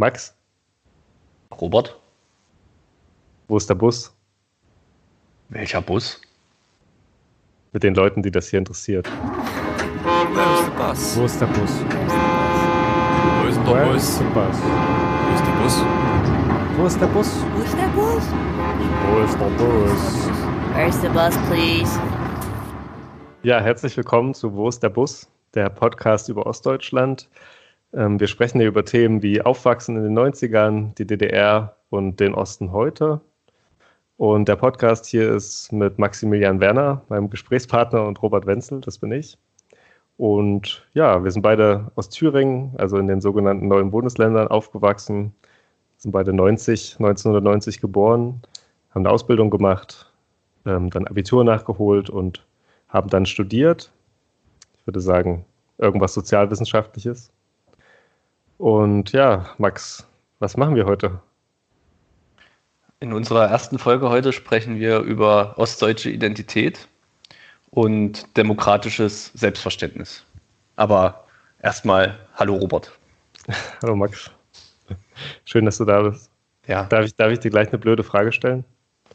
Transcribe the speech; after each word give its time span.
Max, 0.00 0.34
Robert, 1.60 2.00
wo 3.48 3.58
ist 3.58 3.68
der 3.68 3.74
Bus? 3.74 4.16
welcher 5.50 5.82
Bus? 5.82 6.18
Mit 7.72 7.82
den 7.82 7.94
Leuten, 7.94 8.22
die 8.22 8.30
das 8.30 8.48
hier 8.48 8.60
interessiert. 8.60 9.06
Where's 9.06 10.64
the 10.64 10.70
bus? 10.70 11.18
Wo 11.18 11.24
ist 11.26 11.38
der 11.38 11.46
Bus? 11.48 11.70
Wo 13.42 13.46
ist 13.46 13.56
der 13.58 13.66
Where 13.66 13.92
Bus? 13.92 14.02
is 14.02 14.16
the 14.16 14.24
bus? 14.24 14.56
Wo 15.26 15.34
ist 15.34 15.44
der 15.44 15.52
Bus? 15.58 15.84
Wo 16.78 16.86
ist 16.86 16.98
der 16.98 17.06
Bus? 17.08 18.24
Wo 19.04 19.20
ist 19.20 19.38
der 19.38 19.50
Bus? 19.58 20.00
Where's 20.72 21.00
the 21.02 21.08
bus, 21.08 21.36
please? 21.50 22.00
Ja, 23.42 23.60
herzlich 23.60 23.94
willkommen 23.98 24.32
zu 24.32 24.54
Wo 24.54 24.66
ist 24.70 24.82
der 24.82 24.88
Bus? 24.88 25.28
Der 25.52 25.68
Podcast 25.68 26.30
über 26.30 26.46
Ostdeutschland. 26.46 27.28
Ähm, 27.92 28.20
wir 28.20 28.28
sprechen 28.28 28.60
hier 28.60 28.68
über 28.68 28.84
Themen 28.84 29.22
wie 29.22 29.42
Aufwachsen 29.42 29.96
in 29.96 30.02
den 30.04 30.18
90ern, 30.18 30.94
die 30.94 31.06
DDR 31.06 31.76
und 31.90 32.20
den 32.20 32.34
Osten 32.34 32.72
heute. 32.72 33.20
Und 34.16 34.48
der 34.48 34.56
Podcast 34.56 35.06
hier 35.06 35.32
ist 35.34 35.72
mit 35.72 35.98
Maximilian 35.98 36.60
Werner, 36.60 37.02
meinem 37.08 37.30
Gesprächspartner, 37.30 38.04
und 38.06 38.22
Robert 38.22 38.46
Wenzel, 38.46 38.80
das 38.80 38.98
bin 38.98 39.12
ich. 39.12 39.38
Und 40.18 40.86
ja, 40.92 41.24
wir 41.24 41.30
sind 41.30 41.42
beide 41.42 41.90
aus 41.96 42.10
Thüringen, 42.10 42.74
also 42.76 42.98
in 42.98 43.06
den 43.06 43.22
sogenannten 43.22 43.68
neuen 43.68 43.90
Bundesländern 43.90 44.48
aufgewachsen, 44.48 45.34
sind 45.96 46.12
beide 46.12 46.32
90, 46.34 46.96
1990 46.98 47.80
geboren, 47.80 48.42
haben 48.90 49.06
eine 49.06 49.10
Ausbildung 49.10 49.50
gemacht, 49.50 50.12
ähm, 50.66 50.90
dann 50.90 51.06
Abitur 51.06 51.42
nachgeholt 51.44 52.10
und 52.10 52.44
haben 52.88 53.08
dann 53.08 53.24
studiert. 53.24 53.90
Ich 54.78 54.86
würde 54.86 55.00
sagen, 55.00 55.46
irgendwas 55.78 56.12
Sozialwissenschaftliches. 56.12 57.32
Und 58.60 59.12
ja, 59.12 59.46
Max, 59.56 60.06
was 60.38 60.58
machen 60.58 60.74
wir 60.74 60.84
heute? 60.84 61.18
In 63.00 63.14
unserer 63.14 63.46
ersten 63.46 63.78
Folge 63.78 64.10
heute 64.10 64.34
sprechen 64.34 64.78
wir 64.78 64.98
über 64.98 65.54
ostdeutsche 65.56 66.10
Identität 66.10 66.86
und 67.70 68.36
demokratisches 68.36 69.32
Selbstverständnis. 69.32 70.26
Aber 70.76 71.24
erstmal, 71.62 72.18
hallo 72.34 72.56
Robert. 72.56 72.92
Hallo 73.82 73.96
Max. 73.96 74.30
Schön, 75.46 75.64
dass 75.64 75.78
du 75.78 75.86
da 75.86 76.02
bist. 76.02 76.30
Ja, 76.66 76.84
Darf 76.84 77.06
ich, 77.06 77.14
darf 77.14 77.32
ich 77.32 77.38
dir 77.38 77.50
gleich 77.50 77.68
eine 77.68 77.78
blöde 77.78 78.04
Frage 78.04 78.30
stellen? 78.30 78.62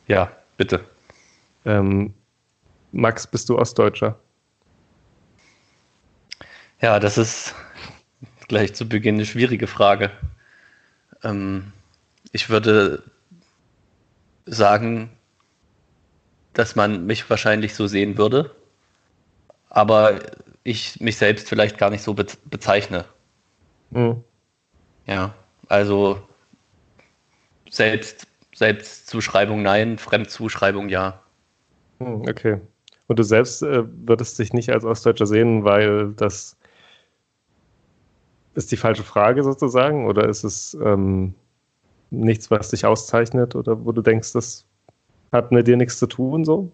ja, 0.08 0.32
bitte. 0.58 0.84
Ähm, 1.66 2.16
Max, 2.92 3.28
bist 3.28 3.48
du 3.50 3.60
Ostdeutscher? 3.60 4.18
Ja, 6.82 7.00
das 7.00 7.20
ist 7.20 7.54
gleich 8.48 8.74
zu 8.74 8.88
Beginn 8.88 9.16
eine 9.16 9.26
schwierige 9.26 9.68
Frage. 9.68 10.12
Ähm, 11.24 11.72
ich 12.32 12.50
würde 12.50 13.04
sagen, 14.46 15.10
dass 16.54 16.76
man 16.76 17.06
mich 17.06 17.30
wahrscheinlich 17.30 17.76
so 17.76 17.88
sehen 17.88 18.18
würde, 18.18 18.56
aber 19.70 20.20
ich 20.64 21.00
mich 21.00 21.18
selbst 21.18 21.50
vielleicht 21.50 21.78
gar 21.78 21.90
nicht 21.90 22.04
so 22.04 22.14
be 22.14 22.26
bezeichne. 22.46 23.06
Hm. 23.92 24.24
Ja, 25.06 25.34
also 25.68 26.22
selbst, 27.70 28.28
Selbstzuschreibung 28.56 29.62
nein, 29.62 29.98
Fremdzuschreibung 29.98 30.90
ja. 30.90 31.22
Hm, 32.00 32.22
Okay. 32.28 32.60
Und 33.08 33.20
du 33.20 33.24
selbst 33.24 33.62
äh, 33.62 33.84
würdest 34.08 34.40
dich 34.40 34.54
nicht 34.54 34.72
als 34.72 34.84
Ostdeutscher 34.84 35.28
sehen, 35.28 35.64
weil 35.64 36.14
das 36.14 36.58
ist 38.56 38.72
die 38.72 38.78
falsche 38.78 39.04
Frage 39.04 39.44
sozusagen? 39.44 40.08
Oder 40.08 40.28
ist 40.28 40.44
es 40.44 40.76
ähm, 40.82 41.36
nichts, 42.10 42.50
was 42.50 42.70
dich 42.70 42.86
auszeichnet? 42.86 43.56
Oder 43.56 43.86
wo 43.86 43.92
du 43.92 44.02
denkst, 44.02 44.34
das 44.34 44.66
hat 45.32 45.52
mit 45.52 45.68
dir 45.68 45.78
nichts 45.78 46.00
zu 46.00 46.08
tun 46.08 46.46
so? 46.46 46.72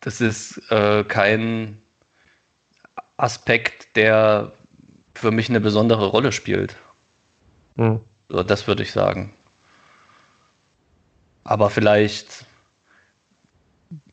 Das 0.00 0.20
ist 0.20 0.60
äh, 0.70 1.04
kein 1.04 1.78
Aspekt, 3.16 3.96
der 3.96 4.52
für 5.14 5.30
mich 5.30 5.48
eine 5.48 5.60
besondere 5.60 6.06
Rolle 6.06 6.32
spielt. 6.32 6.76
Hm. 7.76 8.00
So, 8.28 8.42
das 8.42 8.66
würde 8.66 8.82
ich 8.82 8.92
sagen. 8.92 9.32
Aber 11.44 11.70
vielleicht, 11.70 12.44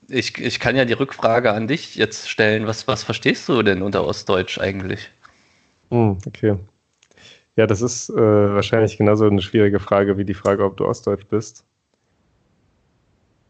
ich, 0.09 0.37
ich 0.37 0.59
kann 0.59 0.75
ja 0.75 0.85
die 0.85 0.93
Rückfrage 0.93 1.51
an 1.53 1.67
dich 1.67 1.95
jetzt 1.95 2.29
stellen. 2.29 2.67
Was, 2.67 2.87
was 2.87 3.03
verstehst 3.03 3.47
du 3.49 3.61
denn 3.63 3.81
unter 3.81 4.05
Ostdeutsch 4.05 4.59
eigentlich? 4.59 5.11
Hm, 5.91 6.17
okay. 6.27 6.57
Ja, 7.55 7.67
das 7.67 7.81
ist 7.81 8.09
äh, 8.09 8.15
wahrscheinlich 8.15 8.97
genauso 8.97 9.27
eine 9.27 9.41
schwierige 9.41 9.79
Frage 9.79 10.17
wie 10.17 10.25
die 10.25 10.33
Frage, 10.33 10.65
ob 10.65 10.77
du 10.77 10.85
Ostdeutsch 10.85 11.25
bist. 11.27 11.65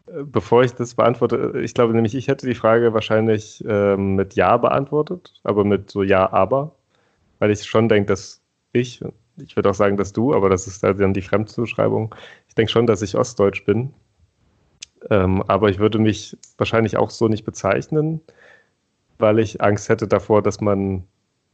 Äh, 0.06 0.22
Bevor 0.24 0.62
ich 0.64 0.72
das 0.74 0.94
beantworte, 0.94 1.52
äh, 1.54 1.60
ich 1.62 1.74
glaube 1.74 1.94
nämlich, 1.94 2.14
ich 2.14 2.28
hätte 2.28 2.46
die 2.46 2.54
Frage 2.54 2.92
wahrscheinlich 2.94 3.64
ähm, 3.66 4.16
mit 4.16 4.34
Ja 4.34 4.56
beantwortet, 4.56 5.34
aber 5.44 5.64
mit 5.64 5.90
so 5.90 6.02
Ja, 6.02 6.32
aber, 6.32 6.74
weil 7.38 7.50
ich 7.50 7.64
schon 7.64 7.88
denke, 7.88 8.08
dass 8.08 8.42
ich, 8.72 9.02
ich 9.38 9.56
würde 9.56 9.70
auch 9.70 9.74
sagen, 9.74 9.96
dass 9.96 10.12
du, 10.12 10.34
aber 10.34 10.50
das 10.50 10.66
ist 10.66 10.82
halt 10.82 11.00
dann 11.00 11.14
die 11.14 11.22
Fremdzuschreibung, 11.22 12.14
ich 12.48 12.54
denke 12.54 12.72
schon, 12.72 12.86
dass 12.86 13.02
ich 13.02 13.16
Ostdeutsch 13.16 13.64
bin, 13.64 13.94
ähm, 15.10 15.42
aber 15.42 15.68
ich 15.70 15.78
würde 15.78 15.98
mich 15.98 16.36
wahrscheinlich 16.58 16.96
auch 16.96 17.10
so 17.10 17.28
nicht 17.28 17.44
bezeichnen, 17.44 18.20
weil 19.18 19.38
ich 19.38 19.60
Angst 19.62 19.88
hätte 19.88 20.08
davor, 20.08 20.42
dass 20.42 20.60
man 20.60 21.04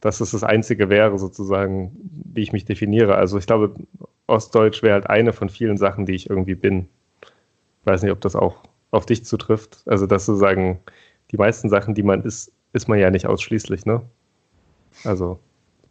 dass 0.01 0.19
es 0.19 0.31
das 0.31 0.43
Einzige 0.43 0.89
wäre, 0.89 1.17
sozusagen, 1.19 1.91
wie 2.33 2.41
ich 2.41 2.51
mich 2.51 2.65
definiere. 2.65 3.15
Also 3.15 3.37
ich 3.37 3.45
glaube, 3.45 3.75
Ostdeutsch 4.27 4.81
wäre 4.81 4.95
halt 4.95 5.09
eine 5.09 5.31
von 5.31 5.47
vielen 5.47 5.77
Sachen, 5.77 6.05
die 6.07 6.13
ich 6.13 6.29
irgendwie 6.29 6.55
bin. 6.55 6.87
Ich 7.21 7.85
weiß 7.85 8.01
nicht, 8.01 8.11
ob 8.11 8.19
das 8.19 8.35
auch 8.35 8.63
auf 8.89 9.05
dich 9.05 9.23
zutrifft. 9.23 9.83
Also, 9.85 10.07
dass 10.07 10.25
du 10.25 10.33
sagen, 10.35 10.79
die 11.31 11.37
meisten 11.37 11.69
Sachen, 11.69 11.93
die 11.93 12.03
man 12.03 12.23
ist, 12.23 12.51
ist 12.73 12.87
man 12.87 12.99
ja 12.99 13.11
nicht 13.11 13.27
ausschließlich, 13.27 13.85
ne? 13.85 14.01
Also, 15.03 15.39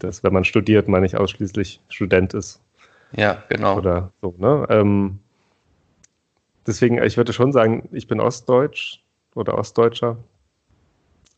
dass, 0.01 0.23
wenn 0.25 0.33
man 0.33 0.45
studiert, 0.45 0.89
man 0.89 1.03
nicht 1.03 1.17
ausschließlich 1.17 1.81
Student 1.89 2.35
ist 2.35 2.61
Ja, 3.13 3.43
genau. 3.49 3.77
oder 3.79 4.13
so, 4.21 4.35
ne? 4.39 4.67
Ähm, 4.71 5.21
deswegen, 6.67 7.03
ich 7.03 7.17
würde 7.17 7.33
schon 7.33 7.53
sagen, 7.53 7.89
ich 7.93 8.07
bin 8.07 8.21
Ostdeutsch 8.21 9.03
oder 9.35 9.57
Ostdeutscher, 9.59 10.17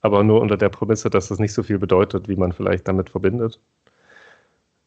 aber 0.00 0.24
nur 0.24 0.40
unter 0.40 0.56
der 0.56 0.68
Prämisse, 0.68 1.10
dass 1.10 1.28
das 1.28 1.38
nicht 1.38 1.54
so 1.54 1.62
viel 1.62 1.78
bedeutet, 1.78 2.28
wie 2.28 2.36
man 2.36 2.52
vielleicht 2.52 2.88
damit 2.88 3.10
verbindet. 3.10 3.60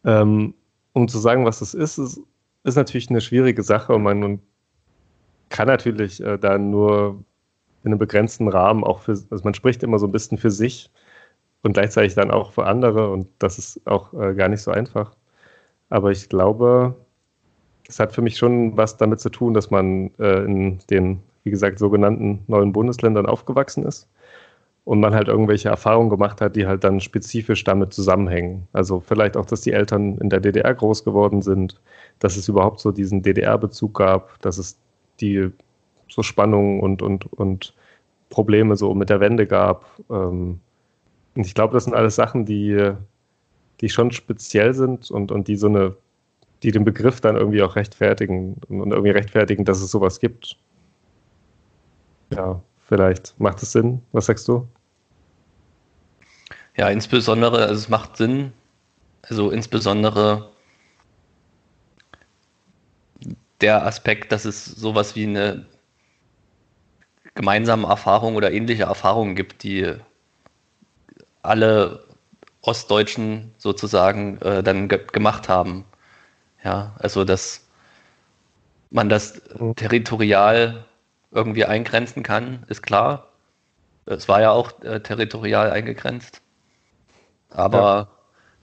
Ähm, 0.03 0.53
um 0.94 1.07
zu 1.07 1.19
sagen, 1.19 1.46
was 1.46 1.59
das 1.59 1.73
ist, 1.73 1.97
ist, 1.97 2.22
ist 2.63 2.75
natürlich 2.75 3.09
eine 3.09 3.22
schwierige 3.22 3.63
Sache 3.63 3.94
und 3.94 4.03
man 4.03 4.41
kann 5.50 5.68
natürlich 5.68 6.22
äh, 6.22 6.38
da 6.38 6.57
nur 6.57 7.23
in 7.84 7.91
einem 7.91 8.00
begrenzten 8.00 8.47
Rahmen 8.47 8.84
auch 8.84 9.02
für, 9.02 9.12
also 9.12 9.44
man 9.44 9.53
spricht 9.53 9.84
immer 9.84 10.00
so 10.00 10.07
ein 10.07 10.12
bisschen 10.12 10.38
für 10.38 10.52
sich 10.52 10.91
und 11.63 11.73
gleichzeitig 11.73 12.16
dann 12.16 12.31
auch 12.31 12.52
für 12.52 12.66
andere 12.66 13.09
und 13.12 13.28
das 13.40 13.57
ist 13.59 13.81
auch 13.88 14.13
äh, 14.13 14.34
gar 14.35 14.50
nicht 14.50 14.62
so 14.62 14.72
einfach. 14.72 15.16
Aber 15.90 16.12
ich 16.12 16.29
glaube, 16.29 16.96
es 17.88 18.00
hat 18.00 18.13
für 18.13 18.22
mich 18.22 18.38
schon 18.38 18.75
was 18.78 18.97
damit 18.97 19.19
zu 19.19 19.29
tun, 19.29 19.53
dass 19.53 19.72
man 19.72 20.12
äh, 20.19 20.44
in 20.44 20.79
den, 20.90 21.22
wie 21.44 21.51
gesagt, 21.51 21.79
sogenannten 21.79 22.44
neuen 22.47 22.72
Bundesländern 22.72 23.25
aufgewachsen 23.25 23.84
ist 23.85 24.07
und 24.85 25.00
man 25.00 25.13
halt 25.13 25.28
irgendwelche 25.28 25.69
Erfahrungen 25.69 26.09
gemacht 26.09 26.41
hat, 26.41 26.56
die 26.56 26.68
halt 26.68 26.84
dann 26.84 27.00
spezifisch 27.00 27.63
damit 27.63 27.94
zusammenhängen. 27.94 28.68
Also 28.72 29.00
vielleicht 29.00 29.35
auch, 29.35 29.46
dass 29.46 29.62
die 29.62 29.73
Eltern 29.73 30.18
in 30.19 30.29
der 30.29 30.40
DDR 30.40 30.73
groß 30.73 31.03
geworden 31.03 31.41
sind, 31.41 31.81
dass 32.19 32.38
es 32.38 32.47
überhaupt 32.47 32.79
so 32.79 32.91
diesen 32.91 33.22
DDR-Bezug 33.22 33.96
gab, 33.96 34.40
dass 34.41 34.57
es 34.57 34.78
die 35.19 35.50
so 36.07 36.23
Spannungen 36.23 36.79
und, 36.81 37.02
und, 37.02 37.31
und 37.34 37.73
Probleme 38.29 38.75
so 38.75 38.94
mit 38.94 39.09
der 39.09 39.19
Wende 39.19 39.47
gab. 39.47 39.85
Ähm, 40.09 40.59
und 41.35 41.46
ich 41.46 41.53
glaube, 41.53 41.73
das 41.73 41.85
sind 41.85 41.96
alles 41.96 42.16
Sachen, 42.16 42.46
die, 42.46 42.91
die 43.81 43.90
schon 43.90 44.12
speziell 44.12 44.73
sind 44.73 45.09
und, 45.11 45.31
und 45.31 45.47
die 45.47 45.55
so 45.55 45.67
eine, 45.67 45.96
die 46.63 46.72
den 46.72 46.85
Begriff 46.85 47.22
dann 47.22 47.35
irgendwie 47.35 47.61
auch 47.61 47.75
rechtfertigen 47.75 48.55
und 48.67 48.91
irgendwie 48.91 49.11
rechtfertigen, 49.11 49.66
dass 49.66 49.81
es 49.81 49.91
sowas 49.91 50.19
gibt. 50.19 50.57
Ja, 52.34 52.61
vielleicht 52.87 53.40
macht 53.40 53.61
es 53.61 53.72
Sinn. 53.72 54.02
Was 54.11 54.28
sagst 54.28 54.47
du? 54.47 54.67
Ja, 56.78 56.90
insbesondere, 56.90 57.63
also 57.63 57.75
es 57.75 57.90
macht 57.90 58.17
Sinn, 58.17 58.52
also 59.22 59.49
insbesondere 59.52 60.49
der 63.61 63.85
Aspekt, 63.85 64.31
dass 64.31 64.46
es 64.46 64.66
sowas 64.66 65.16
wie 65.16 65.23
eine 65.23 65.66
gemeinsame 67.35 67.87
Erfahrung 67.87 68.35
oder 68.35 68.52
ähnliche 68.52 68.84
Erfahrungen 68.84 69.35
gibt, 69.35 69.63
die 69.63 69.93
alle 71.41 72.03
Ostdeutschen 72.61 73.53
sozusagen 73.57 74.37
äh, 74.41 74.63
dann 74.63 74.87
ge 74.87 74.99
gemacht 75.11 75.47
haben. 75.47 75.85
Ja, 76.66 76.96
also 77.00 77.23
dass 77.26 77.66
man 78.91 79.09
das 79.09 79.41
territorial 79.76 80.85
irgendwie 81.32 81.66
eingrenzen 81.66 82.23
kann, 82.23 82.64
ist 82.67 82.82
klar. 82.84 83.32
Es 84.06 84.28
war 84.29 84.41
ja 84.41 84.52
auch 84.52 84.82
äh, 84.84 85.02
territorial 85.02 85.72
eingegrenzt. 85.72 86.41
Aber 87.50 88.09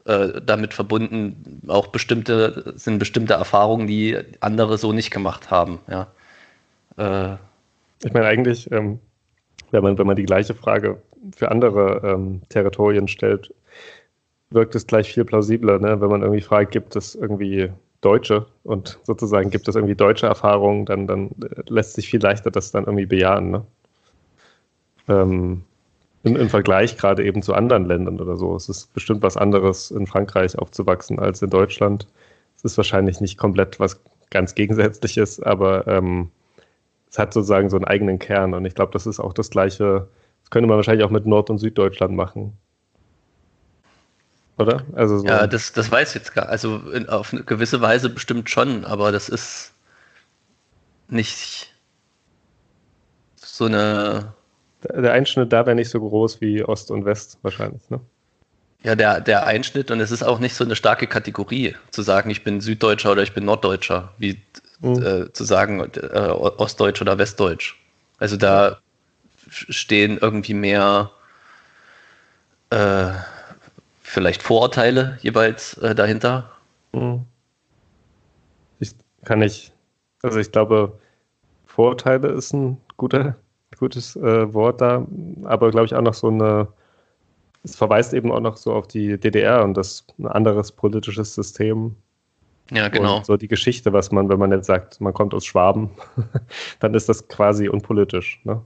äh, 0.07 0.41
damit 0.45 0.75
verbunden, 0.75 1.63
auch 1.69 1.89
bestimmte, 1.89 2.75
sind 2.77 2.99
bestimmte 2.99 3.35
Erfahrungen, 3.35 3.87
die 3.87 4.19
andere 4.41 4.79
so 4.79 4.93
nicht 4.93 5.11
gemacht 5.11 5.51
haben. 5.51 5.81
Ja. 5.89 6.13
Äh, 6.97 7.37
Ich 8.05 8.13
meine, 8.13 8.27
eigentlich, 8.27 8.71
ähm, 8.73 9.01
wenn, 9.73 9.83
man, 9.83 9.99
wenn 9.99 10.07
man 10.07 10.17
die 10.17 10.25
gleiche 10.25 10.55
Frage 10.55 11.03
für 11.37 11.51
andere 11.51 12.03
ähm, 12.05 12.43
Territorien 12.49 13.09
stellt, 13.09 13.55
wirkt 14.51 14.75
es 14.75 14.87
gleich 14.87 15.13
viel 15.13 15.25
plausibler, 15.25 15.79
ne? 15.79 16.01
wenn 16.01 16.11
man 16.11 16.23
irgendwie 16.23 16.43
fragt, 16.43 16.73
gibt 16.73 16.97
es 16.97 17.15
irgendwie 17.15 17.73
Deutsche 18.03 18.47
und 18.65 18.99
sozusagen 19.05 19.51
gibt 19.51 19.69
es 19.69 19.77
irgendwie 19.77 19.95
deutsche 19.95 20.27
Erfahrungen, 20.27 20.85
dann, 20.85 21.07
dann 21.07 21.31
äh, 21.41 21.63
lässt 21.69 21.95
sich 21.95 22.11
viel 22.11 22.21
leichter 22.21 22.51
das 22.51 22.73
dann 22.73 22.85
irgendwie 22.85 23.07
bejahen. 23.07 23.51
Ne? 23.51 23.65
Ähm, 25.09 25.65
im, 26.25 26.37
Im 26.37 26.49
Vergleich 26.51 26.97
gerade 26.99 27.25
eben 27.25 27.43
zu 27.43 27.55
anderen 27.55 27.87
Ländern 27.87 28.21
oder 28.21 28.37
so. 28.37 28.55
Es 28.55 28.69
ist 28.69 28.93
bestimmt 28.93 29.23
was 29.23 29.37
anderes, 29.37 29.91
in 29.91 30.07
Frankreich 30.07 30.59
aufzuwachsen 30.59 31.19
als 31.19 31.43
in 31.43 31.51
Deutschland. 31.51 32.07
Es 32.57 32.65
ist 32.65 32.77
wahrscheinlich 32.77 33.21
nicht 33.21 33.39
komplett 33.39 33.81
was 33.81 34.01
ganz 34.31 34.55
Gegensätzliches, 34.55 35.41
aber 35.41 35.87
ähm, 35.87 36.31
es 37.11 37.19
hat 37.19 37.33
sozusagen 37.33 37.71
so 37.71 37.77
einen 37.77 37.85
eigenen 37.85 38.19
Kern 38.19 38.55
und 38.55 38.65
ich 38.65 38.75
glaube, 38.75 38.93
das 38.93 39.07
ist 39.07 39.21
auch 39.21 39.33
das 39.33 39.51
Gleiche. 39.51 40.09
Das 40.43 40.51
könnte 40.51 40.69
man 40.69 40.77
wahrscheinlich 40.77 41.05
auch 41.05 41.11
mit 41.11 41.27
Nord- 41.27 41.51
und 41.51 41.59
Süddeutschland 41.59 42.15
machen. 42.15 42.57
Oder? 44.59 44.85
Also 44.95 45.19
so, 45.19 45.27
ja, 45.27 45.47
das, 45.47 45.73
das 45.73 45.91
weiß 45.91 46.11
ich 46.11 46.15
jetzt 46.17 46.35
gar 46.35 46.49
Also 46.49 46.77
in, 46.91 47.09
auf 47.09 47.33
eine 47.33 47.43
gewisse 47.45 47.81
Weise 47.81 48.11
bestimmt 48.11 48.51
schon, 48.51 48.85
aber 48.85 49.13
das 49.13 49.29
ist 49.29 49.73
nicht 51.09 51.73
so 53.37 53.67
eine. 53.67 54.35
der 54.83 55.13
Einschnitt 55.13 55.53
da 55.53 55.67
wäre 55.67 55.77
nicht 55.77 55.91
so 55.91 56.01
groß 56.01 56.41
wie 56.41 56.65
Ost 56.65 56.91
und 56.91 57.05
West 57.05 57.39
wahrscheinlich. 57.43 57.89
Ne? 57.91 58.01
Ja, 58.85 58.97
der, 58.97 59.21
der 59.21 59.47
Einschnitt 59.47 59.91
und 59.93 60.01
es 60.01 60.11
ist 60.11 60.23
auch 60.25 60.41
nicht 60.41 60.55
so 60.55 60.65
eine 60.65 60.75
starke 60.77 61.07
Kategorie, 61.07 61.77
zu 61.91 62.03
sagen, 62.03 62.31
ich 62.31 62.43
bin 62.43 62.61
Süddeutscher 62.61 63.13
oder 63.13 63.23
ich 63.23 63.33
bin 63.33 63.45
Norddeutscher, 63.45 64.13
wie 64.19 64.43
Mhm. 64.81 65.03
äh, 65.03 65.33
zu 65.33 65.45
sagen, 65.45 65.81
äh, 65.95 66.29
Ostdeutsch 66.31 67.01
oder 67.01 67.17
Westdeutsch. 67.17 67.77
Also 68.19 68.37
da 68.37 68.81
stehen 69.51 70.19
irgendwie 70.19 70.55
mehr 70.55 71.13
äh, 72.71 73.13
vielleicht 74.12 74.43
Vorurteile 74.43 75.19
jeweils 75.23 75.79
äh, 75.79 75.94
dahinter. 75.94 76.50
Mhm. 76.93 77.25
Ich 78.79 78.93
kann 79.25 79.38
nicht, 79.38 79.73
also 80.23 80.38
ich 80.38 80.53
glaube, 80.53 80.99
Vorurteile 81.64 82.29
ist 82.29 82.53
ein 82.53 82.76
guter, 82.99 83.37
gutes 83.79 84.14
äh, 84.17 84.53
Wort 84.53 84.82
da, 84.82 85.06
aber 85.44 85.70
glaube 85.70 85.87
ich 85.87 85.94
auch 85.94 86.03
noch 86.03 86.12
so 86.12 86.29
eine, 86.29 86.69
es 87.64 87.75
verweist 87.75 88.12
eben 88.12 88.31
auch 88.31 88.41
noch 88.41 88.59
so 88.59 88.75
auf 88.75 88.87
die 88.87 89.19
DDR 89.19 89.64
und 89.64 89.75
das 89.75 90.05
ein 90.19 90.26
anderes 90.26 90.73
politisches 90.73 91.35
System. 91.35 91.97
Ja, 92.70 92.88
genau. 92.88 93.19
Und 93.19 93.26
so 93.26 93.38
die 93.38 93.49
Geschichte, 93.49 93.94
was 93.94 94.12
man, 94.12 94.29
wenn 94.29 94.38
man 94.38 94.53
jetzt 94.53 94.67
sagt, 94.67 95.00
man 95.00 95.15
kommt 95.15 95.32
aus 95.32 95.47
Schwaben, 95.47 95.91
dann 96.81 96.93
ist 96.93 97.08
das 97.08 97.29
quasi 97.29 97.67
unpolitisch. 97.67 98.43
Ne? 98.44 98.61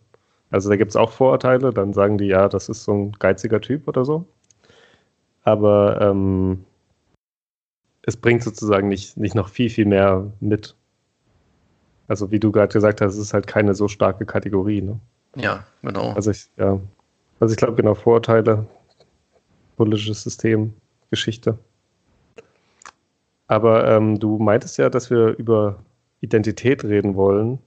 Also 0.50 0.68
da 0.70 0.76
gibt 0.76 0.90
es 0.90 0.96
auch 0.96 1.12
Vorurteile, 1.12 1.70
dann 1.70 1.92
sagen 1.92 2.18
die, 2.18 2.26
ja, 2.26 2.48
das 2.48 2.68
ist 2.68 2.82
so 2.82 2.92
ein 2.92 3.12
geiziger 3.12 3.60
Typ 3.60 3.86
oder 3.86 4.04
so. 4.04 4.26
Aber 5.46 6.00
ähm, 6.00 6.64
es 8.02 8.16
bringt 8.16 8.42
sozusagen 8.42 8.88
nicht, 8.88 9.16
nicht 9.16 9.36
noch 9.36 9.48
viel, 9.48 9.70
viel 9.70 9.86
mehr 9.86 10.26
mit. 10.40 10.74
Also 12.08 12.32
wie 12.32 12.40
du 12.40 12.50
gerade 12.50 12.72
gesagt 12.72 13.00
hast, 13.00 13.14
es 13.14 13.20
ist 13.20 13.32
halt 13.32 13.46
keine 13.46 13.72
so 13.74 13.86
starke 13.86 14.26
Kategorie. 14.26 14.82
Ne? 14.82 14.98
Ja, 15.36 15.64
genau. 15.82 16.10
Also 16.14 16.32
ich, 16.32 16.50
ja, 16.56 16.80
also 17.38 17.52
ich 17.52 17.58
glaube 17.58 17.76
genau 17.76 17.94
Vorurteile, 17.94 18.66
politisches 19.76 20.24
System, 20.24 20.74
Geschichte. 21.10 21.56
Aber 23.46 23.86
ähm, 23.88 24.18
du 24.18 24.38
meintest 24.38 24.78
ja, 24.78 24.90
dass 24.90 25.10
wir 25.10 25.28
über 25.38 25.78
Identität 26.20 26.82
reden 26.82 27.14
wollen. 27.14 27.60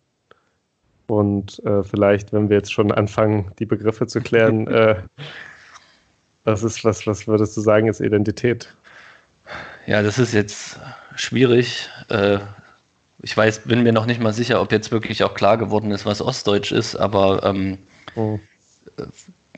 Und 1.07 1.63
äh, 1.63 1.81
vielleicht, 1.83 2.33
wenn 2.33 2.49
wir 2.49 2.57
jetzt 2.57 2.73
schon 2.73 2.91
anfangen, 2.91 3.53
die 3.57 3.65
Begriffe 3.65 4.05
zu 4.05 4.19
klären, 4.19 4.67
äh, 4.67 5.01
was 6.51 6.63
ist, 6.63 6.83
was, 6.85 7.05
was 7.07 7.27
würdest 7.27 7.55
du 7.57 7.61
sagen, 7.61 7.87
ist 7.87 7.99
Identität? 8.01 8.75
Ja, 9.85 10.01
das 10.03 10.19
ist 10.19 10.33
jetzt 10.33 10.79
schwierig. 11.15 11.89
Äh, 12.09 12.39
ich 13.21 13.35
weiß, 13.35 13.63
bin 13.65 13.83
mir 13.83 13.93
noch 13.93 14.05
nicht 14.05 14.21
mal 14.21 14.33
sicher, 14.33 14.61
ob 14.61 14.71
jetzt 14.71 14.91
wirklich 14.91 15.23
auch 15.23 15.33
klar 15.33 15.57
geworden 15.57 15.91
ist, 15.91 16.05
was 16.05 16.21
Ostdeutsch 16.21 16.71
ist, 16.71 16.95
aber 16.95 17.43
ähm, 17.43 17.79
Oh. 18.15 18.39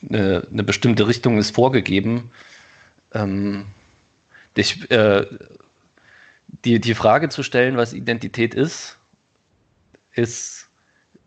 eine, 0.09 0.47
eine 0.51 0.63
bestimmte 0.63 1.07
Richtung 1.07 1.37
ist 1.37 1.55
vorgegeben. 1.55 2.31
Ähm, 3.13 3.67
ich, 4.55 4.89
äh, 4.91 5.25
die, 6.65 6.79
die 6.79 6.95
Frage 6.95 7.29
zu 7.29 7.43
stellen, 7.43 7.77
was 7.77 7.93
Identität 7.93 8.53
ist, 8.53 8.97
ist, 10.13 10.69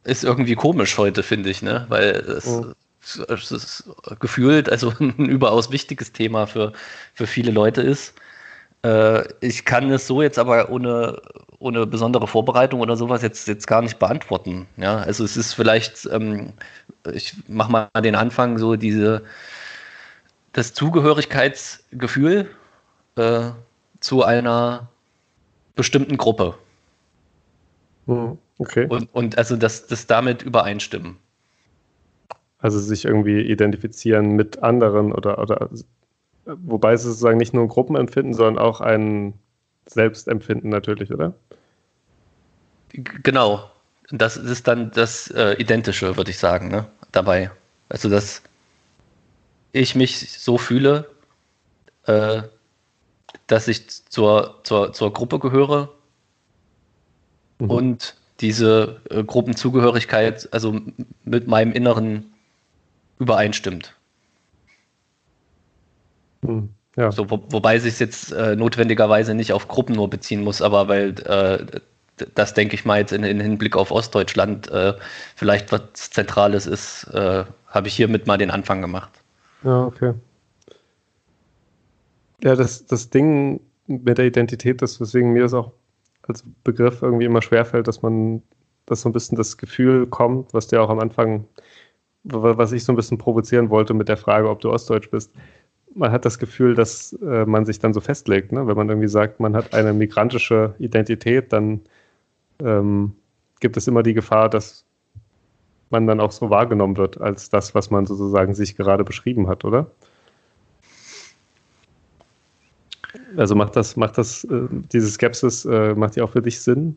ist 0.05 0.25
irgendwie 0.25 0.55
komisch 0.57 0.99
heute, 0.99 1.23
finde 1.23 1.51
ich, 1.51 1.63
ne? 1.63 1.87
weil 1.89 2.11
es, 2.17 2.47
Oh. 2.47 2.73
Gefühlt 4.21 4.71
also 4.71 4.93
ein 5.01 5.29
überaus 5.29 5.71
wichtiges 5.71 6.13
Thema 6.13 6.47
für, 6.47 6.73
für 7.15 7.27
viele 7.27 7.51
Leute 7.51 7.83
ist. 7.83 8.15
Äh, 8.83 9.25
ich 9.41 9.65
kann 9.65 9.91
es 9.91 10.07
so 10.07 10.23
jetzt 10.23 10.39
aber 10.39 10.71
ohne, 10.71 11.21
ohne 11.59 11.87
besondere 11.87 12.27
Vorbereitung 12.27 12.81
oder 12.81 12.97
sowas 12.97 13.23
jetzt, 13.23 13.49
jetzt 13.49 13.67
gar 13.67 13.83
nicht 13.83 13.99
beantworten. 13.99 14.67
Ja? 14.77 14.99
Also 14.99 15.25
es 15.25 15.37
ist 15.37 15.55
vielleicht, 15.55 16.07
ähm, 16.13 16.53
ich 17.13 17.35
mache 17.49 17.73
mal 17.73 17.89
den 18.03 18.15
Anfang, 18.15 18.59
so 18.59 18.77
diese, 18.77 19.23
das 20.53 20.73
Zugehörigkeitsgefühl 20.75 22.51
äh, 23.17 23.51
zu 24.01 24.25
einer 24.25 24.89
bestimmten 25.75 26.17
Gruppe. 26.17 26.55
Hm, 28.07 28.39
Okay. 28.59 28.87
Und, 28.89 29.13
und 29.13 29.39
also 29.39 29.57
das, 29.57 29.87
das 29.87 30.07
damit 30.07 30.43
übereinstimmen. 30.43 31.17
Also 32.65 32.79
sich 32.79 33.05
irgendwie 33.05 33.43
identifizieren 33.43 34.37
mit 34.37 34.63
anderen 34.63 35.13
oder, 35.13 35.39
oder 35.39 35.69
wobei 36.47 36.95
es 36.95 37.03
sozusagen 37.03 37.37
nicht 37.37 37.53
nur 37.53 37.63
ein 37.63 37.69
Gruppenempfinden, 37.69 38.33
sondern 38.33 38.57
auch 38.57 38.81
ein 38.81 39.35
Selbstempfinden 39.85 40.71
natürlich, 40.71 41.13
oder? 41.13 41.35
Genau. 42.89 43.71
Das 44.11 44.39
ist 44.39 44.67
dann 44.67 44.91
das 44.93 45.31
äh, 45.33 45.57
Identische, 45.59 46.17
würde 46.17 46.31
ich 46.31 46.39
sagen, 46.39 46.69
ne? 46.69 46.87
dabei. 47.13 47.51
Also, 47.91 48.09
dass 48.09 48.41
ich 49.73 49.95
mich 49.95 50.33
so 50.33 50.57
fühle, 50.57 51.11
äh, 52.07 52.45
dass 53.47 53.69
ich 53.69 54.07
zur, 54.11 54.61
zur, 54.63 54.95
zur 54.95 55.13
Gruppe 55.13 55.39
gehöre 55.39 55.91
Mhm. 57.59 57.71
und 57.71 58.15
diese 58.41 59.03
äh, 59.11 59.23
Gruppenzugehörigkeit 59.23 60.49
also 60.51 60.81
mit 61.25 61.47
meinem 61.47 61.73
Inneren 61.73 62.34
übereinstimmt. 63.19 63.95
Hm, 66.45 66.71
Ja. 66.97 67.13
So, 67.13 67.31
wo, 67.31 67.45
wobei 67.49 67.79
sich 67.79 67.99
jetzt 67.99 68.33
äh, 68.33 68.57
notwendigerweise 68.57 69.35
nicht 69.35 69.53
auf 69.53 69.69
Gruppen 69.69 69.95
nur 69.95 70.09
beziehen 70.11 70.43
muss, 70.45 70.63
aber 70.63 70.89
weil 70.89 71.15
äh, 71.27 71.81
das 72.35 72.55
denke 72.55 72.75
ich 72.77 72.85
mal 72.85 73.01
jetzt 73.01 73.13
in, 73.13 73.25
in 73.25 73.41
Hinblick 73.41 73.77
auf 73.77 73.91
Ostdeutschland 73.91 74.69
äh, 74.71 74.95
vielleicht 75.35 75.73
was 75.73 75.93
Zentrales 75.95 76.67
ist, 76.67 77.05
äh, 77.13 77.45
habe 77.67 77.89
ich 77.89 77.95
hiermit 77.97 78.27
mal 78.27 78.39
den 78.39 78.51
Anfang 78.51 78.81
gemacht. 78.81 79.11
Ja, 79.63 79.85
okay. 79.87 80.15
Ja, 82.43 82.55
das, 82.57 82.87
das 82.87 83.11
Ding 83.11 83.61
mit 83.87 84.19
der 84.19 84.27
Identität, 84.27 84.83
das 84.83 85.01
weswegen 85.01 85.33
mir 85.33 85.43
das 85.43 85.55
auch 85.55 85.73
als 86.23 86.45
Begriff 86.63 87.03
irgendwie 87.03 87.25
immer 87.25 87.43
schwerfällt, 87.43 87.89
dass 87.89 88.03
man, 88.03 88.43
dass 88.87 89.03
so 89.03 89.09
ein 89.09 89.13
bisschen 89.13 89.37
das 89.37 89.57
Gefühl 89.57 90.07
kommt, 90.07 90.55
was 90.55 90.69
dir 90.69 90.83
auch 90.83 90.91
am 90.91 91.01
Anfang, 91.01 91.47
was 92.25 92.73
ich 92.73 92.85
so 92.85 92.93
ein 92.93 92.97
bisschen 92.97 93.19
provozieren 93.19 93.71
wollte 93.71 93.95
mit 93.95 94.09
der 94.09 94.17
Frage, 94.17 94.49
ob 94.49 94.61
du 94.61 94.71
Ostdeutsch 94.71 95.11
bist. 95.11 95.31
Man 95.95 96.11
hat 96.11 96.25
das 96.25 96.39
Gefühl, 96.39 96.75
dass 96.75 97.13
äh, 97.23 97.45
man 97.45 97.67
sich 97.67 97.79
dann 97.79 97.93
so 97.93 98.01
festlegt, 98.01 98.51
ne? 98.51 98.67
Wenn 98.67 98.77
man 98.77 98.89
irgendwie 98.89 99.09
sagt, 99.09 99.39
man 99.39 99.55
hat 99.55 99.75
eine 99.75 99.93
migrantische 99.93 100.75
Identität, 100.79 101.53
dann 101.53 101.81
ähm, 102.61 103.15
gibt 103.61 103.77
es 103.77 103.87
immer 103.87 104.03
die 104.03 104.15
Gefahr, 104.15 104.49
dass 104.49 104.85
man 105.91 106.07
dann 106.07 106.19
auch 106.19 106.33
so 106.33 106.51
wahrgenommen 106.51 106.97
wird 106.97 107.21
als 107.21 107.51
das, 107.51 107.75
was 107.75 107.91
man 107.91 108.07
sozusagen 108.07 108.55
sich 108.55 108.77
gerade 108.77 109.05
beschrieben 109.05 109.47
hat, 109.47 109.65
oder? 109.65 109.91
Also 113.37 113.55
macht 113.55 113.77
das, 113.77 113.97
macht 113.97 114.19
das, 114.19 114.45
äh, 114.45 114.67
diese 114.93 115.09
Skepsis, 115.11 115.65
äh, 115.65 115.95
macht 115.95 116.17
die 116.17 116.23
auch 116.23 116.31
für 116.31 116.43
dich 116.43 116.61
Sinn? 116.61 116.97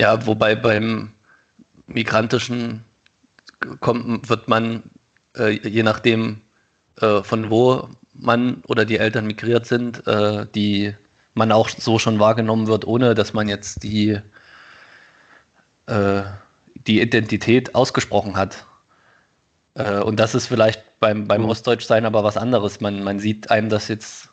Ja, 0.00 0.26
wobei 0.26 0.54
beim 0.54 1.12
migrantischen 1.86 2.82
kommt, 3.80 4.28
wird 4.28 4.48
man, 4.48 4.82
äh, 5.36 5.50
je 5.50 5.82
nachdem, 5.82 6.40
äh, 7.00 7.22
von 7.22 7.50
wo 7.50 7.88
man 8.14 8.62
oder 8.66 8.84
die 8.84 8.98
Eltern 8.98 9.26
migriert 9.26 9.66
sind, 9.66 10.06
äh, 10.06 10.46
die 10.54 10.94
man 11.34 11.50
auch 11.52 11.68
so 11.68 11.98
schon 11.98 12.18
wahrgenommen 12.18 12.66
wird, 12.66 12.86
ohne 12.86 13.14
dass 13.14 13.32
man 13.32 13.48
jetzt 13.48 13.82
die, 13.82 14.18
äh, 15.86 16.22
die 16.86 17.00
Identität 17.00 17.74
ausgesprochen 17.74 18.36
hat. 18.36 18.66
Äh, 19.74 20.00
und 20.00 20.20
das 20.20 20.34
ist 20.34 20.48
vielleicht 20.48 20.82
beim, 21.00 21.26
beim 21.26 21.42
Mhm. 21.42 21.48
Ostdeutschsein 21.48 22.04
aber 22.04 22.24
was 22.24 22.36
anderes. 22.36 22.80
Man, 22.80 23.02
man 23.02 23.18
sieht 23.18 23.50
einem 23.50 23.68
das 23.70 23.88
jetzt 23.88 24.28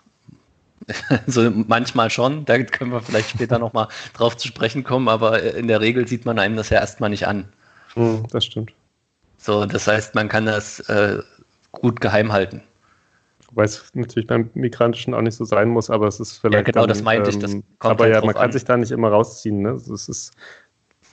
so 1.27 1.50
manchmal 1.51 2.09
schon, 2.09 2.45
da 2.45 2.62
können 2.63 2.91
wir 2.91 3.01
vielleicht 3.01 3.29
später 3.29 3.59
nochmal 3.59 3.88
drauf 4.13 4.38
zu 4.38 4.48
sprechen 4.48 4.83
kommen, 4.83 5.07
aber 5.07 5.41
in 5.43 5.67
der 5.67 5.81
Regel 5.81 6.07
sieht 6.07 6.25
man 6.25 6.39
einem 6.39 6.55
das 6.55 6.69
ja 6.69 6.79
erstmal 6.79 7.09
nicht 7.09 7.27
an. 7.27 7.45
Hm, 7.93 8.25
das 8.31 8.45
stimmt. 8.45 8.74
So, 9.39 9.65
das 9.65 9.88
heißt, 9.88 10.15
man 10.15 10.27
kann 10.27 10.46
das 10.46 10.81
äh, 10.89 11.19
gut 11.72 12.01
geheim 12.01 12.31
halten. 12.31 12.62
Wobei 13.48 13.63
es 13.63 13.89
natürlich 13.96 14.27
beim 14.27 14.51
Migrantischen 14.53 15.13
auch 15.13 15.22
nicht 15.22 15.36
so 15.36 15.46
sein 15.46 15.69
muss, 15.69 15.89
aber 15.89 16.08
es 16.08 16.19
ist 16.19 16.38
vielleicht. 16.38 16.65
genau, 16.65 16.86
das 16.86 17.01
meinte 17.01 17.29
ich, 17.29 17.39
das 17.39 17.51
kommt 17.51 17.65
aber 17.84 18.03
halt 18.03 18.13
ja, 18.13 18.22
man 18.22 18.36
kann 18.36 18.43
an. 18.43 18.51
sich 18.51 18.65
da 18.65 18.77
nicht 18.77 18.91
immer 18.91 19.10
rausziehen. 19.10 19.62
Ne? 19.62 19.69
Also 19.69 19.93
es 19.93 20.10
ist, 20.10 20.34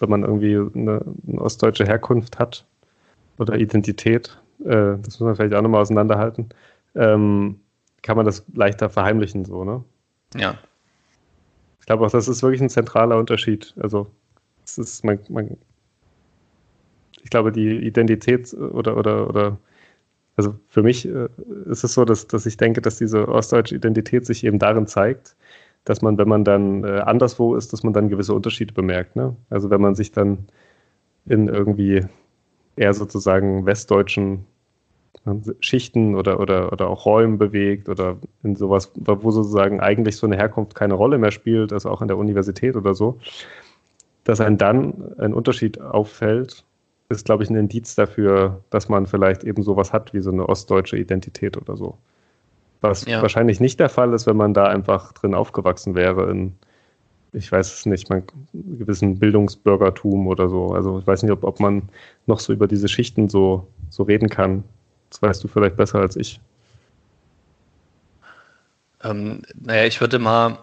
wenn 0.00 0.10
man 0.10 0.22
irgendwie 0.22 0.56
eine, 0.56 1.02
eine 1.26 1.40
ostdeutsche 1.40 1.86
Herkunft 1.86 2.38
hat 2.38 2.66
oder 3.38 3.54
Identität, 3.54 4.36
äh, 4.64 4.98
das 5.00 5.18
muss 5.18 5.20
man 5.20 5.36
vielleicht 5.36 5.54
auch 5.54 5.62
nochmal 5.62 5.80
auseinanderhalten, 5.80 6.50
ähm, 6.94 7.60
kann 8.02 8.16
man 8.16 8.26
das 8.26 8.44
leichter 8.52 8.90
verheimlichen, 8.90 9.44
so, 9.44 9.64
ne? 9.64 9.84
Ja. 10.34 10.58
Ich 11.80 11.86
glaube 11.86 12.04
auch, 12.04 12.10
das 12.10 12.26
ist 12.26 12.42
wirklich 12.42 12.60
ein 12.60 12.68
zentraler 12.68 13.16
Unterschied. 13.16 13.72
Also, 13.80 14.08
es 14.64 14.76
ist, 14.76 15.04
man, 15.04 15.20
man, 15.28 15.56
ich 17.26 17.30
glaube, 17.30 17.50
die 17.50 17.78
Identität 17.78 18.54
oder, 18.54 18.96
oder, 18.96 19.28
oder, 19.28 19.58
also 20.36 20.54
für 20.68 20.84
mich 20.84 21.08
äh, 21.08 21.28
ist 21.68 21.82
es 21.82 21.92
so, 21.94 22.04
dass, 22.04 22.28
dass 22.28 22.46
ich 22.46 22.56
denke, 22.56 22.80
dass 22.80 22.98
diese 22.98 23.26
ostdeutsche 23.26 23.74
Identität 23.74 24.24
sich 24.24 24.44
eben 24.44 24.60
darin 24.60 24.86
zeigt, 24.86 25.34
dass 25.84 26.02
man, 26.02 26.18
wenn 26.18 26.28
man 26.28 26.44
dann 26.44 26.84
äh, 26.84 27.00
anderswo 27.00 27.56
ist, 27.56 27.72
dass 27.72 27.82
man 27.82 27.92
dann 27.92 28.10
gewisse 28.10 28.32
Unterschiede 28.32 28.72
bemerkt. 28.72 29.16
Ne? 29.16 29.34
Also, 29.50 29.70
wenn 29.70 29.80
man 29.80 29.96
sich 29.96 30.12
dann 30.12 30.46
in 31.26 31.48
irgendwie 31.48 32.04
eher 32.76 32.94
sozusagen 32.94 33.66
westdeutschen 33.66 34.46
äh, 35.26 35.32
Schichten 35.58 36.14
oder, 36.14 36.38
oder, 36.38 36.72
oder 36.72 36.88
auch 36.88 37.06
Räumen 37.06 37.38
bewegt 37.38 37.88
oder 37.88 38.18
in 38.44 38.54
sowas, 38.54 38.92
wo 38.94 39.32
sozusagen 39.32 39.80
eigentlich 39.80 40.16
so 40.16 40.28
eine 40.28 40.36
Herkunft 40.36 40.76
keine 40.76 40.94
Rolle 40.94 41.18
mehr 41.18 41.32
spielt, 41.32 41.72
also 41.72 41.90
auch 41.90 42.02
an 42.02 42.08
der 42.08 42.18
Universität 42.18 42.76
oder 42.76 42.94
so, 42.94 43.18
dass 44.22 44.40
einem 44.40 44.58
dann 44.58 44.94
ein 45.18 45.34
Unterschied 45.34 45.80
auffällt, 45.80 46.64
ist, 47.08 47.26
glaube 47.26 47.44
ich, 47.44 47.50
ein 47.50 47.56
Indiz 47.56 47.94
dafür, 47.94 48.62
dass 48.70 48.88
man 48.88 49.06
vielleicht 49.06 49.44
eben 49.44 49.62
sowas 49.62 49.92
hat 49.92 50.12
wie 50.12 50.20
so 50.20 50.30
eine 50.30 50.48
ostdeutsche 50.48 50.96
Identität 50.96 51.56
oder 51.56 51.76
so. 51.76 51.96
Was 52.80 53.06
Ja. 53.06 53.22
wahrscheinlich 53.22 53.60
nicht 53.60 53.80
der 53.80 53.88
Fall 53.88 54.12
ist, 54.12 54.26
wenn 54.26 54.36
man 54.36 54.54
da 54.54 54.66
einfach 54.66 55.12
drin 55.12 55.34
aufgewachsen 55.34 55.94
wäre 55.94 56.30
in, 56.30 56.54
ich 57.32 57.50
weiß 57.50 57.72
es 57.72 57.86
nicht, 57.86 58.10
man, 58.10 58.24
gewissen 58.52 59.18
Bildungsbürgertum 59.18 60.26
oder 60.26 60.48
so. 60.48 60.68
Also 60.68 60.98
ich 60.98 61.06
weiß 61.06 61.22
nicht, 61.22 61.32
ob, 61.32 61.44
ob 61.44 61.60
man 61.60 61.88
noch 62.26 62.40
so 62.40 62.52
über 62.52 62.66
diese 62.66 62.88
Schichten 62.88 63.28
so, 63.28 63.66
so 63.90 64.02
reden 64.02 64.28
kann. 64.28 64.64
Das 65.10 65.22
weißt 65.22 65.44
du 65.44 65.48
vielleicht 65.48 65.76
besser 65.76 66.00
als 66.00 66.16
ich. 66.16 66.40
Ähm, 69.02 69.42
naja, 69.54 69.84
ich 69.84 70.00
würde 70.00 70.18
mal 70.18 70.58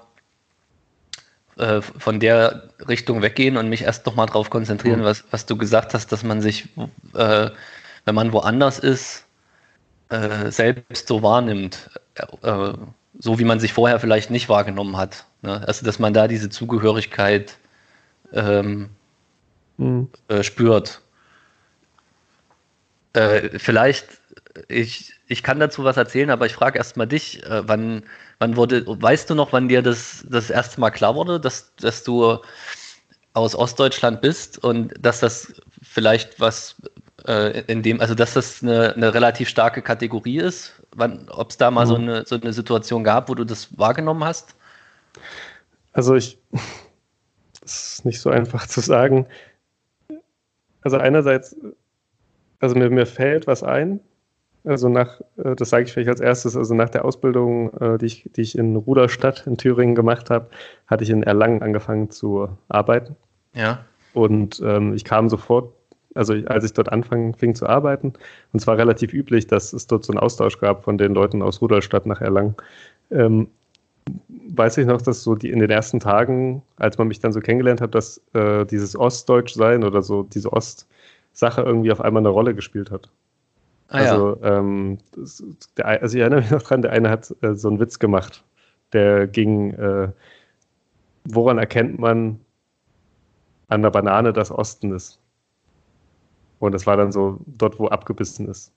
äh, 1.58 1.82
von 1.82 2.20
der 2.20 2.70
Richtung 2.88 3.22
weggehen 3.22 3.58
und 3.58 3.70
mich 3.70 3.84
erst 3.84 4.06
nochmal 4.06 4.28
darauf 4.28 4.50
konzentrieren, 4.50 5.02
Mhm. 5.02 5.06
was, 5.06 5.24
was 5.32 5.46
du 5.46 5.58
gesagt 5.58 5.94
hast, 5.94 6.12
dass 6.12 6.24
man 6.24 6.42
sich, 6.42 6.68
äh, 7.14 7.50
wenn 8.06 8.16
man 8.16 8.34
woanders 8.34 8.80
ist, 8.80 9.26
äh, 10.10 10.52
selbst 10.52 11.08
so 11.08 11.22
wahrnimmt, 11.24 11.90
äh, 12.42 12.74
so 13.20 13.40
wie 13.40 13.44
man 13.44 13.60
sich 13.60 13.74
vorher 13.74 14.00
vielleicht 14.00 14.32
nicht 14.32 14.50
wahrgenommen 14.50 14.98
hat. 14.98 15.26
Ne? 15.42 15.64
Also, 15.68 15.86
dass 15.86 16.00
man 16.00 16.14
da 16.14 16.28
diese 16.28 16.50
Zugehörigkeit 16.50 17.58
ähm, 18.34 18.90
Mhm. 19.78 20.10
äh, 20.28 20.44
spürt. 20.44 21.02
Äh, 23.14 23.60
vielleicht, 23.60 24.06
ich, 24.68 25.14
ich 25.28 25.44
kann 25.44 25.60
dazu 25.60 25.84
was 25.84 25.98
erzählen, 25.98 26.30
aber 26.30 26.46
ich 26.46 26.54
frage 26.54 26.78
erst 26.78 26.98
mal 26.98 27.06
dich, 27.06 27.44
äh, 27.44 27.68
wann, 27.68 28.04
wann 28.40 28.56
wurde, 28.56 28.84
weißt 28.86 29.30
du 29.30 29.36
noch, 29.36 29.54
wann 29.54 29.68
dir 29.68 29.82
das 29.82 30.26
das 30.30 30.50
erste 30.50 30.80
Mal 30.80 30.92
klar 30.92 31.16
wurde, 31.16 31.40
dass, 31.40 31.76
dass 31.76 32.04
du 32.04 32.40
aus 33.34 33.56
Ostdeutschland 33.56 34.22
bist 34.22 34.64
und 34.64 34.94
dass 35.00 35.20
das 35.20 35.54
vielleicht 35.82 36.40
was 36.40 36.76
äh, 37.28 37.62
in 37.62 37.82
dem, 37.82 38.00
also 38.00 38.14
dass 38.16 38.34
das 38.34 38.62
eine, 38.62 38.94
eine 38.94 39.14
relativ 39.14 39.50
starke 39.50 39.82
Kategorie 39.82 40.38
ist, 40.40 40.82
ob 41.30 41.50
es 41.50 41.58
da 41.58 41.72
mal 41.72 41.88
so, 41.88 41.98
Mhm. 41.98 42.10
eine, 42.10 42.26
so 42.26 42.36
eine 42.36 42.54
Situation 42.54 43.04
gab, 43.04 43.30
wo 43.30 43.36
du 43.36 43.44
das 43.44 43.78
wahrgenommen 43.78 44.24
hast? 44.24 44.56
Also 45.94 46.16
ich, 46.16 46.38
das 47.62 47.94
ist 47.94 48.06
nicht 48.06 48.20
so 48.22 48.30
einfach 48.30 48.68
zu 48.68 48.82
sagen. 48.82 49.26
Also 50.82 50.98
einerseits, 50.98 51.56
also 52.60 52.76
mir, 52.76 52.90
mir 52.90 53.06
fällt 53.06 53.48
was 53.48 53.64
ein. 53.64 54.00
Also 54.66 54.88
nach, 54.90 55.20
äh, 55.38 55.56
das 55.56 55.70
sage 55.70 55.84
ich 55.84 55.94
vielleicht 55.94 56.10
als 56.10 56.22
erstes, 56.22 56.56
also 56.56 56.74
nach 56.74 56.90
der 56.90 57.06
Ausbildung, 57.06 57.74
äh, 57.80 57.98
die 57.98 58.06
ich, 58.06 58.30
die 58.36 58.42
ich 58.42 58.58
in 58.58 58.76
Ruderstadt 58.76 59.46
in 59.46 59.58
Thüringen 59.58 59.96
gemacht 59.96 60.30
habe, 60.30 60.48
hatte 60.88 61.04
ich 61.04 61.10
in 61.10 61.24
Erlangen 61.24 61.62
angefangen 61.62 62.10
zu 62.10 62.48
arbeiten. 62.70 63.16
Ja. 63.54 63.84
Und 64.14 64.62
ähm, 64.64 64.94
ich 64.94 65.04
kam 65.04 65.28
sofort, 65.30 65.74
also 66.16 66.34
als 66.46 66.64
ich 66.64 66.74
dort 66.74 66.92
anfing 66.92 67.34
fing 67.36 67.56
zu 67.56 67.68
arbeiten, 67.68 68.14
und 68.54 68.60
zwar 68.60 68.78
relativ 68.78 69.14
üblich, 69.14 69.48
dass 69.48 69.74
es 69.74 69.88
dort 69.88 70.06
so 70.06 70.14
einen 70.14 70.20
Austausch 70.20 70.60
gab 70.60 70.84
von 70.84 70.98
den 70.98 71.14
Leuten 71.14 71.42
aus 71.42 71.62
Rudolstadt 71.62 72.06
nach 72.06 72.22
Erlangen. 72.22 72.56
Ähm, 73.12 73.48
weiß 74.50 74.78
ich 74.78 74.86
noch, 74.86 75.02
dass 75.02 75.24
so 75.24 75.36
die 75.36 75.50
in 75.50 75.60
den 75.60 75.70
ersten 75.70 76.00
Tagen, 76.00 76.62
als 76.78 76.98
man 76.98 77.08
mich 77.08 77.20
dann 77.20 77.34
so 77.34 77.40
kennengelernt 77.40 77.82
hat, 77.82 77.96
dass 77.96 78.22
äh, 78.34 78.66
dieses 78.66 78.96
Ostdeutsch-Sein 78.96 79.84
oder 79.84 80.02
so 80.02 80.24
diese 80.24 80.54
Ost-Sache 80.54 81.62
irgendwie 81.62 81.92
auf 81.92 82.02
einmal 82.02 82.22
eine 82.22 82.30
Rolle 82.30 82.54
gespielt 82.54 82.92
hat. 82.92 83.10
Ah, 83.90 84.04
ja. 84.04 84.12
also, 84.12 84.42
ähm, 84.44 84.98
das, 85.16 85.44
der, 85.78 85.86
also 85.86 86.16
ich 86.16 86.22
erinnere 86.22 86.42
mich 86.42 86.52
noch 86.52 86.64
dran, 86.64 86.82
der 86.82 86.92
eine 86.92 87.10
hat 87.10 87.36
äh, 87.42 87.54
so 87.54 87.70
einen 87.70 87.80
Witz 87.80 88.00
gemacht, 88.00 88.44
der 88.92 89.28
ging, 89.28 89.72
äh, 89.74 90.12
woran 91.26 91.58
erkennt 91.58 92.00
man 92.00 92.40
an 93.68 93.82
der 93.82 93.92
Banane, 93.92 94.34
dass 94.34 94.52
Osten 94.52 94.92
ist? 94.94 95.20
Und 96.60 96.72
das 96.74 96.88
war 96.88 96.98
dann 96.98 97.12
so 97.12 97.40
dort, 97.46 97.80
wo 97.80 97.88
abgebissen 97.88 98.48
ist. 98.48 98.72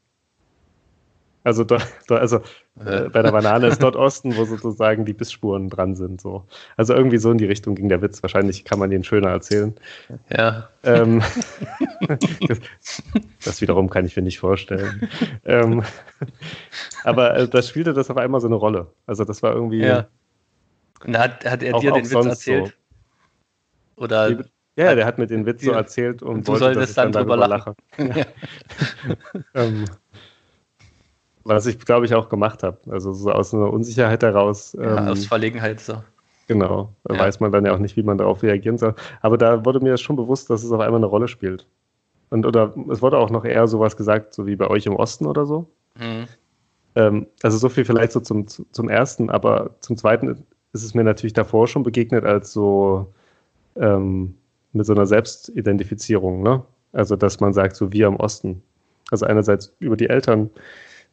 Also, 1.46 1.62
dort, 1.62 1.86
dort, 2.08 2.20
also 2.20 2.38
äh, 2.84 3.08
bei 3.08 3.22
der 3.22 3.30
Banane 3.30 3.68
ist 3.68 3.80
dort 3.82 3.94
Osten, 3.94 4.36
wo 4.36 4.44
sozusagen 4.44 5.04
die 5.04 5.12
Bissspuren 5.12 5.70
dran 5.70 5.94
sind. 5.94 6.20
So. 6.20 6.44
Also 6.76 6.92
irgendwie 6.92 7.18
so 7.18 7.30
in 7.30 7.38
die 7.38 7.44
Richtung 7.44 7.76
ging 7.76 7.88
der 7.88 8.02
Witz. 8.02 8.20
Wahrscheinlich 8.20 8.64
kann 8.64 8.80
man 8.80 8.90
den 8.90 9.04
schöner 9.04 9.28
erzählen. 9.30 9.72
ja. 10.28 10.68
Ähm, 10.82 11.22
das, 12.48 12.60
das 13.44 13.60
wiederum 13.60 13.88
kann 13.90 14.04
ich 14.06 14.16
mir 14.16 14.22
nicht 14.22 14.40
vorstellen. 14.40 15.08
Ähm, 15.44 15.84
aber 17.04 17.36
äh, 17.36 17.48
das 17.48 17.68
spielte 17.68 17.92
das 17.92 18.10
auf 18.10 18.16
einmal 18.16 18.40
so 18.40 18.48
eine 18.48 18.56
Rolle. 18.56 18.88
Also 19.06 19.24
das 19.24 19.40
war 19.44 19.52
irgendwie. 19.54 19.82
Ja. 19.84 20.08
Und 21.04 21.16
hat, 21.16 21.44
hat 21.44 21.62
er 21.62 21.76
Auch- 21.76 21.80
dir 21.80 21.92
den 21.92 22.04
Witz 22.10 22.26
erzählt? 22.26 22.76
so. 23.96 24.02
Oder 24.02 24.30
Die- 24.34 24.44
Ja, 24.74 24.96
der 24.96 25.06
hat 25.06 25.18
mir 25.18 25.28
den 25.28 25.46
Witz 25.46 25.62
so 25.62 25.70
Ja. 25.70 25.76
erzählt 25.76 26.22
und, 26.22 26.38
Und 26.38 26.48
du 26.48 26.52
wollte, 26.52 26.64
solltest 26.64 26.82
dass 26.98 27.06
ich 27.06 27.12
dann 27.12 27.12
drüber 27.12 27.36
lachen. 27.36 27.74
lache. 27.98 28.26
Ähm, 29.54 29.84
was 31.48 31.66
ich, 31.66 31.78
glaube 31.78 32.06
ich, 32.06 32.14
auch 32.14 32.28
gemacht 32.28 32.62
habe. 32.62 32.78
Also 32.90 33.12
so 33.12 33.30
aus 33.30 33.54
einer 33.54 33.72
Unsicherheit 33.72 34.22
heraus. 34.22 34.76
ja, 34.78 35.02
ähm, 35.02 35.08
aus 35.08 35.26
Verlegenheit 35.26 35.80
so. 35.80 36.02
Genau, 36.48 36.92
da 37.04 37.14
Ja. 37.14 37.20
weiß 37.20 37.40
man 37.40 37.50
dann 37.52 37.64
ja 37.66 37.74
auch 37.74 37.78
nicht, 37.78 37.96
wie 37.96 38.02
man 38.02 38.18
darauf 38.18 38.42
reagieren 38.42 38.78
soll. 38.78 38.94
Aber 39.20 39.36
da 39.36 39.64
wurde 39.64 39.80
mir 39.80 39.96
schon 39.96 40.16
bewusst, 40.16 40.48
dass 40.50 40.62
es 40.62 40.70
auf 40.70 40.80
einmal 40.80 40.98
eine 41.00 41.06
Rolle 41.06 41.28
spielt. 41.28 41.66
Und 42.30 42.46
oder 42.46 42.74
es 42.90 43.02
wurde 43.02 43.18
auch 43.18 43.30
noch 43.30 43.44
eher 43.44 43.66
sowas 43.68 43.96
gesagt, 43.96 44.34
so 44.34 44.46
wie 44.46 44.56
bei 44.56 44.68
euch 44.68 44.86
im 44.86 44.96
Osten 44.96 45.26
oder 45.26 45.46
so. 45.46 45.66
Mhm. 45.98 46.26
Ähm, 46.96 47.26
also 47.42 47.58
so 47.58 47.68
viel 47.68 47.84
vielleicht 47.84 48.12
so 48.12 48.20
zum, 48.20 48.46
zum 48.48 48.88
ersten, 48.88 49.30
aber 49.30 49.70
zum 49.80 49.96
zweiten 49.96 50.44
ist 50.72 50.82
es 50.84 50.94
mir 50.94 51.04
natürlich 51.04 51.32
davor 51.34 51.68
schon 51.68 51.82
begegnet 51.82 52.24
als 52.24 52.52
so 52.52 53.12
ähm, 53.76 54.34
mit 54.72 54.86
so 54.86 54.92
einer 54.92 55.06
Selbstidentifizierung, 55.06 56.42
ne? 56.42 56.62
Also 56.92 57.16
dass 57.16 57.40
man 57.40 57.52
sagt, 57.52 57.76
so 57.76 57.92
wir 57.92 58.06
im 58.06 58.16
Osten. 58.16 58.62
Also 59.10 59.26
einerseits 59.26 59.72
über 59.78 59.96
die 59.96 60.08
Eltern, 60.08 60.50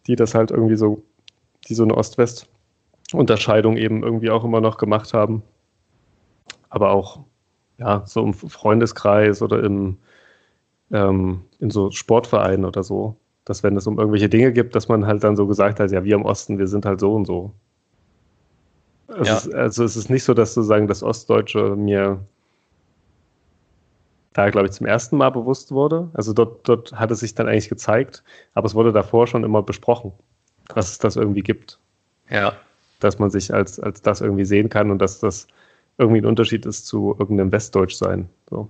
die 0.08 0.16
das 0.16 0.36
halt 0.36 0.52
irgendwie 0.52 0.76
so, 0.76 1.04
die 1.68 1.76
so 1.76 1.84
eine 1.84 1.96
Ost-West-Unterscheidung 1.96 3.78
eben 3.78 4.04
irgendwie 4.04 4.30
auch 4.32 4.44
immer 4.44 4.62
noch 4.62 4.78
gemacht 4.78 5.14
haben. 5.14 5.44
Aber 6.70 6.92
auch, 6.92 7.20
ja, 7.78 8.04
so 8.06 8.24
im 8.24 8.34
Freundeskreis 8.34 9.42
oder 9.42 9.64
im, 9.64 9.98
ähm, 10.92 11.42
in 11.60 11.70
so 11.70 11.92
Sportvereinen 11.92 12.66
oder 12.66 12.84
so, 12.84 13.16
dass 13.46 13.64
wenn 13.64 13.78
es 13.78 13.88
um 13.88 14.00
irgendwelche 14.00 14.30
Dinge 14.30 14.52
gibt, 14.54 14.76
dass 14.76 14.88
man 14.88 15.06
halt 15.06 15.24
dann 15.24 15.36
so 15.36 15.48
gesagt 15.48 15.80
hat, 15.80 15.92
ja, 15.92 16.04
wir 16.04 16.16
im 16.16 16.26
Osten, 16.26 16.58
wir 16.60 16.68
sind 16.68 16.86
halt 16.86 17.00
so 17.00 17.14
und 17.16 17.26
so. 17.26 17.54
Es 19.08 19.28
Ja. 19.28 19.38
ist, 19.38 19.54
also 19.54 19.84
es 19.84 19.96
ist 19.96 20.10
nicht 20.10 20.24
so, 20.24 20.34
dass 20.34 20.54
sozusagen 20.54 20.88
das 20.88 21.04
Ostdeutsche 21.04 21.76
mir 21.76 22.26
da, 24.34 24.50
glaube 24.50 24.68
ich, 24.68 24.74
zum 24.74 24.86
ersten 24.88 25.18
Mal 25.18 25.30
bewusst 25.30 25.72
wurde. 25.72 26.10
Also 26.14 26.34
dort, 26.34 26.68
dort 26.68 26.94
hat 26.94 27.12
es 27.12 27.20
sich 27.20 27.36
dann 27.36 27.48
eigentlich 27.48 27.70
gezeigt, 27.70 28.24
aber 28.54 28.66
es 28.66 28.76
wurde 28.76 28.92
davor 28.92 29.28
schon 29.28 29.44
immer 29.44 29.62
besprochen, 29.64 30.12
dass 30.74 30.92
es 30.92 30.98
das 30.98 31.16
irgendwie 31.16 31.42
gibt, 31.42 31.80
Ja. 32.30 32.54
dass 33.00 33.20
man 33.20 33.30
sich 33.30 33.54
als, 33.54 33.80
als 33.80 34.02
das 34.02 34.22
irgendwie 34.22 34.46
sehen 34.46 34.70
kann 34.70 34.90
und 34.92 35.00
dass 35.00 35.20
das 35.20 35.48
irgendwie 35.98 36.22
ein 36.22 36.26
Unterschied 36.26 36.66
ist 36.66 36.88
zu 36.88 37.16
irgendeinem 37.20 37.52
Westdeutschsein. 37.52 38.28
So. 38.50 38.70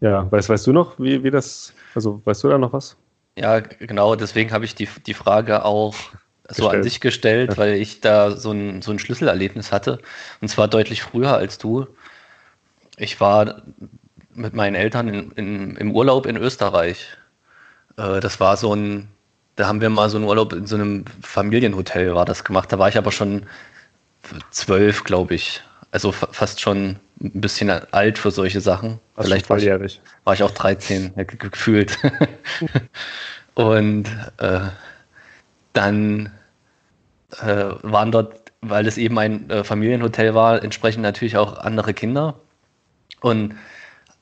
Ja, 0.00 0.30
weißt, 0.30 0.48
weißt 0.48 0.66
du 0.66 0.72
noch, 0.72 0.98
wie, 0.98 1.22
wie 1.22 1.30
das, 1.30 1.72
also 1.94 2.20
weißt 2.24 2.44
du 2.44 2.48
da 2.48 2.58
noch 2.58 2.72
was? 2.72 2.96
Ja, 3.38 3.60
genau, 3.60 4.16
deswegen 4.16 4.50
habe 4.52 4.64
ich 4.64 4.74
die, 4.74 4.88
die 5.06 5.14
Frage 5.14 5.64
auch 5.64 5.94
so 6.48 6.64
an 6.64 6.70
Gestellt. 6.70 6.84
dich 6.84 7.00
gestellt, 7.00 7.50
Ja. 7.52 7.56
weil 7.58 7.74
ich 7.74 8.00
da 8.00 8.32
so 8.32 8.50
ein, 8.50 8.82
so 8.82 8.90
ein 8.92 8.98
Schlüsselerlebnis 8.98 9.72
hatte. 9.72 9.98
Und 10.40 10.48
zwar 10.48 10.68
deutlich 10.68 11.02
früher 11.02 11.34
als 11.36 11.58
du. 11.58 11.86
Ich 12.98 13.20
war 13.20 13.62
mit 14.36 14.54
meinen 14.54 14.74
Eltern 14.74 15.08
in, 15.08 15.30
in, 15.32 15.76
im 15.76 15.92
Urlaub 15.94 16.26
in 16.26 16.36
Österreich. 16.36 17.06
Äh, 17.96 18.20
das 18.20 18.40
war 18.40 18.56
so 18.56 18.74
ein, 18.74 19.08
da 19.56 19.66
haben 19.66 19.80
wir 19.80 19.90
mal 19.90 20.10
so 20.10 20.18
einen 20.18 20.26
Urlaub 20.26 20.52
in 20.52 20.66
so 20.66 20.76
einem 20.76 21.04
Familienhotel 21.22 22.14
war 22.14 22.24
das 22.24 22.44
gemacht. 22.44 22.72
Da 22.72 22.78
war 22.78 22.88
ich 22.88 22.98
aber 22.98 23.12
schon 23.12 23.46
zwölf, 24.50 25.04
glaube 25.04 25.34
ich. 25.34 25.62
Also 25.92 26.12
fa- 26.12 26.28
fast 26.32 26.60
schon 26.60 26.96
ein 27.22 27.40
bisschen 27.40 27.70
alt 27.70 28.18
für 28.18 28.30
solche 28.30 28.60
Sachen. 28.60 28.98
Warst 29.14 29.28
Vielleicht 29.28 29.48
war 29.50 29.58
ich, 29.58 30.00
war 30.24 30.34
ich 30.34 30.42
auch 30.42 30.50
13, 30.50 31.12
ja, 31.16 31.22
ge- 31.24 31.36
ge- 31.38 31.50
gefühlt. 31.50 31.98
Und 33.54 34.06
äh, 34.38 34.60
dann 35.72 36.32
äh, 37.40 37.64
waren 37.82 38.12
dort, 38.12 38.52
weil 38.60 38.86
es 38.86 38.98
eben 38.98 39.18
ein 39.18 39.48
äh, 39.50 39.64
Familienhotel 39.64 40.34
war, 40.34 40.62
entsprechend 40.62 41.02
natürlich 41.02 41.36
auch 41.36 41.58
andere 41.58 41.94
Kinder. 41.94 42.34
Und 43.20 43.54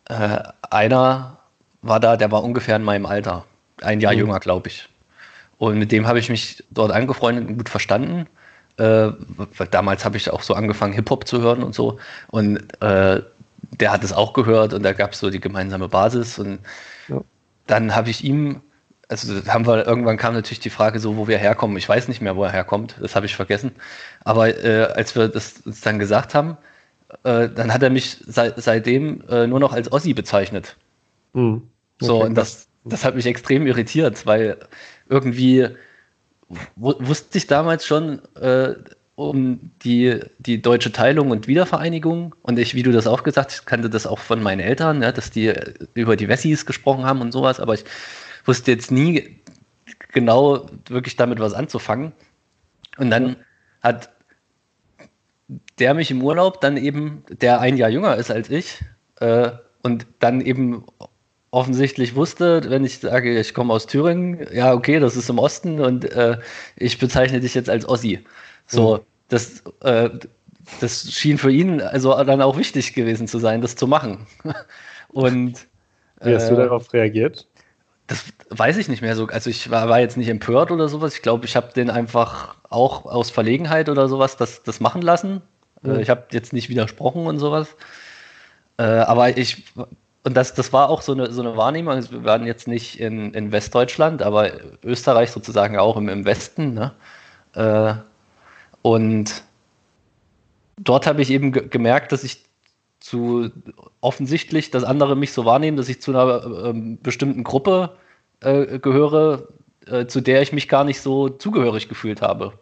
äh, 0.08 0.38
einer 0.70 1.38
war 1.82 2.00
da, 2.00 2.16
der 2.16 2.30
war 2.30 2.42
ungefähr 2.44 2.76
in 2.76 2.82
meinem 2.84 3.06
Alter, 3.06 3.44
ein 3.82 4.00
Jahr 4.00 4.12
Mhm. 4.12 4.18
jünger, 4.20 4.40
glaube 4.40 4.68
ich. 4.68 4.88
Und 5.58 5.78
mit 5.78 5.92
dem 5.92 6.06
habe 6.06 6.18
ich 6.18 6.28
mich 6.30 6.64
dort 6.70 6.92
angefreundet 6.92 7.48
und 7.48 7.58
gut 7.58 7.68
verstanden. 7.68 8.26
Äh, 8.76 9.12
damals 9.70 10.04
habe 10.04 10.16
ich 10.16 10.30
auch 10.30 10.42
so 10.42 10.54
angefangen, 10.54 10.92
Hip-Hop 10.94 11.26
zu 11.28 11.40
hören 11.40 11.62
und 11.62 11.74
so. 11.74 11.98
Und 12.28 12.58
äh, 12.82 13.22
der 13.80 13.92
hat 13.92 14.04
es 14.04 14.12
auch 14.12 14.32
gehört 14.32 14.74
und 14.74 14.82
da 14.82 14.92
gab 14.92 15.12
es 15.12 15.20
so 15.20 15.30
die 15.30 15.40
gemeinsame 15.40 15.88
Basis. 15.88 16.38
Und 16.38 16.60
Ja. 17.08 17.20
dann 17.66 17.94
habe 17.94 18.10
ich 18.10 18.24
ihm, 18.24 18.62
also 19.08 19.32
haben 19.46 19.66
wir, 19.66 19.86
irgendwann 19.86 20.16
kam 20.16 20.34
natürlich 20.34 20.60
die 20.60 20.70
Frage 20.70 20.98
so, 21.00 21.16
wo 21.16 21.28
wir 21.28 21.38
herkommen. 21.38 21.76
Ich 21.76 21.88
weiß 21.88 22.08
nicht 22.08 22.20
mehr, 22.22 22.36
wo 22.36 22.44
er 22.44 22.52
herkommt, 22.52 22.96
das 23.00 23.16
habe 23.16 23.26
ich 23.26 23.36
vergessen. 23.36 23.72
Aber 24.24 24.48
äh, 24.64 24.84
als 24.94 25.14
wir 25.16 25.28
das 25.28 25.60
uns 25.64 25.80
dann 25.82 25.98
gesagt 25.98 26.34
haben, 26.34 26.56
äh, 27.22 27.48
dann 27.48 27.72
hat 27.72 27.82
er 27.82 27.90
mich 27.90 28.18
seit, 28.26 28.60
seitdem 28.62 29.22
äh, 29.28 29.46
nur 29.46 29.60
noch 29.60 29.72
als 29.72 29.90
Ossi 29.92 30.14
bezeichnet. 30.14 30.76
Mhm. 31.32 31.62
So, 32.00 32.16
Okay, 32.16 32.26
und 32.26 32.34
das, 32.34 32.68
das 32.84 33.04
hat 33.04 33.14
mich 33.14 33.26
extrem 33.26 33.66
irritiert, 33.66 34.26
weil 34.26 34.58
irgendwie 35.08 35.68
wu- 36.76 36.94
wusste 37.00 37.38
ich 37.38 37.46
damals 37.46 37.86
schon 37.86 38.20
äh, 38.36 38.74
um 39.16 39.70
die, 39.84 40.20
die 40.38 40.60
deutsche 40.60 40.92
Teilung 40.92 41.30
und 41.30 41.46
Wiedervereinigung. 41.46 42.34
Und 42.42 42.58
ich, 42.58 42.74
wie 42.74 42.82
du 42.82 42.92
das 42.92 43.06
auch 43.06 43.22
gesagt 43.22 43.52
hast, 43.52 43.66
kannte 43.66 43.88
das 43.90 44.06
auch 44.06 44.18
von 44.18 44.42
meinen 44.42 44.60
Eltern, 44.60 45.02
ja, 45.02 45.12
dass 45.12 45.30
die 45.30 45.52
über 45.94 46.16
die 46.16 46.28
Wessis 46.28 46.66
gesprochen 46.66 47.04
haben 47.04 47.20
und 47.20 47.32
sowas, 47.32 47.60
aber 47.60 47.74
ich 47.74 47.84
wusste 48.44 48.72
jetzt 48.72 48.90
nie 48.90 49.40
genau 50.12 50.66
wirklich 50.88 51.16
damit 51.16 51.38
was 51.40 51.54
anzufangen. 51.54 52.12
Und 52.98 53.10
dann 53.10 53.36
hat 53.82 54.10
der 55.78 55.94
mich 55.94 56.10
im 56.10 56.22
Urlaub 56.22 56.60
dann 56.60 56.76
eben, 56.76 57.24
der 57.30 57.60
ein 57.60 57.76
Jahr 57.76 57.90
jünger 57.90 58.16
ist 58.16 58.30
als 58.30 58.50
ich, 58.50 58.82
äh, 59.20 59.50
und 59.82 60.06
dann 60.20 60.40
eben 60.40 60.84
offensichtlich 61.50 62.16
wusste, 62.16 62.62
wenn 62.70 62.84
ich 62.84 62.98
sage, 62.98 63.38
ich 63.38 63.54
komme 63.54 63.72
aus 63.72 63.86
Thüringen, 63.86 64.46
ja, 64.52 64.72
okay, 64.74 64.98
das 64.98 65.16
ist 65.16 65.28
im 65.30 65.38
Osten 65.38 65.80
und 65.80 66.04
äh, 66.12 66.38
ich 66.76 66.98
bezeichne 66.98 67.40
dich 67.40 67.54
jetzt 67.54 67.70
als 67.70 67.88
Ossi. 67.88 68.24
So, 68.66 68.98
Mhm. 68.98 69.06
das, 69.28 69.62
äh, 69.82 70.10
das 70.80 71.12
schien 71.12 71.38
für 71.38 71.50
ihn 71.52 71.80
also 71.80 72.12
dann 72.24 72.42
auch 72.42 72.56
wichtig 72.58 72.94
gewesen 72.94 73.28
zu 73.28 73.38
sein, 73.38 73.60
das 73.60 73.76
zu 73.76 73.86
machen. 73.86 74.26
Und 75.08 75.68
Wie 76.22 76.34
hast 76.34 76.50
du 76.50 76.56
äh, 76.56 76.56
darauf 76.56 76.92
reagiert? 76.92 77.46
das 78.06 78.24
weiß 78.50 78.76
ich 78.76 78.88
nicht 78.88 79.02
mehr 79.02 79.16
so. 79.16 79.26
Also 79.28 79.50
ich 79.50 79.70
war, 79.70 79.88
war 79.88 80.00
jetzt 80.00 80.16
nicht 80.16 80.28
empört 80.28 80.70
oder 80.70 80.88
sowas. 80.88 81.14
Ich 81.16 81.22
glaube, 81.22 81.46
ich 81.46 81.56
habe 81.56 81.72
den 81.72 81.90
einfach 81.90 82.56
auch 82.68 83.06
aus 83.06 83.30
Verlegenheit 83.30 83.88
oder 83.88 84.08
sowas 84.08 84.36
das, 84.36 84.62
das 84.62 84.80
machen 84.80 85.02
lassen. 85.02 85.42
Mhm. 85.84 85.96
Äh, 85.96 86.02
ich 86.02 86.10
habe 86.10 86.24
jetzt 86.32 86.52
nicht 86.52 86.68
widersprochen 86.68 87.26
und 87.26 87.38
sowas. 87.38 87.76
Äh, 88.76 88.82
aber 88.82 89.36
ich, 89.36 89.64
und 90.24 90.36
das, 90.36 90.54
das 90.54 90.72
war 90.72 90.88
auch 90.88 91.02
so 91.02 91.12
eine, 91.12 91.30
so 91.32 91.42
eine 91.42 91.56
Wahrnehmung. 91.56 91.94
Also 91.94 92.12
wir 92.12 92.24
waren 92.24 92.46
jetzt 92.46 92.66
nicht 92.66 92.98
in, 92.98 93.32
in 93.34 93.52
Westdeutschland, 93.52 94.22
aber 94.22 94.50
Österreich 94.82 95.30
sozusagen 95.30 95.78
auch 95.78 95.96
im, 95.96 96.08
im 96.08 96.24
Westen. 96.24 96.74
Ne? 96.74 96.92
Äh, 97.54 97.94
und 98.82 99.44
dort 100.78 101.06
habe 101.06 101.22
ich 101.22 101.30
eben 101.30 101.52
ge 101.52 101.68
gemerkt, 101.68 102.12
dass 102.12 102.24
ich 102.24 102.44
zu 103.00 103.50
offensichtlich, 104.00 104.70
dass 104.70 104.82
andere 104.82 105.14
mich 105.14 105.32
so 105.32 105.44
wahrnehmen, 105.44 105.76
dass 105.76 105.90
ich 105.90 106.00
zu 106.00 106.10
einer 106.10 106.64
ähm, 106.64 106.98
bestimmten 107.02 107.44
Gruppe 107.44 107.96
äh, 108.40 108.78
gehöre, 108.78 109.48
äh, 109.86 110.06
zu 110.06 110.22
der 110.22 110.40
ich 110.40 110.54
mich 110.54 110.68
gar 110.68 110.84
nicht 110.84 111.02
so 111.02 111.28
zugehörig 111.28 111.88
gefühlt 111.88 112.22
habe. 112.22 112.54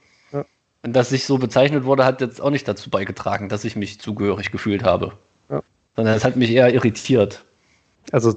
Dass 0.82 1.12
ich 1.12 1.26
so 1.26 1.38
bezeichnet 1.38 1.84
wurde, 1.84 2.04
hat 2.04 2.20
jetzt 2.20 2.40
auch 2.40 2.50
nicht 2.50 2.66
dazu 2.66 2.90
beigetragen, 2.90 3.48
dass 3.48 3.64
ich 3.64 3.76
mich 3.76 4.00
zugehörig 4.00 4.50
gefühlt 4.50 4.82
habe. 4.82 5.12
Ja. 5.48 5.62
Sondern 5.94 6.16
es 6.16 6.24
hat 6.24 6.36
mich 6.36 6.50
eher 6.50 6.72
irritiert. 6.74 7.44
Also 8.10 8.34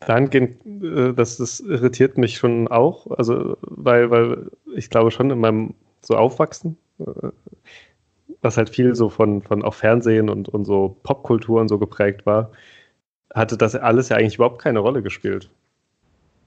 dahingehend, 0.00 0.56
äh, 0.82 1.12
das, 1.12 1.36
das 1.36 1.60
irritiert 1.60 2.16
mich 2.16 2.38
schon 2.38 2.68
auch, 2.68 3.06
also 3.18 3.58
weil, 3.60 4.10
weil 4.10 4.50
ich 4.74 4.88
glaube 4.88 5.10
schon 5.10 5.30
in 5.30 5.38
meinem 5.38 5.74
so 6.00 6.16
Aufwachsen, 6.16 6.78
äh, 6.98 7.28
was 8.40 8.56
halt 8.56 8.70
viel 8.70 8.94
so 8.94 9.08
von, 9.08 9.42
von 9.42 9.62
auch 9.62 9.74
Fernsehen 9.74 10.30
und, 10.30 10.48
und 10.48 10.64
so 10.64 10.96
Popkultur 11.02 11.60
und 11.60 11.68
so 11.68 11.78
geprägt 11.78 12.24
war, 12.24 12.50
hatte 13.34 13.56
das 13.56 13.74
alles 13.76 14.08
ja 14.08 14.16
eigentlich 14.16 14.36
überhaupt 14.36 14.60
keine 14.60 14.80
Rolle 14.80 15.02
gespielt. 15.02 15.50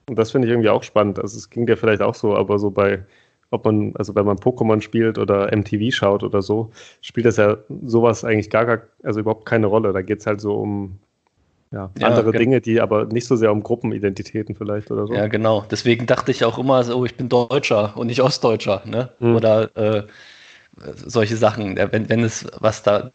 Und 0.08 0.16
das 0.18 0.30
finde 0.30 0.46
ich 0.46 0.52
irgendwie 0.52 0.68
auch 0.68 0.82
spannend. 0.82 1.18
Also 1.18 1.36
es 1.36 1.50
ging 1.50 1.66
dir 1.66 1.76
vielleicht 1.76 2.02
auch 2.02 2.14
so, 2.14 2.36
aber 2.36 2.58
so 2.58 2.70
bei, 2.70 3.04
ob 3.50 3.64
man, 3.64 3.94
also 3.96 4.14
wenn 4.14 4.26
man 4.26 4.36
Pokémon 4.38 4.80
spielt 4.80 5.18
oder 5.18 5.52
MTV 5.52 5.94
schaut 5.94 6.22
oder 6.22 6.42
so, 6.42 6.70
spielt 7.00 7.26
das 7.26 7.36
ja 7.36 7.56
sowas 7.84 8.24
eigentlich 8.24 8.50
gar, 8.50 8.66
gar 8.66 8.82
also 9.02 9.20
überhaupt 9.20 9.46
keine 9.46 9.66
Rolle. 9.66 9.92
Da 9.92 10.02
geht 10.02 10.20
es 10.20 10.26
halt 10.26 10.40
so 10.40 10.56
um 10.56 10.98
ja, 11.72 11.90
Ja, 11.98 12.08
andere 12.08 12.32
ge- 12.32 12.40
Dinge, 12.40 12.60
die 12.60 12.80
aber 12.80 13.06
nicht 13.06 13.26
so 13.26 13.36
sehr 13.36 13.52
um 13.52 13.62
Gruppenidentitäten 13.62 14.54
vielleicht 14.54 14.90
oder 14.90 15.06
so. 15.06 15.14
Ja, 15.14 15.26
genau. 15.26 15.64
Deswegen 15.70 16.06
dachte 16.06 16.30
ich 16.30 16.44
auch 16.44 16.58
immer 16.58 16.82
so, 16.84 17.04
ich 17.04 17.16
bin 17.16 17.28
Deutscher 17.28 17.96
und 17.96 18.06
nicht 18.08 18.22
Ostdeutscher, 18.22 18.82
ne? 18.86 19.10
Hm. 19.18 19.36
Oder 19.36 19.76
äh, 19.76 20.02
solche 20.94 21.36
Sachen, 21.36 21.76
Ja, 21.76 21.90
wenn, 21.92 22.08
wenn 22.08 22.22
es 22.22 22.46
was 22.60 22.82
da 22.82 23.10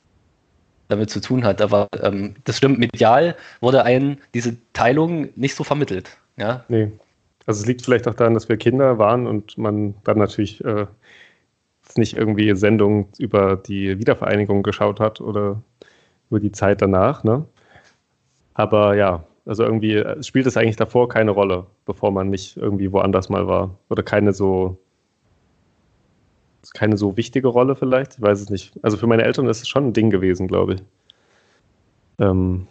damit 0.90 1.10
zu 1.10 1.22
tun 1.22 1.44
hat. 1.46 1.62
Aber 1.62 1.88
ähm, 2.02 2.36
das 2.44 2.58
stimmt, 2.58 2.80
medial 2.80 3.36
wurde 3.62 3.84
einem 3.84 4.18
diese 4.34 4.58
Teilung 4.74 5.30
nicht 5.36 5.56
so 5.56 5.64
vermittelt. 5.64 6.18
Ja, 6.38 6.66
Nee. 6.70 6.92
Also 7.46 7.62
es 7.62 7.68
liegt 7.68 7.82
vielleicht 7.84 8.08
auch 8.08 8.14
daran, 8.14 8.34
dass 8.34 8.50
wir 8.50 8.58
Kinder 8.58 8.98
waren 8.98 9.28
und 9.28 9.58
man 9.58 9.96
dann 10.04 10.18
natürlich 10.18 10.64
äh, 10.64 10.86
nicht 11.96 12.16
irgendwie 12.16 12.56
Sendungen 12.56 13.08
über 13.18 13.56
die 13.58 14.00
Wiedervereinigung 14.00 14.64
geschaut 14.64 15.00
hat 15.00 15.22
oder 15.22 15.62
über 16.30 16.40
die 16.40 16.52
Zeit 16.52 16.82
danach, 16.82 17.24
ne? 17.24 17.46
Aber 18.54 18.96
ja, 18.96 19.24
also 19.46 19.64
irgendwie 19.64 19.96
äh, 19.96 20.22
spielt 20.24 20.46
es 20.46 20.58
eigentlich 20.58 20.76
davor 20.76 21.10
keine 21.10 21.32
Rolle, 21.32 21.66
bevor 21.86 22.12
man 22.12 22.30
nicht 22.30 22.58
irgendwie 22.58 22.92
woanders 22.92 23.30
mal 23.30 23.48
war. 23.48 23.78
Oder 23.90 24.04
keine 24.04 24.34
so 24.34 24.78
keine 26.74 26.98
so 26.98 27.18
wichtige 27.18 27.48
Rolle 27.48 27.76
vielleicht. 27.76 28.16
Ich 28.16 28.22
weiß 28.22 28.40
es 28.40 28.50
nicht. 28.50 28.74
Also 28.84 28.98
für 28.98 29.08
meine 29.08 29.24
Eltern 29.24 29.48
ist 29.48 29.62
es 29.62 29.68
schon 29.68 29.88
ein 29.88 29.94
Ding 29.94 30.10
gewesen, 30.10 30.48
glaube 30.48 30.76
ich. 30.76 30.84
Ähm, 32.20 32.68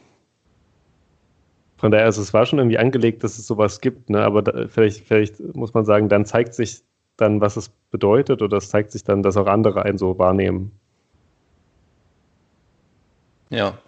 von 1.81 1.91
daher, 1.91 2.05
also 2.05 2.21
es 2.21 2.35
war 2.35 2.45
schon 2.45 2.59
irgendwie 2.59 2.77
angelegt, 2.79 3.25
dass 3.25 3.39
es 3.39 3.47
sowas 3.47 3.81
gibt, 3.81 4.11
ne? 4.11 4.21
aber 4.23 4.43
da, 4.43 4.69
vielleicht, 4.69 5.07
vielleicht 5.07 5.41
muss 5.55 5.73
man 5.73 5.87
sagen, 5.87 6.11
dann 6.11 6.27
zeigt 6.27 6.53
sich 6.53 6.83
dann, 7.17 7.41
was 7.41 7.57
es 7.57 7.71
bedeutet 7.91 8.43
oder 8.43 8.59
es 8.59 8.69
zeigt 8.69 8.93
sich 8.93 9.03
dann, 9.03 9.23
dass 9.23 9.39
auch 9.39 9.47
andere 9.47 9.83
einen 9.83 9.97
so 9.97 10.19
wahrnehmen. 10.19 10.73
ja. 13.49 13.79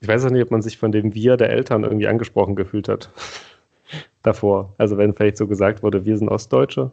Ich 0.00 0.08
weiß 0.08 0.24
auch 0.24 0.30
nicht, 0.30 0.42
ob 0.42 0.50
man 0.50 0.62
sich 0.62 0.78
von 0.78 0.90
dem 0.90 1.14
Wir 1.14 1.36
der 1.36 1.50
Eltern 1.50 1.84
irgendwie 1.84 2.08
angesprochen 2.08 2.56
gefühlt 2.56 2.88
hat 2.88 3.10
davor. 4.22 4.74
Also 4.76 4.96
wenn 4.98 5.14
vielleicht 5.14 5.36
so 5.36 5.46
gesagt 5.46 5.84
wurde, 5.84 6.04
wir 6.04 6.16
sind 6.18 6.28
Ostdeutsche. 6.28 6.90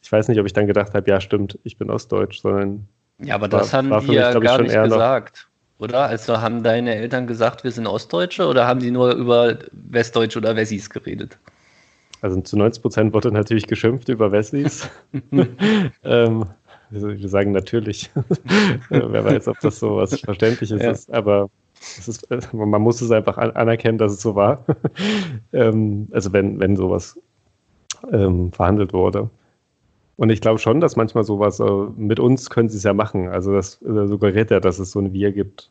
Ich 0.00 0.12
weiß 0.12 0.28
nicht, 0.28 0.38
ob 0.38 0.46
ich 0.46 0.52
dann 0.52 0.68
gedacht 0.68 0.94
habe, 0.94 1.10
ja 1.10 1.20
stimmt, 1.20 1.58
ich 1.64 1.76
bin 1.76 1.90
Ostdeutsch, 1.90 2.40
sondern 2.42 2.86
Ja, 3.18 3.34
aber 3.34 3.50
War- 3.50 3.60
das 3.60 3.72
haben 3.72 3.90
war 3.90 4.00
die 4.00 4.06
mich, 4.08 4.16
ja 4.16 4.30
glaub 4.30 4.42
ich, 4.44 4.48
gar 4.48 4.56
schon 4.58 4.66
nicht 4.66 4.80
gesagt. 4.80 5.48
Oder? 5.78 6.06
Also 6.06 6.40
haben 6.40 6.62
deine 6.62 6.94
Eltern 6.94 7.26
gesagt, 7.26 7.64
wir 7.64 7.70
sind 7.70 7.86
Ostdeutsche 7.86 8.46
oder 8.46 8.66
haben 8.66 8.80
die 8.80 8.90
nur 8.90 9.12
über 9.14 9.58
Westdeutsche 9.72 10.38
oder 10.38 10.56
Wessis 10.56 10.88
geredet? 10.88 11.38
Also 12.22 12.40
zu 12.40 12.56
90 12.56 12.82
Prozent 12.82 13.14
wurde 13.14 13.30
natürlich 13.30 13.66
geschimpft 13.66 14.08
über 14.08 14.32
Wessis. 14.32 14.88
ähm, 16.04 16.46
also 16.90 17.08
wir 17.08 17.28
sagen 17.28 17.52
natürlich. 17.52 18.10
Wer 18.88 19.24
weiß, 19.24 19.48
ob 19.48 19.60
das 19.60 19.78
so 19.78 19.96
was 19.96 20.18
Verständliches 20.20 20.82
Ja. 20.82 20.90
ist, 20.92 21.12
aber 21.12 21.50
ist, 21.98 22.30
äh, 22.30 22.40
man 22.52 22.80
muss 22.80 23.02
es 23.02 23.10
einfach 23.10 23.36
an, 23.36 23.50
anerkennen, 23.52 23.98
dass 23.98 24.12
es 24.12 24.22
so 24.22 24.34
war. 24.34 24.64
ähm, 25.52 26.08
also 26.10 26.32
wenn, 26.32 26.58
wenn 26.58 26.76
sowas 26.76 27.20
ähm, 28.12 28.50
verhandelt 28.52 28.92
wurde. 28.92 29.28
Und 30.16 30.30
ich 30.30 30.40
glaube 30.40 30.58
schon, 30.58 30.80
dass 30.80 30.96
manchmal 30.96 31.24
sowas, 31.24 31.60
äh, 31.60 31.70
mit 31.96 32.18
uns 32.20 32.48
können 32.50 32.68
sie 32.68 32.78
es 32.78 32.84
ja 32.84 32.94
machen. 32.94 33.28
Also 33.28 33.52
das 33.52 33.82
äh, 33.82 34.06
suggeriert 34.06 34.50
ja, 34.50 34.60
dass 34.60 34.78
es 34.78 34.90
so 34.90 35.00
ein 35.00 35.12
Wir 35.12 35.32
gibt. 35.32 35.70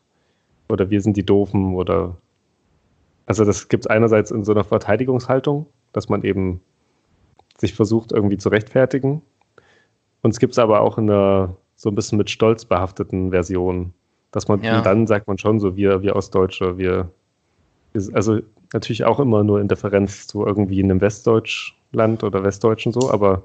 Oder 0.68 0.90
wir 0.90 1.00
sind 1.00 1.16
die 1.16 1.26
Doofen 1.26 1.74
oder 1.74 2.16
also 3.26 3.44
das 3.44 3.68
gibt 3.68 3.84
es 3.84 3.86
einerseits 3.88 4.30
in 4.30 4.44
so 4.44 4.52
einer 4.52 4.64
Verteidigungshaltung, 4.64 5.66
dass 5.92 6.08
man 6.08 6.22
eben 6.22 6.60
sich 7.58 7.74
versucht 7.74 8.12
irgendwie 8.12 8.38
zu 8.38 8.48
rechtfertigen. 8.48 9.20
Und 10.22 10.30
es 10.30 10.38
gibt 10.38 10.52
es 10.52 10.58
aber 10.58 10.80
auch 10.80 10.96
in 10.98 11.10
einer 11.10 11.56
so 11.74 11.90
ein 11.90 11.94
bisschen 11.94 12.18
mit 12.18 12.30
Stolz 12.30 12.64
behafteten 12.64 13.30
Version, 13.30 13.92
dass 14.30 14.48
man 14.48 14.62
Ja. 14.62 14.80
dann 14.80 15.06
sagt 15.06 15.26
man 15.26 15.38
schon 15.38 15.60
so, 15.60 15.76
wir, 15.76 16.02
wir 16.02 16.16
Ostdeutsche, 16.16 16.78
wir, 16.78 17.10
wir 17.92 18.14
also 18.14 18.40
natürlich 18.72 19.04
auch 19.04 19.20
immer 19.20 19.44
nur 19.44 19.60
in 19.60 19.68
Differenz 19.68 20.26
zu 20.26 20.46
irgendwie 20.46 20.82
einem 20.82 21.00
Westdeutschland 21.00 22.22
oder 22.24 22.44
Westdeutschen 22.44 22.92
so, 22.92 23.10
aber 23.10 23.42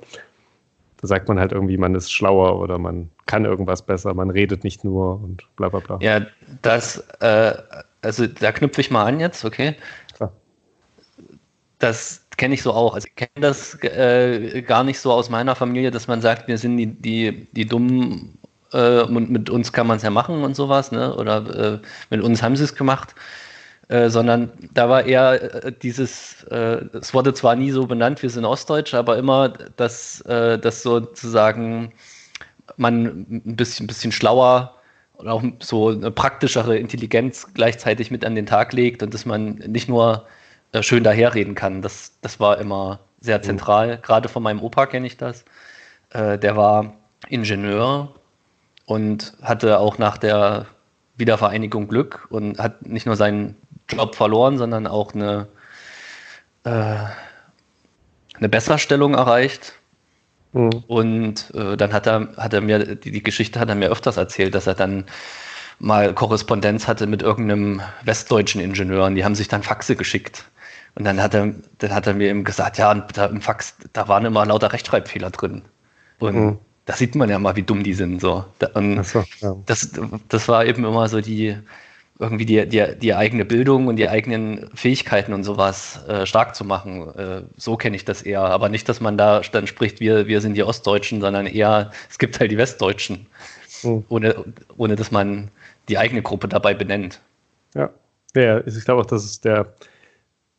da 1.02 1.08
sagt 1.08 1.28
man 1.28 1.40
halt 1.40 1.52
irgendwie, 1.52 1.78
man 1.78 1.96
ist 1.96 2.12
schlauer 2.12 2.60
oder 2.60 2.78
man 2.78 3.10
kann 3.26 3.46
irgendwas 3.46 3.82
besser, 3.82 4.14
man 4.14 4.30
redet 4.30 4.64
nicht 4.64 4.84
nur 4.84 5.22
und 5.22 5.44
bla 5.56 5.70
bla 5.70 5.80
bla. 5.80 5.98
Ja, 6.02 6.26
das, 6.62 6.98
äh, 7.20 7.54
also 8.02 8.28
da 8.28 8.52
knüpfe 8.52 8.82
ich 8.82 8.92
mal 8.92 9.06
an 9.06 9.20
jetzt, 9.20 9.44
okay? 9.44 9.76
Klar. 10.16 10.32
Das 11.80 12.24
kenne 12.38 12.54
ich 12.54 12.62
so 12.62 12.72
auch. 12.72 12.94
Also 12.94 13.08
ich 13.08 13.16
kenne 13.16 13.30
das 13.36 13.82
äh, 13.84 14.62
gar 14.62 14.84
nicht 14.84 15.00
so 15.00 15.12
aus 15.12 15.30
meiner 15.30 15.56
Familie, 15.56 15.90
dass 15.90 16.08
man 16.08 16.22
sagt, 16.22 16.48
wir 16.48 16.58
sind 16.60 16.78
die, 16.78 16.88
die, 16.88 17.48
die 17.52 17.66
Dummen 17.66 18.38
äh, 18.72 19.02
und 19.02 19.32
mit 19.32 19.50
uns 19.50 19.74
kann 19.74 19.88
man 19.88 19.98
es 19.98 20.04
ja 20.04 20.12
machen 20.12 20.44
und 20.44 20.56
sowas, 20.56 20.92
ne? 20.92 21.16
Oder 21.16 21.74
äh, 21.74 21.80
mit 22.12 22.22
uns 22.22 22.44
haben 22.44 22.56
sie 22.56 22.64
es 22.64 22.76
gemacht. 22.76 23.16
Äh, 23.88 24.10
sondern 24.10 24.52
da 24.74 24.88
war 24.88 25.04
eher 25.06 25.66
äh, 25.66 25.72
dieses, 25.74 26.44
äh, 26.46 26.86
es 26.94 27.14
wurde 27.14 27.34
zwar 27.34 27.56
nie 27.56 27.72
so 27.72 27.88
benannt, 27.88 28.22
wir 28.22 28.30
sind 28.30 28.46
Ostdeutsch, 28.46 28.94
aber 28.94 29.18
immer, 29.18 29.50
dass, 29.50 30.22
äh, 30.22 30.58
dass 30.58 30.82
sozusagen 30.82 31.92
man 32.78 33.26
ein 33.30 33.56
bisschen, 33.58 33.84
ein 33.84 33.88
bisschen 33.88 34.14
schlauer 34.14 34.76
und 35.16 35.28
auch 35.28 35.44
so 35.60 35.90
eine 35.90 36.10
praktischere 36.10 36.78
Intelligenz 36.78 37.48
gleichzeitig 37.54 38.12
mit 38.12 38.24
an 38.24 38.36
den 38.36 38.46
Tag 38.46 38.72
legt 38.72 39.04
und 39.04 39.14
dass 39.14 39.26
man 39.26 39.56
nicht 39.56 39.90
nur 39.90 40.26
schön 40.80 41.04
daherreden 41.04 41.54
kann. 41.54 41.82
Das, 41.82 42.14
das 42.22 42.40
war 42.40 42.60
immer 42.60 43.02
sehr 43.20 43.42
zentral. 43.42 44.00
Gerade 44.02 44.30
von 44.30 44.42
meinem 44.42 44.62
Opa 44.64 44.86
kenne 44.86 45.06
ich 45.06 45.18
das. 45.18 45.44
Der 46.14 46.56
war 46.56 46.94
Ingenieur 47.28 48.16
und 48.86 49.34
hatte 49.42 49.80
auch 49.80 49.98
nach 49.98 50.18
der 50.18 50.66
Wiedervereinigung 51.18 51.90
Glück 51.90 52.26
und 52.30 52.58
hat 52.58 52.86
nicht 52.86 53.06
nur 53.06 53.18
seinen 53.18 53.58
Job 53.92 54.16
verloren, 54.16 54.58
sondern 54.58 54.88
auch 54.88 55.14
eine, 55.14 55.48
äh, 56.64 56.96
eine 58.38 58.50
Besserstellung 58.50 59.14
erreicht. 59.14 59.74
Mhm. 60.54 60.84
Und 60.88 61.52
äh, 61.54 61.78
dann 61.78 61.94
hat 61.94 62.08
er, 62.08 62.30
hat 62.38 62.54
er 62.54 62.62
mir, 62.62 62.96
die, 62.96 63.12
die 63.12 63.24
Geschichte 63.24 63.60
hat 63.60 63.70
er 63.70 63.76
mir 63.76 63.90
öfters 63.90 64.18
erzählt, 64.18 64.56
dass 64.56 64.68
er 64.68 64.74
dann 64.74 65.06
mal 65.80 66.14
Korrespondenz 66.14 66.88
hatte 66.88 67.08
mit 67.08 67.22
irgendeinem 67.22 67.82
westdeutschen 68.04 68.62
Ingenieur 68.62 69.06
und 69.06 69.16
die 69.16 69.26
haben 69.26 69.36
sich 69.36 69.48
dann 69.48 69.64
Faxe 69.64 69.96
geschickt. 69.96 70.46
Und 70.96 71.06
dann 71.06 71.22
hat 71.22 71.34
er, 71.34 71.54
dann 71.80 71.94
hat 71.94 72.06
er 72.06 72.14
mir 72.14 72.30
eben 72.30 72.44
gesagt, 72.44 72.78
ja, 72.78 72.94
da 72.94 73.26
im 73.26 73.42
Fax, 73.42 73.76
da 73.94 74.08
waren 74.08 74.26
immer 74.26 74.46
lauter 74.46 74.74
Rechtschreibfehler 74.74 75.30
drin. 75.32 75.64
Und 76.20 76.36
Mhm. 76.36 76.60
da 76.86 76.94
sieht 76.94 77.16
man 77.16 77.30
ja 77.30 77.40
mal, 77.40 77.56
wie 77.56 77.64
dumm 77.64 77.84
die 77.84 77.94
sind. 77.94 78.20
So. 78.20 78.46
Und 78.74 79.04
so, 79.06 79.24
ja. 79.40 79.56
das, 79.66 79.90
das 80.28 80.48
war 80.48 80.66
eben 80.66 80.84
immer 80.84 81.08
so 81.08 81.22
die, 81.22 81.58
irgendwie 82.20 82.46
die, 82.46 82.68
die, 82.68 82.96
die 83.00 83.16
eigene 83.16 83.46
Bildung 83.46 83.88
und 83.88 83.96
die 83.96 84.08
eigenen 84.08 84.70
Fähigkeiten 84.76 85.34
und 85.34 85.44
sowas 85.44 86.06
äh, 86.08 86.26
stark 86.26 86.56
zu 86.56 86.64
machen. 86.64 87.08
Äh, 87.16 87.42
so 87.58 87.78
kenne 87.78 87.96
ich 87.96 88.06
das 88.06 88.22
eher. 88.22 88.42
Aber 88.42 88.70
nicht, 88.70 88.88
dass 88.88 89.02
man 89.02 89.18
da 89.18 89.42
dann 89.52 89.66
spricht, 89.68 90.00
wir, 90.00 90.28
wir 90.28 90.40
sind 90.42 90.54
die 90.54 90.64
Ostdeutschen, 90.64 91.20
sondern 91.22 91.48
eher, 91.48 91.92
es 92.10 92.20
gibt 92.20 92.40
halt 92.40 92.52
die 92.52 92.58
Westdeutschen. 92.58 93.26
Mhm. 93.84 94.06
Ohne, 94.10 94.36
ohne 94.78 94.96
dass 94.96 95.12
man 95.12 95.50
die 95.90 95.98
eigene 95.98 96.22
Gruppe 96.22 96.48
dabei 96.48 96.74
benennt. 96.74 97.20
Ja, 97.74 97.90
ja 98.36 98.66
ich 98.66 98.86
glaube 98.86 99.02
auch, 99.02 99.06
dass 99.08 99.24
es 99.24 99.42
der, 99.42 99.74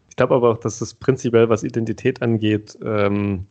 ich 0.09 0.17
glaube 0.17 0.35
aber 0.35 0.51
auch, 0.51 0.59
dass 0.59 0.81
es 0.81 0.95
prinzipiell, 0.95 1.49
was 1.49 1.63
Identität 1.63 2.23
angeht, 2.23 2.77
ähm, 2.85 3.47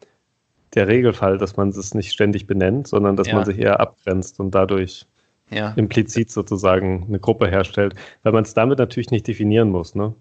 der 0.73 0.87
Regelfall, 0.87 1.37
dass 1.37 1.57
man 1.57 1.69
es 1.69 1.93
nicht 1.93 2.11
ständig 2.11 2.47
benennt, 2.47 2.87
sondern 2.87 3.15
dass 3.15 3.27
Ja. 3.27 3.35
man 3.35 3.45
sich 3.45 3.57
eher 3.57 3.79
abgrenzt 3.79 4.39
und 4.39 4.51
dadurch 4.51 5.05
Ja, 5.51 5.73
implizit 5.75 6.31
sozusagen 6.31 7.05
eine 7.07 7.19
Gruppe 7.19 7.47
herstellt, 7.47 7.95
weil 8.23 8.31
man 8.31 8.43
es 8.43 8.53
damit 8.53 8.79
natürlich 8.79 9.11
nicht 9.11 9.27
definieren 9.27 9.69
muss. 9.69 9.95
Ne? 9.95 10.13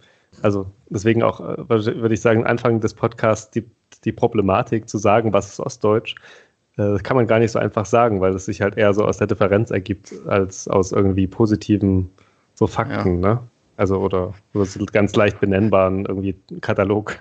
Also 0.43 0.67
deswegen 0.89 1.23
auch, 1.23 1.41
äh, 1.41 1.69
würde 1.69 2.15
ich 2.15 2.21
sagen, 2.21 2.47
Anfang 2.47 2.81
des 2.81 2.95
Podcasts 2.95 3.51
die, 3.51 3.65
die 4.05 4.13
Problematik 4.13 4.89
zu 4.89 4.99
sagen, 4.99 5.33
was 5.33 5.49
ist 5.49 5.61
Ostdeutsch, 5.61 6.17
äh, 6.77 6.99
kann 6.99 7.17
man 7.17 7.27
gar 7.27 7.39
nicht 7.39 7.53
so 7.53 7.59
einfach 7.59 7.85
sagen, 7.85 8.21
weil 8.21 8.35
es 8.35 8.47
sich 8.47 8.63
halt 8.63 8.77
eher 8.77 8.95
so 8.95 9.05
aus 9.05 9.19
der 9.19 9.27
Differenz 9.27 9.71
ergibt, 9.71 10.13
als 10.27 10.69
aus 10.69 10.93
irgendwie 10.93 11.27
positiven 11.27 12.11
so 12.55 12.67
Fakten, 12.67 13.21
ne? 13.21 13.41
Also 13.77 13.99
oder, 13.99 14.35
oder 14.53 14.67
so 14.67 14.85
ganz 14.85 15.17
leicht 15.17 15.41
benennbaren 15.41 16.05
irgendwie 16.05 16.37
Katalog. 16.61 17.19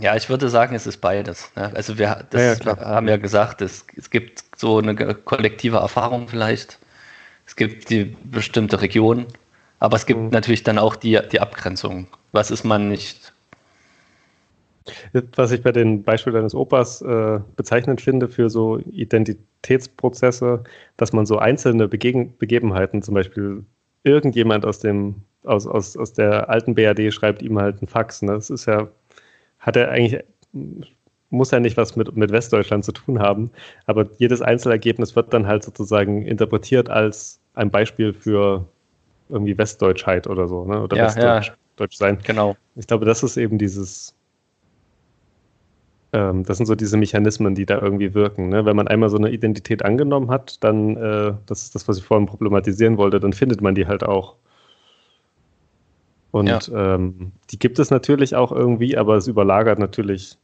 ja 0.00 0.16
ich 0.16 0.30
würde 0.30 0.48
sagen, 0.48 0.74
es 0.74 0.86
ist 0.86 0.98
beides. 0.98 1.50
Ne? 1.56 1.70
Also 1.74 1.98
wir, 1.98 2.24
das, 2.30 2.64
Ja, 2.64 2.72
ja, 2.72 2.80
haben 2.80 3.06
ja 3.06 3.18
gesagt, 3.18 3.60
es, 3.60 3.86
es 3.96 4.08
gibt 4.08 4.44
so 4.56 4.78
eine 4.78 4.94
kollektive 4.94 5.76
Erfahrung 5.76 6.28
vielleicht. 6.28 6.78
Es 7.46 7.56
gibt 7.56 7.90
die 7.90 8.16
bestimmte 8.24 8.80
Region, 8.80 9.26
aber 9.78 9.96
es 9.96 10.06
gibt 10.06 10.20
Mhm. 10.20 10.28
natürlich 10.30 10.62
dann 10.62 10.78
auch 10.78 10.96
die, 10.96 11.18
die 11.30 11.40
Abgrenzung. 11.40 12.06
Was 12.32 12.50
ist 12.50 12.64
man 12.64 12.88
nicht? 12.88 13.32
Was 15.36 15.50
ich 15.50 15.62
bei 15.62 15.72
den 15.72 16.02
Beispiel 16.02 16.32
deines 16.32 16.54
Opas 16.54 17.00
äh, 17.00 17.40
bezeichnend 17.56 18.02
finde 18.02 18.28
für 18.28 18.50
so 18.50 18.78
Identitätsprozesse, 18.78 20.62
dass 20.98 21.12
man 21.12 21.24
so 21.24 21.38
einzelne 21.38 21.88
Begegen 21.88 22.36
Begebenheiten, 22.36 23.02
zum 23.02 23.14
Beispiel 23.14 23.64
irgendjemand 24.02 24.66
aus 24.66 24.80
dem 24.80 25.22
aus, 25.44 25.66
aus, 25.66 25.96
aus 25.96 26.12
der 26.12 26.48
alten 26.50 26.74
BRD 26.74 27.12
schreibt 27.12 27.42
ihm 27.42 27.58
halt 27.58 27.78
einen 27.78 27.88
Fax. 27.88 28.22
Ne? 28.22 28.32
Das 28.32 28.50
ist 28.50 28.66
ja, 28.66 28.88
hat 29.58 29.76
er 29.76 29.90
eigentlich, 29.90 30.22
muss 31.34 31.50
ja 31.50 31.60
nicht 31.60 31.76
was 31.76 31.96
mit, 31.96 32.16
mit 32.16 32.32
Westdeutschland 32.32 32.84
zu 32.84 32.92
tun 32.92 33.18
haben, 33.18 33.50
aber 33.86 34.06
jedes 34.18 34.42
Einzelergebnis 34.42 35.14
wird 35.16 35.32
dann 35.32 35.46
halt 35.46 35.64
sozusagen 35.64 36.22
interpretiert 36.22 36.88
als 36.88 37.40
ein 37.54 37.70
Beispiel 37.70 38.12
für 38.12 38.64
irgendwie 39.28 39.56
Westdeutschheit 39.56 40.26
oder 40.26 40.48
so, 40.48 40.64
ne? 40.64 40.82
Oder 40.82 40.96
Ja, 40.96 41.04
Westdeutsch 41.06 41.52
Deutsch 41.76 41.96
sein. 41.96 42.18
Genau. 42.24 42.56
Ich 42.76 42.86
glaube, 42.86 43.04
das 43.04 43.22
ist 43.22 43.36
eben 43.36 43.58
dieses, 43.58 44.14
ähm, 46.12 46.44
das 46.44 46.58
sind 46.58 46.66
so 46.66 46.74
diese 46.74 46.96
Mechanismen, 46.96 47.54
die 47.54 47.66
da 47.66 47.80
irgendwie 47.80 48.14
wirken. 48.14 48.48
Ne? 48.48 48.64
Wenn 48.64 48.76
man 48.76 48.88
einmal 48.88 49.10
so 49.10 49.16
eine 49.16 49.30
Identität 49.30 49.84
angenommen 49.84 50.30
hat, 50.30 50.62
dann, 50.62 50.96
äh, 50.96 51.34
das 51.46 51.62
ist 51.64 51.74
das, 51.74 51.88
was 51.88 51.98
ich 51.98 52.04
vorhin 52.04 52.26
problematisieren 52.26 52.96
wollte, 52.96 53.20
dann 53.20 53.32
findet 53.32 53.60
man 53.60 53.74
die 53.74 53.86
halt 53.86 54.04
auch. 54.04 54.36
Und 56.30 56.70
ähm, 56.74 57.32
die 57.50 57.58
gibt 57.58 57.78
es 57.78 57.90
natürlich 57.90 58.34
auch 58.34 58.50
irgendwie, 58.50 58.96
aber 58.96 59.16
es 59.16 59.28
überlagert 59.28 59.78
natürlich. 59.78 60.36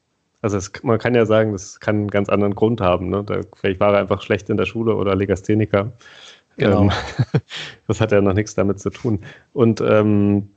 Also 0.42 0.56
es, 0.56 0.72
man 0.82 0.98
kann 0.98 1.14
ja 1.14 1.26
sagen, 1.26 1.52
das 1.52 1.80
kann 1.80 1.96
einen 1.96 2.08
ganz 2.08 2.28
anderen 2.28 2.54
Grund 2.54 2.80
haben. 2.80 3.10
Ne? 3.10 3.22
Da, 3.24 3.40
vielleicht 3.56 3.80
war 3.80 3.92
er 3.92 4.00
einfach 4.00 4.22
schlecht 4.22 4.48
in 4.48 4.56
der 4.56 4.66
Schule 4.66 4.94
oder 4.94 5.14
Legastheniker. 5.14 5.92
Genau. 6.56 6.82
Ähm, 6.82 6.92
das 7.86 8.00
hat 8.00 8.12
ja 8.12 8.20
noch 8.20 8.34
nichts 8.34 8.54
damit 8.54 8.80
zu 8.80 8.90
tun. 8.90 9.20
Und 9.52 9.80
ähm, 9.80 10.48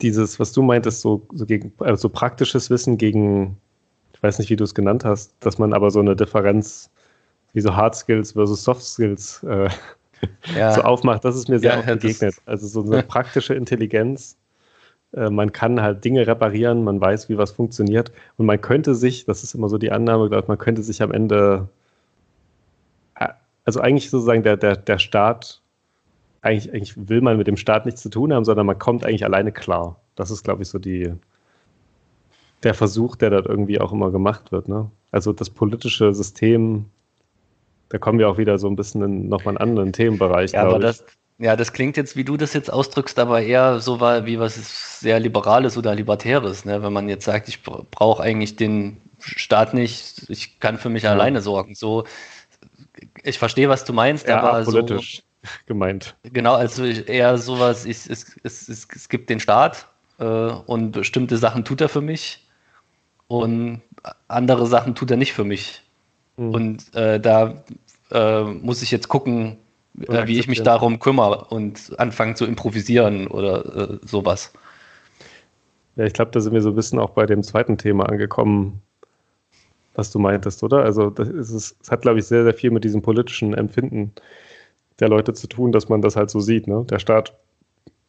dieses, 0.00 0.38
was 0.38 0.52
du 0.52 0.62
meintest, 0.62 1.00
so, 1.00 1.26
so, 1.32 1.44
gegen, 1.44 1.72
also 1.78 2.02
so 2.02 2.08
praktisches 2.08 2.70
Wissen 2.70 2.98
gegen, 2.98 3.58
ich 4.14 4.22
weiß 4.22 4.38
nicht, 4.38 4.50
wie 4.50 4.56
du 4.56 4.64
es 4.64 4.74
genannt 4.74 5.04
hast, 5.04 5.34
dass 5.40 5.58
man 5.58 5.72
aber 5.72 5.90
so 5.90 6.00
eine 6.00 6.16
Differenz 6.16 6.90
wie 7.52 7.60
so 7.60 7.74
Hard 7.74 7.96
Skills 7.96 8.32
versus 8.32 8.62
Soft 8.62 8.82
Skills 8.82 9.42
äh, 9.42 9.68
Ja, 10.56 10.72
so 10.74 10.82
aufmacht, 10.82 11.24
das 11.24 11.36
ist 11.36 11.48
mir 11.48 11.58
sehr 11.58 11.72
Ja, 11.72 11.78
oft 11.78 11.86
begegnet. 11.86 12.36
Also 12.46 12.66
so 12.66 12.82
eine 12.82 13.02
praktische 13.08 13.54
Intelligenz. 13.54 14.36
Äh, 15.12 15.30
man 15.30 15.52
kann 15.52 15.80
halt 15.80 16.04
Dinge 16.04 16.26
reparieren, 16.26 16.84
man 16.84 17.00
weiß, 17.00 17.28
wie 17.28 17.38
was 17.38 17.52
funktioniert 17.52 18.12
und 18.36 18.46
man 18.46 18.60
könnte 18.60 18.94
sich, 18.94 19.24
das 19.24 19.42
ist 19.42 19.54
immer 19.54 19.68
so 19.68 19.78
die 19.78 19.92
Annahme, 19.92 20.28
glaube 20.28 20.44
ich, 20.44 20.48
man 20.48 20.58
könnte 20.58 20.82
sich 20.82 21.02
am 21.02 21.12
Ende, 21.12 21.68
äh, 23.14 23.28
also 23.64 23.80
eigentlich 23.80 24.10
sozusagen 24.10 24.42
der, 24.42 24.56
der, 24.56 24.76
der 24.76 24.98
Staat, 24.98 25.60
eigentlich, 26.42 26.72
eigentlich 26.72 27.08
will 27.08 27.20
man 27.20 27.36
mit 27.36 27.46
dem 27.46 27.56
Staat 27.56 27.86
nichts 27.86 28.02
zu 28.02 28.10
tun 28.10 28.32
haben, 28.32 28.44
sondern 28.44 28.66
man 28.66 28.78
kommt 28.78 29.04
eigentlich 29.04 29.24
alleine 29.24 29.52
klar. 29.52 29.96
Das 30.14 30.30
ist, 30.30 30.44
glaube 30.44 30.62
ich, 30.62 30.68
so 30.68 30.78
die, 30.78 31.12
der 32.62 32.74
Versuch, 32.74 33.16
der 33.16 33.30
dort 33.30 33.46
irgendwie 33.46 33.80
auch 33.80 33.92
immer 33.92 34.10
gemacht 34.10 34.52
wird. 34.52 34.68
Ne? 34.68 34.90
Also 35.10 35.32
das 35.32 35.50
politische 35.50 36.14
System, 36.14 36.86
da 37.88 37.98
kommen 37.98 38.18
wir 38.18 38.28
auch 38.28 38.38
wieder 38.38 38.58
so 38.58 38.68
ein 38.68 38.76
bisschen 38.76 39.02
in 39.02 39.28
nochmal 39.28 39.56
einen 39.56 39.70
anderen 39.70 39.92
Themenbereich. 39.92 40.52
Ja, 40.52 40.62
aber 40.62 40.76
ich. 40.76 40.82
das, 40.82 41.04
ja, 41.38 41.54
das 41.56 41.72
klingt 41.72 41.96
jetzt, 41.96 42.16
wie 42.16 42.24
du 42.24 42.36
das 42.36 42.52
jetzt 42.52 42.72
ausdrückst, 42.72 43.18
aber 43.18 43.42
eher 43.42 43.80
so 43.80 44.00
wie 44.00 44.38
was 44.40 45.00
sehr 45.00 45.20
Liberales 45.20 45.76
oder 45.76 45.94
Libertäres. 45.94 46.64
Ne? 46.64 46.82
Wenn 46.82 46.92
man 46.92 47.08
jetzt 47.08 47.24
sagt, 47.24 47.48
ich 47.48 47.62
brauche 47.62 48.22
eigentlich 48.22 48.56
den 48.56 49.00
Staat 49.20 49.72
nicht, 49.74 50.28
ich 50.28 50.58
kann 50.60 50.78
für 50.78 50.88
mich 50.88 51.04
Ja. 51.04 51.12
alleine 51.12 51.40
sorgen. 51.40 51.74
So, 51.74 52.04
ich 53.22 53.38
verstehe, 53.38 53.68
was 53.68 53.84
du 53.84 53.92
meinst, 53.92 54.26
eher 54.26 54.42
aber 54.42 54.64
politisch 54.64 55.22
gemeint. 55.66 56.16
so, 56.24 56.30
genau, 56.32 56.54
also 56.54 56.84
eher 56.84 57.38
sowas, 57.38 57.84
ich, 57.84 58.08
es, 58.10 58.36
es, 58.42 58.68
es, 58.68 58.88
es 58.94 59.08
gibt 59.08 59.30
den 59.30 59.38
Staat 59.40 59.86
äh, 60.18 60.24
und 60.24 60.92
bestimmte 60.92 61.38
Sachen 61.38 61.64
tut 61.64 61.80
er 61.80 61.88
für 61.88 62.00
mich 62.00 62.46
und 63.28 63.82
andere 64.26 64.66
Sachen 64.66 64.94
tut 64.94 65.10
er 65.10 65.16
nicht 65.16 65.32
für 65.34 65.44
mich. 65.44 65.82
Mhm. 66.36 66.54
Und 66.54 66.94
äh, 66.94 67.20
da 67.20 67.62
äh, 68.10 68.42
muss 68.42 68.82
ich 68.82 68.90
jetzt 68.90 69.08
gucken, 69.08 69.58
äh, 70.06 70.26
wie 70.26 70.38
ich 70.38 70.48
mich 70.48 70.62
darum 70.62 70.98
kümmere 70.98 71.46
und 71.46 71.98
anfangen 71.98 72.36
zu 72.36 72.44
improvisieren 72.44 73.26
oder 73.26 73.90
äh, 73.90 73.98
sowas. 74.06 74.52
Ja, 75.96 76.04
ich 76.04 76.12
glaube, 76.12 76.30
da 76.30 76.40
sind 76.40 76.54
wir 76.54 76.62
so 76.62 76.70
ein 76.70 76.76
bisschen 76.76 76.98
auch 76.98 77.10
bei 77.10 77.26
dem 77.26 77.42
zweiten 77.42 77.76
Thema 77.76 78.08
angekommen. 78.08 78.82
was 79.94 80.12
du 80.12 80.20
meintest, 80.20 80.62
oder? 80.62 80.84
Also 80.84 81.10
das 81.10 81.28
ist, 81.28 81.50
es 81.50 81.76
es 81.82 81.90
hat, 81.90 82.02
glaube 82.02 82.20
ich, 82.20 82.26
sehr, 82.26 82.44
sehr 82.44 82.54
viel 82.54 82.70
mit 82.70 82.84
diesem 82.84 83.02
politischen 83.02 83.52
Empfinden 83.54 84.12
der 85.00 85.08
Leute 85.08 85.32
zu 85.34 85.48
tun, 85.48 85.72
dass 85.72 85.88
man 85.88 86.02
das 86.02 86.16
halt 86.16 86.30
so 86.30 86.40
sieht. 86.40 86.68
Ne? 86.68 86.84
Der 86.88 86.98
Staat 86.98 87.36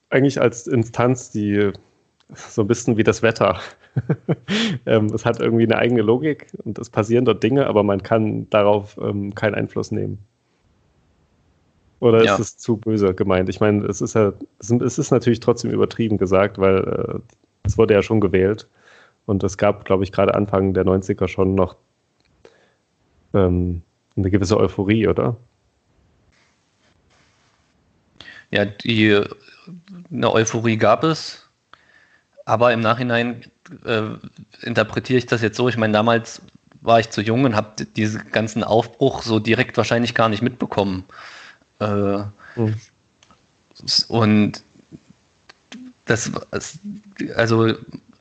eigentlich 0.09 0.39
als 0.41 0.67
Instanz, 0.67 1.31
die 1.31 1.71
so 2.33 2.61
ein 2.61 2.67
bisschen 2.67 2.97
wie 2.97 3.03
das 3.03 3.21
Wetter. 3.23 3.59
ähm, 4.85 5.07
es 5.07 5.25
hat 5.25 5.39
irgendwie 5.39 5.65
eine 5.65 5.77
eigene 5.77 6.01
Logik 6.01 6.47
und 6.63 6.77
es 6.77 6.89
passieren 6.89 7.25
dort 7.25 7.41
Dinge, 7.43 7.67
aber 7.67 7.83
man 7.83 8.03
kann 8.03 8.49
darauf 8.49 8.99
ähm, 9.01 9.33
keinen 9.33 9.55
Einfluss 9.55 9.91
nehmen. 9.91 10.19
Oder 11.99 12.23
Ja. 12.23 12.33
ist 12.35 12.39
es 12.39 12.57
zu 12.57 12.77
böse 12.77 13.13
gemeint? 13.13 13.49
Ich 13.49 13.59
meine, 13.59 13.85
es 13.85 14.01
ist 14.01 14.15
ja, 14.15 14.33
es 14.59 14.97
ist- 14.97 15.11
natürlich 15.11 15.39
trotzdem 15.41 15.71
übertrieben 15.71 16.17
gesagt, 16.17 16.57
weil 16.57 16.77
äh, 16.77 17.19
es 17.63 17.77
wurde 17.77 17.93
ja 17.93 18.01
schon 18.01 18.21
gewählt 18.21 18.67
und 19.25 19.43
es 19.43 19.57
gab, 19.57 19.85
glaube 19.85 20.03
ich, 20.03 20.11
gerade 20.11 20.33
Anfang 20.33 20.73
der 20.73 20.85
90er 20.85 21.27
schon 21.27 21.55
noch 21.55 21.75
ähm, 23.33 23.81
eine 24.15 24.29
gewisse 24.29 24.57
Euphorie, 24.57 25.07
oder? 25.07 25.35
Ja, 28.51 28.65
die 28.65 29.21
eine 30.11 30.31
Euphorie 30.33 30.77
gab 30.77 31.03
es, 31.03 31.47
aber 32.45 32.73
im 32.73 32.79
Nachhinein 32.79 33.45
äh, 33.85 34.01
interpretiere 34.61 35.19
ich 35.19 35.27
das 35.27 35.41
jetzt 35.41 35.57
so. 35.57 35.69
Ich 35.69 35.77
meine, 35.77 35.93
damals 35.93 36.41
war 36.81 36.99
ich 36.99 37.09
zu 37.11 37.21
jung 37.21 37.43
und 37.43 37.55
habe 37.55 37.85
diesen 37.85 38.31
ganzen 38.31 38.63
Aufbruch 38.63 39.21
so 39.21 39.39
direkt 39.39 39.77
wahrscheinlich 39.77 40.15
gar 40.15 40.29
nicht 40.29 40.41
mitbekommen. 40.41 41.03
Äh, 41.79 42.23
Hm. 42.55 42.75
Und 44.07 44.63
das, 46.05 46.31
also 47.35 47.73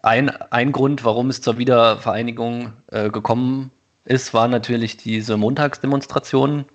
ein, 0.03 0.31
ein 0.51 0.73
Grund, 0.73 1.05
warum 1.05 1.31
es 1.31 1.41
zur 1.41 1.59
Wiedervereinigung 1.59 2.73
äh, 2.93 3.11
gekommen 3.11 3.71
ist, 4.05 4.33
war 4.35 4.47
natürlich 4.49 4.97
diese 4.97 5.37
Montagsdemonstration, 5.37 6.67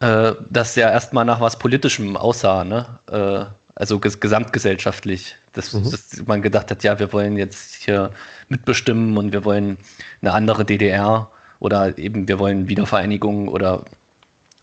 äh, 0.00 0.32
das 0.48 0.76
ja 0.76 0.90
erstmal 0.90 1.24
nach 1.24 1.40
was 1.40 1.58
Politischem 1.58 2.16
aussah, 2.16 2.64
ne? 2.64 2.98
Äh, 3.10 3.44
also 3.74 4.00
ges 4.00 4.18
gesamtgesellschaftlich, 4.18 5.36
dass, 5.52 5.72
Mhm. 5.72 5.90
dass 5.90 6.22
man 6.26 6.42
gedacht 6.42 6.70
hat, 6.70 6.82
ja, 6.82 6.98
wir 6.98 7.12
wollen 7.12 7.36
jetzt 7.36 7.74
hier 7.74 8.10
mitbestimmen 8.48 9.16
und 9.16 9.32
wir 9.32 9.44
wollen 9.44 9.78
eine 10.22 10.32
andere 10.32 10.64
DDR 10.64 11.30
oder 11.60 11.96
eben 11.98 12.26
wir 12.26 12.38
wollen 12.40 12.68
Wiedervereinigung 12.68 13.48
oder 13.48 13.84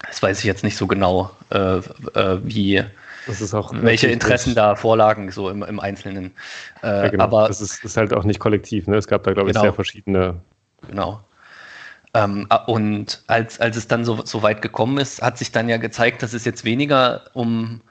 das 0.08 0.22
weiß 0.22 0.40
ich 0.40 0.46
jetzt 0.46 0.64
nicht 0.64 0.78
so 0.78 0.88
genau, 0.88 1.32
äh, 1.52 1.78
äh, 1.78 2.40
wie 2.44 2.84
Das 3.28 3.42
welche 3.82 4.08
Interessen 4.08 4.50
nicht- 4.50 4.58
da 4.58 4.76
vorlagen, 4.76 5.32
so 5.32 5.50
im, 5.50 5.64
im 5.64 5.80
Einzelnen. 5.80 6.32
Äh, 6.84 6.88
Ja, 6.88 7.08
genau. 7.10 7.24
Aber 7.24 7.50
es 7.50 7.62
ist, 7.62 7.84
ist 7.84 7.98
halt 7.98 8.14
auch 8.14 8.24
nicht 8.24 8.40
kollektiv. 8.40 8.88
Ne? 8.88 8.98
Es 8.98 9.08
gab 9.08 9.24
da, 9.24 9.34
glaube 9.34 9.50
ich, 9.50 9.54
Genau. 9.54 9.64
sehr 9.64 9.74
verschiedene. 9.74 10.36
Genau. 10.88 11.22
Ähm, 12.14 12.48
und 12.68 13.24
als, 13.28 13.60
als 13.60 13.76
es 13.76 13.88
dann 13.88 14.06
so, 14.06 14.24
so 14.26 14.42
weit 14.42 14.62
gekommen 14.62 14.98
ist, 15.00 15.22
hat 15.22 15.38
sich 15.38 15.52
dann 15.52 15.68
ja 15.68 15.78
gezeigt, 15.78 16.24
dass 16.24 16.34
es 16.34 16.46
jetzt 16.46 16.64
weniger 16.64 17.24
um 17.34 17.82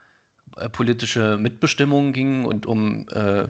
äh, 0.57 0.67
politische 0.69 1.37
Mitbestimmung 1.37 2.11
ging 2.13 2.45
und 2.45 2.65
um 2.65 3.07
äh, 3.09 3.41
äh, 3.41 3.47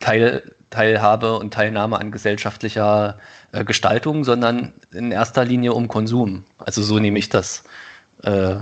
Teil, 0.00 0.42
Teilhabe 0.70 1.38
und 1.38 1.54
Teilnahme 1.54 1.98
an 1.98 2.10
gesellschaftlicher 2.10 3.18
äh, 3.52 3.64
Gestaltung, 3.64 4.24
sondern 4.24 4.72
in 4.92 5.12
erster 5.12 5.44
Linie 5.44 5.72
um 5.72 5.88
Konsum. 5.88 6.44
Also 6.58 6.82
so 6.82 6.98
nehme 6.98 7.18
ich 7.18 7.28
das 7.28 7.64
äh, 8.22 8.56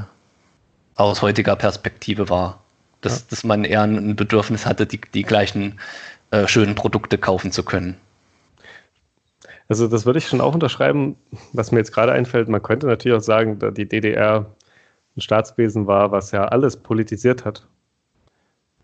aus 0.95 1.23
heutiger 1.23 1.57
Perspektive 1.57 2.29
wahr. 2.29 2.63
Dass, 3.03 3.27
dass 3.27 3.45
man 3.45 3.65
eher 3.65 3.83
ein 3.83 4.17
Bedürfnis 4.17 4.67
hatte, 4.67 4.87
die, 4.87 5.01
die 5.13 5.23
gleichen 5.23 5.79
äh, 6.31 6.49
schönen 6.49 6.75
Produkte 6.75 7.19
kaufen 7.19 7.53
zu 7.53 7.63
können. 7.63 7.97
Also 9.69 9.89
das 9.89 10.07
würde 10.07 10.19
ich 10.19 10.29
schon 10.29 10.41
auch 10.41 10.55
unterschreiben, 10.55 11.17
was 11.53 11.73
mir 11.73 11.79
jetzt 11.79 11.93
gerade 11.93 12.13
einfällt. 12.13 12.49
Man 12.49 12.63
könnte 12.63 12.87
natürlich 12.87 13.17
auch 13.17 13.23
sagen, 13.23 13.59
da 13.59 13.71
die 13.71 13.89
DDR 13.89 14.47
ein 15.17 15.21
Staatswesen 15.21 15.87
war, 15.87 16.13
was 16.13 16.31
ja 16.31 16.47
alles 16.47 16.77
politisiert 16.77 17.45
hat. 17.45 17.67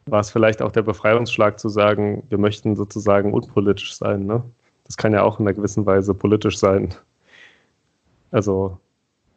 War 0.06 0.20
es 0.20 0.30
vielleicht 0.30 0.62
auch 0.62 0.72
der 0.72 0.82
Befreiungsschlag 0.82 1.60
zu 1.60 1.68
sagen, 1.68 2.24
wir 2.28 2.38
möchten 2.38 2.76
sozusagen 2.76 3.32
unpolitisch 3.32 3.94
sein. 3.94 4.26
Ne? 4.26 4.42
Das 4.84 4.96
kann 4.96 5.12
ja 5.12 5.22
auch 5.22 5.38
in 5.38 5.46
einer 5.46 5.54
gewissen 5.54 5.86
Weise 5.86 6.14
politisch 6.14 6.58
sein. 6.58 6.94
Also 8.30 8.78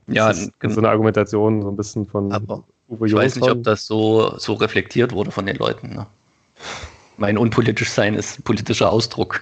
Ja, 0.08 0.32
ist 0.32 0.52
so 0.62 0.80
eine 0.80 0.90
Argumentation 0.90 1.62
so 1.62 1.70
ein 1.70 1.76
bisschen 1.76 2.06
von 2.06 2.32
Aber 2.32 2.64
Uwe 2.90 3.08
Ich 3.08 3.14
weiß 3.14 3.36
nicht, 3.36 3.50
ob 3.50 3.64
das 3.64 3.86
so, 3.86 4.38
so 4.38 4.54
reflektiert 4.54 5.12
wurde 5.12 5.32
von 5.32 5.46
den 5.46 5.58
Leuten. 5.58 5.90
Ne? 5.90 6.08
Mein 7.18 7.38
unpolitisch 7.38 7.90
sein 7.90 8.16
ist 8.16 8.44
politischer 8.44 8.92
Ausdruck. 8.92 9.42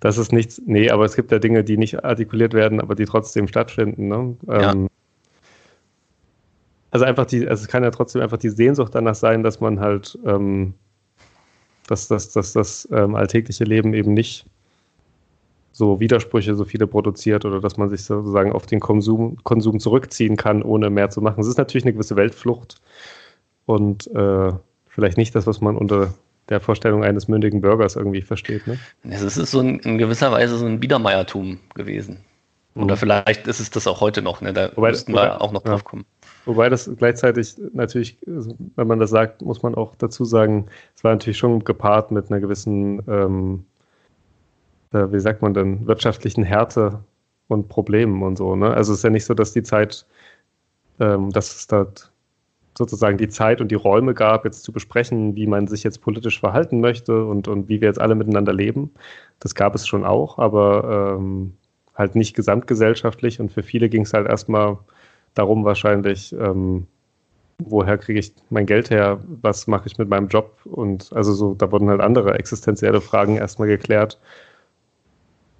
Das 0.00 0.18
ist 0.18 0.32
nichts, 0.32 0.60
nee, 0.66 0.90
aber 0.90 1.04
es 1.04 1.14
gibt 1.14 1.30
ja 1.30 1.38
Dinge, 1.38 1.62
die 1.62 1.76
nicht 1.76 2.04
artikuliert 2.04 2.52
werden, 2.52 2.80
aber 2.80 2.94
die 2.94 3.04
trotzdem 3.04 3.46
stattfinden. 3.46 4.08
Ne? 4.08 4.36
Ja. 4.46 4.72
Ähm, 4.72 4.88
also 6.90 7.04
einfach 7.04 7.26
die, 7.26 7.46
also 7.48 7.62
es 7.62 7.68
kann 7.68 7.82
ja 7.84 7.90
trotzdem 7.90 8.22
einfach 8.22 8.38
die 8.38 8.50
Sehnsucht 8.50 8.94
danach 8.94 9.14
sein, 9.14 9.42
dass 9.42 9.60
man 9.60 9.80
halt, 9.80 10.18
ähm, 10.26 10.74
dass, 11.86 12.08
dass, 12.08 12.30
dass 12.30 12.52
das 12.52 12.88
ähm, 12.92 13.14
alltägliche 13.14 13.64
Leben 13.64 13.94
eben 13.94 14.14
nicht 14.14 14.46
so 15.72 16.00
Widersprüche 16.00 16.54
so 16.54 16.64
viele 16.64 16.86
produziert 16.86 17.44
oder 17.44 17.60
dass 17.60 17.76
man 17.76 17.88
sich 17.88 18.04
sozusagen 18.04 18.52
auf 18.52 18.66
den 18.66 18.80
Konsum, 18.80 19.36
Konsum 19.44 19.78
zurückziehen 19.80 20.36
kann, 20.36 20.62
ohne 20.62 20.90
mehr 20.90 21.10
zu 21.10 21.20
machen. 21.22 21.40
Es 21.40 21.46
ist 21.46 21.58
natürlich 21.58 21.84
eine 21.84 21.92
gewisse 21.92 22.16
Weltflucht 22.16 22.80
und 23.66 24.06
äh, 24.14 24.52
vielleicht 24.88 25.16
nicht 25.16 25.34
das, 25.34 25.46
was 25.46 25.60
man 25.60 25.76
unter 25.76 26.12
der 26.48 26.60
Vorstellung 26.60 27.04
eines 27.04 27.28
mündigen 27.28 27.60
Bürgers 27.60 27.94
irgendwie 27.94 28.22
versteht. 28.22 28.66
Ne? 28.66 28.78
Es 29.08 29.22
ist 29.22 29.36
so 29.50 29.60
ein, 29.60 29.78
in 29.80 29.98
gewisser 29.98 30.32
Weise 30.32 30.58
so 30.58 30.66
ein 30.66 30.80
Biedermeiertum 30.80 31.60
gewesen. 31.74 32.18
Oder 32.74 32.94
Mhm. 32.96 32.98
vielleicht 32.98 33.46
ist 33.46 33.60
es 33.60 33.70
das 33.70 33.86
auch 33.86 34.00
heute 34.00 34.20
noch. 34.22 34.40
Ne? 34.40 34.52
Da 34.52 34.70
Wobei- 34.76 34.90
müssten 34.90 35.12
wir 35.12 35.40
auch 35.40 35.52
noch 35.52 35.64
ja. 35.64 35.70
drauf 35.70 35.84
kommen. 35.84 36.04
Wobei 36.46 36.68
das 36.68 36.90
gleichzeitig 36.96 37.56
natürlich, 37.72 38.18
wenn 38.24 38.86
man 38.86 38.98
das 38.98 39.10
sagt, 39.10 39.42
muss 39.42 39.62
man 39.62 39.74
auch 39.74 39.94
dazu 39.96 40.24
sagen, 40.24 40.66
es 40.96 41.04
war 41.04 41.12
natürlich 41.12 41.38
schon 41.38 41.64
gepaart 41.64 42.10
mit 42.10 42.30
einer 42.30 42.40
gewissen, 42.40 43.02
ähm, 43.08 43.64
äh, 44.92 45.06
wie 45.12 45.20
sagt 45.20 45.42
man 45.42 45.54
denn, 45.54 45.86
wirtschaftlichen 45.86 46.42
Härte 46.44 47.00
und 47.48 47.68
Problemen 47.68 48.22
und 48.22 48.36
so. 48.36 48.56
Ne? 48.56 48.72
Also 48.72 48.92
es 48.92 48.98
ist 48.98 49.04
ja 49.04 49.10
nicht 49.10 49.26
so, 49.26 49.34
dass 49.34 49.52
die 49.52 49.62
Zeit, 49.62 50.06
ähm, 50.98 51.30
dass 51.30 51.54
es 51.54 51.66
da 51.66 51.86
sozusagen 52.78 53.18
die 53.18 53.28
Zeit 53.28 53.60
und 53.60 53.70
die 53.70 53.76
Räume 53.76 54.14
gab, 54.14 54.44
jetzt 54.44 54.62
zu 54.62 54.72
besprechen, 54.72 55.36
wie 55.36 55.46
man 55.46 55.66
sich 55.66 55.82
jetzt 55.82 56.00
politisch 56.00 56.40
verhalten 56.40 56.80
möchte 56.80 57.26
und, 57.26 57.48
und 57.48 57.68
wie 57.68 57.80
wir 57.80 57.88
jetzt 57.88 58.00
alle 58.00 58.14
miteinander 58.14 58.54
leben. 58.54 58.90
Das 59.40 59.54
gab 59.54 59.74
es 59.74 59.86
schon 59.86 60.04
auch, 60.04 60.38
aber 60.38 61.18
ähm, 61.18 61.52
halt 61.94 62.14
nicht 62.14 62.34
gesamtgesellschaftlich 62.34 63.40
und 63.40 63.52
für 63.52 63.62
viele 63.62 63.88
ging 63.90 64.02
es 64.02 64.14
halt 64.14 64.26
erstmal 64.26 64.78
darum 65.34 65.64
wahrscheinlich, 65.64 66.32
ähm, 66.32 66.86
woher 67.58 67.98
kriege 67.98 68.20
ich 68.20 68.32
mein 68.50 68.66
Geld 68.66 68.90
her, 68.90 69.20
was 69.42 69.66
mache 69.66 69.86
ich 69.86 69.98
mit 69.98 70.08
meinem 70.08 70.28
Job 70.28 70.58
und 70.64 71.12
also 71.12 71.32
so, 71.32 71.54
da 71.54 71.70
wurden 71.70 71.88
halt 71.88 72.00
andere 72.00 72.34
existenzielle 72.38 73.00
Fragen 73.00 73.36
erstmal 73.36 73.68
geklärt 73.68 74.18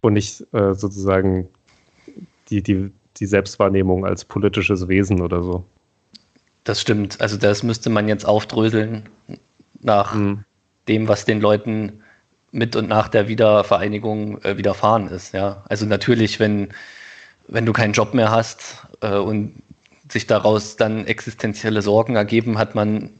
und 0.00 0.14
nicht 0.14 0.46
äh, 0.52 0.74
sozusagen 0.74 1.48
die, 2.48 2.62
die, 2.62 2.90
die 3.16 3.26
Selbstwahrnehmung 3.26 4.06
als 4.06 4.24
politisches 4.24 4.88
Wesen 4.88 5.20
oder 5.20 5.42
so. 5.42 5.64
Das 6.64 6.80
stimmt. 6.80 7.20
Also 7.20 7.36
das 7.36 7.62
müsste 7.62 7.90
man 7.90 8.08
jetzt 8.08 8.26
aufdröseln 8.26 9.08
nach 9.80 10.14
Mhm. 10.14 10.44
dem, 10.88 11.08
was 11.08 11.24
den 11.24 11.40
Leuten 11.40 12.02
mit 12.52 12.76
und 12.76 12.88
nach 12.88 13.08
der 13.08 13.28
Wiedervereinigung 13.28 14.42
äh, 14.42 14.56
widerfahren 14.56 15.08
ist. 15.08 15.32
Ja? 15.32 15.64
Also 15.68 15.86
natürlich, 15.86 16.40
wenn, 16.40 16.68
wenn 17.46 17.66
du 17.66 17.72
keinen 17.72 17.92
Job 17.92 18.14
mehr 18.14 18.30
hast 18.30 18.86
äh, 19.00 19.16
und 19.16 19.54
sich 20.10 20.26
daraus 20.26 20.76
dann 20.76 21.06
existenzielle 21.06 21.82
Sorgen 21.82 22.16
ergeben, 22.16 22.58
hat 22.58 22.74
man 22.74 23.10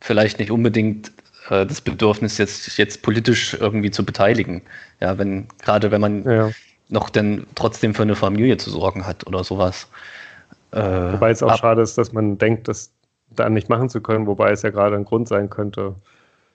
vielleicht 0.00 0.38
nicht 0.38 0.50
unbedingt 0.50 1.10
äh, 1.50 1.66
das 1.66 1.80
Bedürfnis, 1.80 2.38
jetzt, 2.38 2.64
sich 2.64 2.78
jetzt 2.78 3.02
politisch 3.02 3.54
irgendwie 3.54 3.90
zu 3.90 4.04
beteiligen. 4.04 4.62
Ja, 5.00 5.18
wenn, 5.18 5.48
gerade 5.62 5.90
wenn 5.90 6.00
man 6.00 6.24
Ja. 6.24 6.50
noch 6.88 7.10
dann 7.10 7.46
trotzdem 7.54 7.94
für 7.94 8.02
eine 8.02 8.14
Familie 8.16 8.56
zu 8.56 8.70
sorgen 8.70 9.06
hat 9.06 9.26
oder 9.26 9.42
sowas. 9.44 9.88
Äh, 10.70 10.80
Wobei 11.12 11.30
es 11.30 11.42
auch 11.42 11.50
ab- 11.50 11.58
schade 11.58 11.82
ist, 11.82 11.98
dass 11.98 12.12
man 12.12 12.38
denkt, 12.38 12.68
das 12.68 12.92
dann 13.30 13.52
nicht 13.54 13.68
machen 13.68 13.88
zu 13.90 14.00
können, 14.00 14.26
wobei 14.26 14.52
es 14.52 14.62
ja 14.62 14.70
gerade 14.70 14.96
ein 14.96 15.04
Grund 15.04 15.28
sein 15.28 15.50
könnte. 15.50 15.94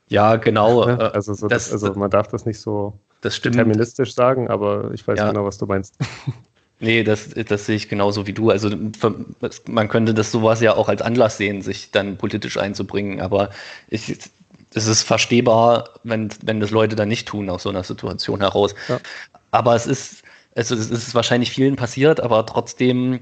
Ja, 0.09 0.35
genau. 0.37 0.85
Ne? 0.85 0.97
äh, 0.99 1.03
Also, 1.15 1.33
so, 1.33 1.47
das- 1.47 1.71
also 1.71 1.93
man 1.95 2.09
darf 2.09 2.27
das 2.29 2.45
nicht 2.45 2.59
so 2.59 2.97
das 3.21 3.35
stimmt. 3.35 3.55
deterministisch 3.55 4.13
sagen, 4.13 4.49
aber 4.49 4.91
ich 4.93 5.07
weiß 5.07 5.19
Ja. 5.19 5.29
genau, 5.29 5.45
was 5.45 5.57
du 5.57 5.65
meinst. 5.65 5.95
Nee, 6.83 7.05
das, 7.05 7.29
das 7.29 7.65
sehe 7.65 7.77
ich 7.77 7.87
genauso 7.87 8.27
wie 8.27 8.33
du. 8.33 8.49
Also 8.49 8.69
man 9.69 9.87
könnte 9.87 10.13
das 10.13 10.33
sowas 10.33 10.59
ja 10.59 10.75
auch 10.75 10.89
als 10.89 11.01
Anlass 11.01 11.37
sehen, 11.37 11.61
sich 11.61 11.91
dann 11.91 12.17
politisch 12.17 12.57
einzubringen. 12.57 13.21
Aber 13.21 13.51
ich, 13.87 14.19
es 14.73 14.87
ist 14.87 15.03
verstehbar, 15.03 15.91
wenn, 16.03 16.29
wenn 16.43 16.59
das 16.59 16.71
Leute 16.71 16.97
dann 16.97 17.07
nicht 17.07 17.25
tun 17.25 17.49
aus 17.49 17.63
so 17.63 17.69
einer 17.69 17.85
Situation 17.85 18.41
heraus. 18.41 18.75
Ja. 18.89 18.99
Aber 19.51 19.75
es 19.75 19.85
ist, 19.85 20.23
also 20.57 20.75
es 20.75 20.91
ist 20.91 21.15
wahrscheinlich 21.15 21.51
vielen 21.51 21.77
passiert, 21.77 22.19
aber 22.19 22.45
trotzdem 22.45 23.21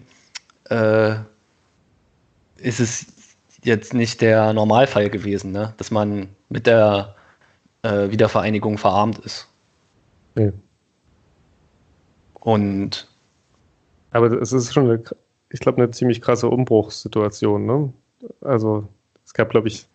äh, 0.72 1.18
ist 2.58 2.80
es 2.80 3.06
jetzt 3.64 3.94
nicht 3.94 4.22
der 4.22 4.54
Normalfall 4.54 5.12
gewesen, 5.12 5.52
ne? 5.52 5.76
dass 5.78 5.92
man 5.92 6.30
mit 6.50 6.66
der 6.66 7.16
äh, 7.84 8.10
Wiedervereinigung 8.10 8.80
verarmt 8.80 9.20
ist. 9.20 9.48
Nee. 10.34 10.52
Und 12.40 13.11
Aber 14.12 14.32
es 14.42 14.54
ist 14.54 14.74
schon, 14.74 14.90
eine, 14.90 15.04
ich 15.50 15.60
glaube, 15.60 15.82
eine 15.82 15.92
ziemlich 15.92 16.22
krasse 16.22 16.50
Umbruchssituation. 16.50 17.66
Ne? 17.66 17.94
Also 18.42 18.88
es 19.26 19.34
gab, 19.34 19.50
glaube 19.50 19.68
ich, 19.68 19.88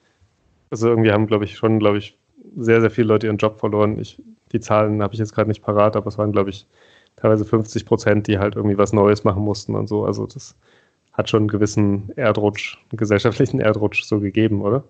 also 0.71 0.89
irgendwie 0.89 1.13
haben, 1.13 1.27
glaube 1.27 1.45
ich, 1.45 1.57
schon, 1.57 1.79
glaube 1.79 1.99
ich, 1.99 2.17
sehr, 2.57 2.81
sehr 2.81 2.91
viele 2.91 3.09
Leute 3.09 3.27
ihren 3.27 3.37
Job 3.37 3.59
verloren. 3.61 3.99
Ich, 3.99 4.21
die 4.53 4.61
Zahlen 4.61 5.03
habe 5.03 5.15
ich 5.15 5.21
jetzt 5.21 5.35
gerade 5.35 5.49
nicht 5.49 5.63
parat, 5.63 5.97
aber 5.97 6.09
es 6.09 6.19
waren, 6.19 6.33
glaube 6.33 6.51
ich, 6.51 6.67
teilweise 7.17 7.45
50 7.45 7.87
Prozent, 7.87 8.27
die 8.27 8.39
halt 8.39 8.57
irgendwie 8.57 8.79
was 8.79 8.93
Neues 8.93 9.25
machen 9.25 9.43
mussten 9.43 9.75
und 9.75 9.89
so. 9.89 10.05
Also 10.05 10.27
das 10.27 10.55
hat 11.13 11.31
schon 11.31 11.43
einen 11.43 11.49
gewissen 11.49 12.11
Erdrutsch, 12.17 12.79
einen 12.91 12.99
gesellschaftlichen 12.99 13.61
Erdrutsch 13.61 14.03
so 14.05 14.21
gegeben, 14.21 14.61
oder? 14.63 14.85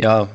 ja, 0.00 0.28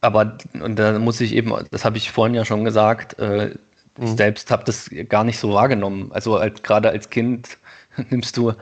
aber 0.00 0.38
und 0.62 0.78
da 0.78 0.98
muss 0.98 1.20
ich 1.20 1.34
eben, 1.34 1.52
das 1.70 1.84
habe 1.84 1.98
ich 1.98 2.10
vorhin 2.10 2.34
ja 2.34 2.44
schon 2.44 2.64
gesagt, 2.64 3.18
äh, 3.18 3.54
ich 4.00 4.12
Mhm. 4.12 4.16
selbst 4.16 4.50
habe 4.50 4.64
das 4.64 4.90
gar 5.08 5.24
nicht 5.24 5.38
so 5.38 5.52
wahrgenommen. 5.52 6.12
Also 6.12 6.36
als, 6.36 6.62
gerade 6.62 6.90
als 6.90 7.10
Kind 7.10 7.58
nimmst 8.10 8.36
du 8.36 8.52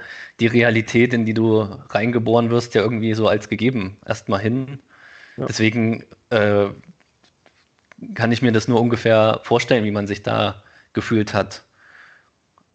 die 0.40 0.46
Realität, 0.46 1.12
in 1.14 1.27
die 1.27 1.35
du 1.35 1.61
reingeboren 1.90 2.51
wirst, 2.51 2.75
ja 2.75 2.83
irgendwie 2.83 3.14
so 3.14 3.29
als 3.29 3.49
gegeben 3.49 3.99
erstmal 4.07 4.40
hin. 4.40 4.81
Ja. 5.37 5.46
Deswegen 5.46 6.05
äh, 6.31 6.68
kann 8.14 8.33
ich 8.33 8.42
mir 8.42 8.53
das 8.53 8.68
nur 8.68 8.81
ungefähr 8.81 9.40
vorstellen, 9.44 9.85
wie 9.85 9.90
man 9.90 10.07
sich 10.07 10.22
da 10.22 10.62
gefühlt 10.92 11.35
hat. 11.35 11.64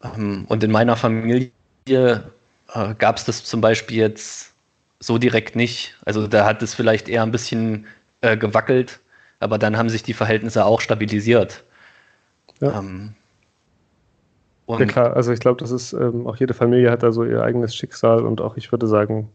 Ähm, 0.03 0.45
und 0.47 0.63
in 0.63 0.71
meiner 0.71 0.95
Familie 0.95 1.51
äh, 1.87 2.93
gab 2.97 3.17
es 3.17 3.25
das 3.25 3.43
zum 3.43 3.61
Beispiel 3.61 3.97
jetzt 3.97 4.53
so 4.99 5.17
direkt 5.17 5.55
nicht. 5.55 5.95
Also 6.05 6.27
da 6.27 6.45
hat 6.45 6.61
es 6.61 6.73
vielleicht 6.73 7.09
eher 7.09 7.23
ein 7.23 7.31
bisschen 7.31 7.87
äh, 8.21 8.37
gewackelt, 8.37 8.99
aber 9.39 9.57
dann 9.57 9.77
haben 9.77 9.89
sich 9.89 10.03
die 10.03 10.13
Verhältnisse 10.13 10.65
auch 10.65 10.81
stabilisiert. 10.81 11.63
Ja. 12.61 12.79
Ähm, 12.79 13.15
Ja 14.67 14.85
klar, 14.85 15.15
also 15.15 15.31
ich 15.33 15.39
glaube, 15.39 15.59
das 15.59 15.71
ist, 15.71 15.93
ähm, 15.93 16.27
auch 16.27 16.37
jede 16.37 16.53
Familie 16.53 16.91
hat 16.91 17.03
da 17.03 17.11
so 17.11 17.23
ihr 17.25 17.43
eigenes 17.43 17.75
Schicksal 17.75 18.25
und 18.25 18.41
auch 18.41 18.55
ich 18.57 18.71
würde 18.71 18.87
sagen, 18.87 19.29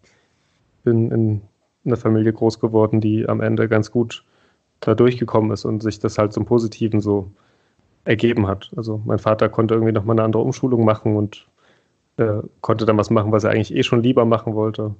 bin 0.84 1.10
in 1.10 1.42
einer 1.84 1.96
Familie 1.96 2.32
groß 2.32 2.60
geworden, 2.60 3.00
die 3.00 3.28
am 3.28 3.40
Ende 3.40 3.68
ganz 3.68 3.90
gut 3.90 4.24
da 4.80 4.94
durchgekommen 4.94 5.50
ist 5.52 5.64
und 5.64 5.82
sich 5.82 5.98
das 6.00 6.18
halt 6.18 6.32
zum 6.32 6.46
Positiven 6.46 7.00
so 7.00 7.30
ergeben 8.04 8.46
hat. 8.46 8.70
Also 8.76 9.02
mein 9.04 9.18
Vater 9.18 9.48
konnte 9.48 9.74
irgendwie 9.74 9.92
nochmal 9.92 10.16
eine 10.16 10.24
andere 10.24 10.42
Umschulung 10.42 10.84
machen 10.84 11.16
und 11.16 11.46
äh, 12.18 12.42
konnte 12.62 12.86
dann 12.86 12.98
was 12.98 13.10
machen, 13.10 13.32
was 13.32 13.44
er 13.44 13.50
eigentlich 13.50 13.74
eh 13.74 13.82
schon 13.82 14.02
lieber 14.02 14.24
machen 14.24 14.54
wollte. 14.54 14.94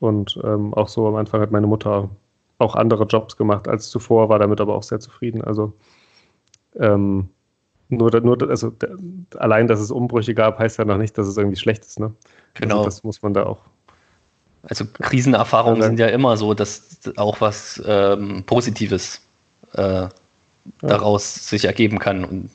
Und 0.00 0.38
ähm, 0.44 0.74
auch 0.74 0.88
so 0.88 1.06
am 1.08 1.16
Anfang 1.16 1.40
hat 1.40 1.50
meine 1.52 1.66
Mutter 1.66 2.10
auch 2.58 2.76
andere 2.76 3.04
Jobs 3.04 3.36
gemacht 3.36 3.68
als 3.68 3.88
zuvor, 3.90 4.28
war 4.28 4.38
damit 4.38 4.60
aber 4.60 4.74
auch 4.74 4.82
sehr 4.82 5.00
zufrieden. 5.00 5.42
Also 5.42 5.72
ähm, 6.78 7.28
nur, 7.90 8.20
nur 8.20 8.50
also 8.50 8.72
allein, 9.36 9.66
dass 9.66 9.80
es 9.80 9.90
Umbrüche 9.90 10.34
gab, 10.34 10.58
heißt 10.58 10.78
ja 10.78 10.84
noch 10.84 10.98
nicht, 10.98 11.16
dass 11.16 11.26
es 11.26 11.36
irgendwie 11.36 11.56
schlecht 11.56 11.84
ist. 11.84 11.98
Ne? 12.00 12.12
Genau. 12.54 12.78
Also 12.78 12.84
das 12.86 13.02
muss 13.02 13.22
man 13.22 13.32
da 13.34 13.44
auch. 13.46 13.60
also 14.62 14.84
Krisenerfahrungen 15.00 15.80
Ja, 15.80 15.86
sind 15.86 15.98
ja 15.98 16.06
immer 16.08 16.36
so, 16.36 16.52
dass 16.54 17.00
auch 17.16 17.40
was 17.40 17.82
ähm, 17.86 18.44
Positives 18.44 19.22
äh, 19.72 20.08
daraus 20.80 21.48
sich 21.48 21.64
ergeben 21.64 21.98
kann 21.98 22.24
und 22.24 22.50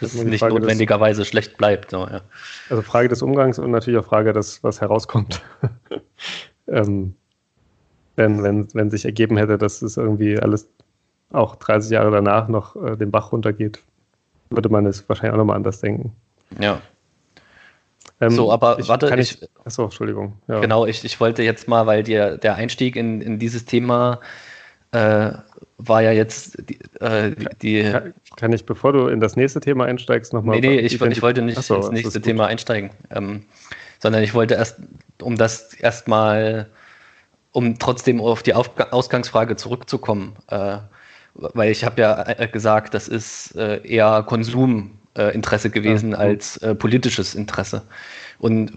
Das 0.00 0.14
nicht 0.14 0.40
Frage 0.40 0.54
des- 0.54 0.60
notwendigerweise 0.62 1.24
schlecht 1.24 1.56
bleibt. 1.56 1.92
So, 1.92 1.98
ja. 2.06 2.22
Also 2.68 2.82
Frage 2.82 3.08
des 3.08 3.22
Umgangs 3.22 3.58
und 3.58 3.70
natürlich 3.70 4.00
auch 4.00 4.06
Frage 4.06 4.32
des, 4.32 4.64
was 4.64 4.80
herauskommt. 4.80 5.42
ähm, 6.66 7.14
wenn, 8.16 8.42
wenn, 8.42 8.68
wenn 8.74 8.90
sich 8.90 9.04
ergeben 9.04 9.36
hätte, 9.36 9.58
dass 9.58 9.82
es 9.82 9.96
irgendwie 9.96 10.38
alles 10.40 10.68
auch 11.32 11.56
30 11.56 11.90
Jahre 11.90 12.10
danach 12.10 12.48
noch 12.48 12.76
äh, 12.76 12.96
den 12.96 13.10
Bach 13.10 13.32
runtergeht, 13.32 13.80
würde 14.50 14.68
man 14.68 14.86
es 14.86 15.08
wahrscheinlich 15.08 15.32
auch 15.34 15.38
nochmal 15.38 15.56
anders 15.56 15.80
denken. 15.80 16.12
ja. 16.58 16.80
Ähm, 18.18 18.30
So, 18.30 18.50
aber 18.50 18.78
warte, 18.88 19.08
kann 19.08 19.18
ich, 19.18 19.42
ich- 19.42 19.48
achso, 19.66 19.84
Entschuldigung. 19.84 20.38
Ja. 20.48 20.60
Genau, 20.60 20.86
ich, 20.86 21.04
ich 21.04 21.20
wollte 21.20 21.42
jetzt 21.42 21.68
mal, 21.68 21.86
weil 21.86 22.02
dir 22.02 22.38
der 22.38 22.54
Einstieg 22.54 22.96
in, 22.96 23.20
in 23.20 23.38
dieses 23.38 23.66
Thema 23.66 24.20
äh, 24.92 25.32
war 25.76 26.00
ja 26.00 26.12
jetzt 26.12 26.56
die, 26.70 26.78
äh, 27.00 27.34
die 27.60 27.82
Kann, 27.82 28.14
kann 28.36 28.52
ich, 28.54 28.64
bevor 28.64 28.94
du 28.94 29.08
in 29.08 29.20
das 29.20 29.36
nächste 29.36 29.60
Thema 29.60 29.84
einsteigst, 29.84 30.32
nochmal. 30.32 30.58
Nee, 30.60 30.66
nee, 30.66 30.78
ich, 30.78 30.98
ich 30.98 31.20
wollte 31.22 31.42
nicht 31.42 31.58
Achso, 31.58 31.76
ins 31.76 31.90
nächste. 31.90 32.22
Thema 32.22 32.46
einsteigen, 32.46 32.90
ähm, 33.10 33.42
sondern 33.98 34.22
ich 34.22 34.32
wollte 34.32 34.54
erst, 34.54 34.78
um 35.20 35.36
das 35.36 35.74
erstmal, 35.74 36.70
um 37.52 37.78
trotzdem 37.78 38.22
auf 38.22 38.42
die 38.42 38.54
auf 38.54 38.70
Ausgangsfrage 38.92 39.56
zurückzukommen, 39.56 40.36
äh, 40.48 40.78
weil 41.38 41.70
ich 41.70 41.84
habe 41.84 42.00
ja 42.00 42.22
äh, 42.26 42.48
gesagt, 42.48 42.94
das 42.94 43.08
ist 43.08 43.54
äh, 43.56 43.80
eher 43.86 44.22
Konsuminteresse 44.26 44.96
Interesse 45.32 45.70
gewesen 45.70 46.10
Ja. 46.12 46.18
als 46.18 46.58
äh, 46.58 46.74
politisches 46.74 47.34
Interesse. 47.34 47.80
Und 48.38 48.72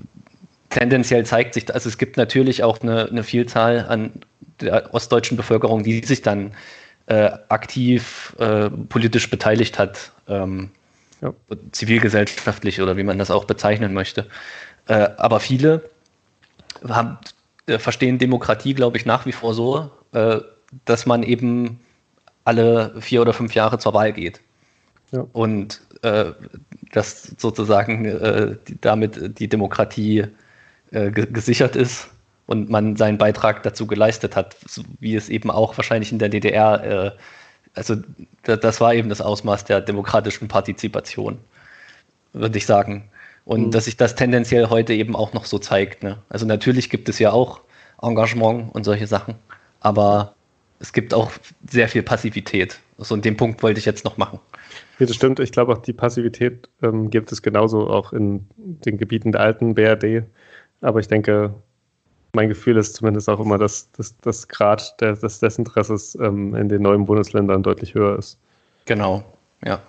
tendenziell 0.69 1.25
zeigt 1.25 1.53
sich, 1.53 1.73
also 1.73 1.89
es 1.89 1.97
gibt 1.97 2.15
natürlich 2.15 2.63
auch 2.63 2.79
eine, 2.81 3.07
eine 3.09 3.23
Vielzahl 3.23 3.85
an 3.89 4.11
der 4.61 4.93
ostdeutschen 4.93 5.35
Bevölkerung, 5.35 5.83
die 5.83 6.01
sich 6.05 6.21
dann 6.21 6.53
äh, 7.07 7.31
aktiv 7.49 8.33
äh, 8.39 8.69
politisch 8.69 9.29
beteiligt 9.29 9.77
hat. 9.77 10.11
Ähm, 10.27 10.69
Ja. 11.21 11.33
zivilgesellschaftlich 11.73 12.79
oder 12.81 12.95
wie 12.95 13.03
man 13.03 13.17
das 13.19 13.29
auch 13.29 13.43
bezeichnen 13.43 13.93
möchte. 13.93 14.25
Äh, 14.87 15.09
aber 15.17 15.41
viele 15.41 15.81
haben, 16.87 17.17
verstehen 17.67 18.17
Demokratie, 18.17 18.73
glaube 18.73 18.95
ich, 18.95 19.05
nach 19.05 19.25
wie 19.25 19.33
vor 19.33 19.53
so, 19.53 19.91
dass 20.85 21.05
man 21.05 21.23
eben 21.23 21.81
alle 22.43 22.93
vier 22.99 23.21
oder 23.21 23.33
fünf 23.33 23.53
Jahre 23.55 23.77
zur 23.79 23.93
Wahl 23.93 24.13
geht. 24.13 24.41
Ja. 25.11 25.25
Und 25.33 25.81
äh, 26.01 26.31
dass 26.91 27.23
sozusagen 27.37 28.05
äh, 28.05 28.55
damit 28.81 29.39
die 29.39 29.47
Demokratie 29.47 30.25
äh, 30.91 31.11
ge 31.11 31.27
gesichert 31.31 31.75
ist 31.75 32.09
und 32.47 32.69
man 32.69 32.95
seinen 32.95 33.17
Beitrag 33.17 33.63
dazu 33.63 33.85
geleistet 33.85 34.35
hat, 34.35 34.55
so 34.67 34.81
wie 34.99 35.15
es 35.15 35.29
eben 35.29 35.51
auch 35.51 35.77
wahrscheinlich 35.77 36.11
in 36.11 36.19
der 36.19 36.29
DDR, 36.29 36.83
äh, 36.83 37.11
also 37.75 37.95
da, 38.43 38.55
das 38.55 38.81
war 38.81 38.93
eben 38.93 39.09
das 39.09 39.21
Ausmaß 39.21 39.65
der 39.65 39.81
demokratischen 39.81 40.47
Partizipation, 40.47 41.37
würde 42.33 42.57
ich 42.57 42.65
sagen. 42.65 43.09
Und 43.45 43.67
Mhm. 43.67 43.71
dass 43.71 43.85
sich 43.85 43.97
das 43.97 44.15
tendenziell 44.15 44.69
heute 44.69 44.93
eben 44.93 45.15
auch 45.15 45.33
noch 45.33 45.45
so 45.45 45.59
zeigt. 45.59 46.03
Ne? 46.03 46.17
Also 46.29 46.45
natürlich 46.45 46.89
gibt 46.89 47.09
es 47.09 47.19
ja 47.19 47.31
auch 47.31 47.61
Engagement 48.01 48.73
und 48.73 48.83
solche 48.83 49.07
Sachen, 49.07 49.35
aber 49.79 50.35
es 50.79 50.93
gibt 50.93 51.13
auch 51.13 51.31
sehr 51.69 51.87
viel 51.87 52.03
Passivität. 52.03 52.79
So 52.97 53.15
in 53.15 53.21
dem 53.21 53.37
Punkt 53.37 53.61
wollte 53.63 53.79
ich 53.79 53.85
jetzt 53.85 54.05
noch 54.05 54.17
machen. 54.17 54.39
Ja, 54.99 55.05
das 55.05 55.15
stimmt. 55.15 55.39
Ich 55.39 55.51
glaube 55.51 55.73
auch 55.73 55.77
die 55.79 55.93
Passivität 55.93 56.69
ähm, 56.81 57.09
gibt 57.09 57.31
es 57.31 57.41
genauso 57.41 57.89
auch 57.89 58.13
in 58.13 58.45
den 58.57 58.97
Gebieten 58.97 59.31
der 59.31 59.41
alten 59.41 59.75
BRD. 59.75 60.23
Aber 60.81 60.99
ich 60.99 61.07
denke, 61.07 61.53
mein 62.33 62.49
Gefühl 62.49 62.77
ist 62.77 62.95
zumindest 62.95 63.29
auch 63.29 63.39
immer, 63.39 63.57
dass, 63.57 63.91
dass 63.93 64.15
das 64.17 64.47
Grad 64.47 64.99
der, 65.01 65.13
des 65.13 65.39
Desinteresses 65.39 66.15
ähm, 66.15 66.55
in 66.55 66.69
den 66.69 66.81
neuen 66.81 67.05
Bundesländern 67.05 67.63
deutlich 67.63 67.93
höher 67.93 68.17
ist. 68.17 68.37
Genau, 68.85 69.23
ja. 69.65 69.81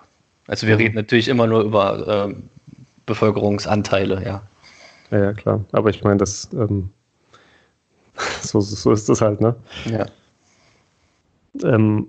Also 0.46 0.66
wir 0.66 0.74
Mhm. 0.74 0.80
reden 0.80 0.94
natürlich 0.96 1.28
immer 1.28 1.46
nur 1.46 1.62
über 1.62 2.26
ähm, 2.26 2.48
Bevölkerungsanteile, 3.06 4.24
ja. 4.24 4.42
Ja, 5.10 5.18
ja, 5.18 5.32
klar. 5.32 5.64
Aber 5.72 5.90
ich 5.90 6.02
meine, 6.02 6.16
das 6.18 6.48
ähm, 6.52 6.90
so, 8.42 8.60
so 8.60 8.92
ist 8.92 9.08
das 9.08 9.20
halt, 9.20 9.40
ne? 9.40 9.54
Ja, 9.84 10.06
Ähm, 11.62 12.08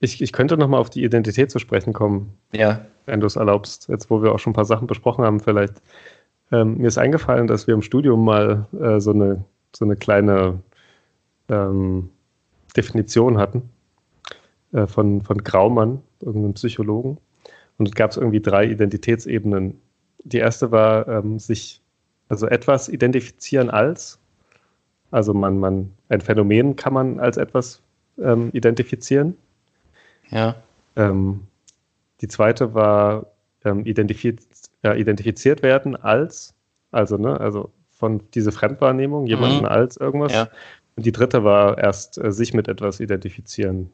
ich, 0.00 0.22
ich 0.22 0.32
könnte 0.32 0.56
nochmal 0.56 0.80
auf 0.80 0.90
die 0.90 1.04
Identität 1.04 1.50
zu 1.50 1.58
sprechen 1.58 1.92
kommen. 1.92 2.32
ja, 2.52 2.86
wenn 3.06 3.20
du 3.20 3.26
es 3.26 3.36
erlaubst, 3.36 3.88
jetzt 3.88 4.10
wo 4.10 4.22
wir 4.22 4.32
auch 4.32 4.38
schon 4.38 4.52
ein 4.52 4.54
paar 4.54 4.64
Sachen 4.64 4.86
besprochen 4.86 5.24
haben, 5.24 5.40
vielleicht. 5.40 5.82
Ähm, 6.52 6.78
mir 6.78 6.88
ist 6.88 6.98
eingefallen, 6.98 7.46
dass 7.46 7.66
wir 7.66 7.74
im 7.74 7.82
Studium 7.82 8.24
mal 8.24 8.66
äh, 8.80 9.00
so, 9.00 9.10
eine, 9.10 9.44
so 9.74 9.84
eine 9.84 9.96
kleine 9.96 10.60
ähm, 11.48 12.10
Definition 12.76 13.38
hatten 13.38 13.68
äh, 14.72 14.86
von, 14.86 15.20
von 15.22 15.38
Graumann, 15.38 16.02
irgendeinem 16.20 16.54
Psychologen. 16.54 17.18
Und 17.78 17.88
es 17.88 17.94
gab 17.94 18.16
irgendwie 18.16 18.40
drei 18.40 18.66
Identitätsebenen. 18.66 19.80
Die 20.24 20.38
erste 20.38 20.70
war, 20.70 21.08
ähm, 21.08 21.38
sich, 21.38 21.80
also 22.28 22.46
etwas 22.46 22.88
identifizieren 22.88 23.70
als, 23.70 24.18
also 25.10 25.32
man, 25.32 25.58
man, 25.58 25.90
ein 26.08 26.20
Phänomen 26.20 26.76
kann 26.76 26.92
man 26.92 27.20
als 27.20 27.36
etwas 27.36 27.82
ähm, 28.22 28.50
identifizieren. 28.52 29.36
ja, 30.30 30.56
Ähm, 30.96 31.46
die 32.20 32.28
zweite 32.28 32.74
war 32.74 33.26
ähm, 33.64 33.84
identifiz 33.86 34.70
ja, 34.82 34.94
identifiziert 34.94 35.62
werden 35.62 35.96
als, 35.96 36.54
also, 36.92 37.16
ne, 37.16 37.38
also 37.40 37.70
von 37.90 38.22
diese 38.34 38.52
Fremdwahrnehmung, 38.52 39.26
jemanden 39.26 39.60
Mhm. 39.60 39.64
als 39.66 39.96
irgendwas. 39.96 40.32
Ja. 40.32 40.48
Und 40.96 41.06
die 41.06 41.12
dritte 41.12 41.44
war 41.44 41.78
erst 41.78 42.18
äh, 42.18 42.32
sich 42.32 42.54
mit 42.54 42.68
etwas 42.68 43.00
identifizieren. 43.00 43.90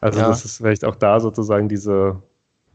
Also 0.00 0.20
Ja. 0.20 0.28
das 0.28 0.44
ist 0.44 0.58
vielleicht 0.58 0.84
auch 0.84 0.94
da 0.96 1.18
sozusagen 1.20 1.68
diese, 1.68 2.22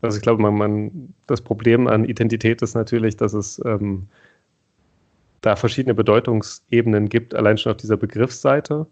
also 0.02 0.18
ich 0.18 0.24
glaube, 0.24 0.42
man, 0.42 0.56
man, 0.56 1.14
das 1.28 1.42
Problem 1.42 1.88
an 1.88 2.06
Identität 2.06 2.62
ist 2.62 2.76
natürlich, 2.76 3.18
dass 3.18 3.34
es 3.34 3.62
ähm, 3.66 4.08
da 5.42 5.56
verschiedene 5.56 5.94
Bedeutungsebenen 5.94 7.10
gibt, 7.10 7.36
allein 7.36 7.58
schon 7.58 7.72
auf 7.72 7.78
dieser 7.78 7.98
Begriffsseite. 7.98 8.88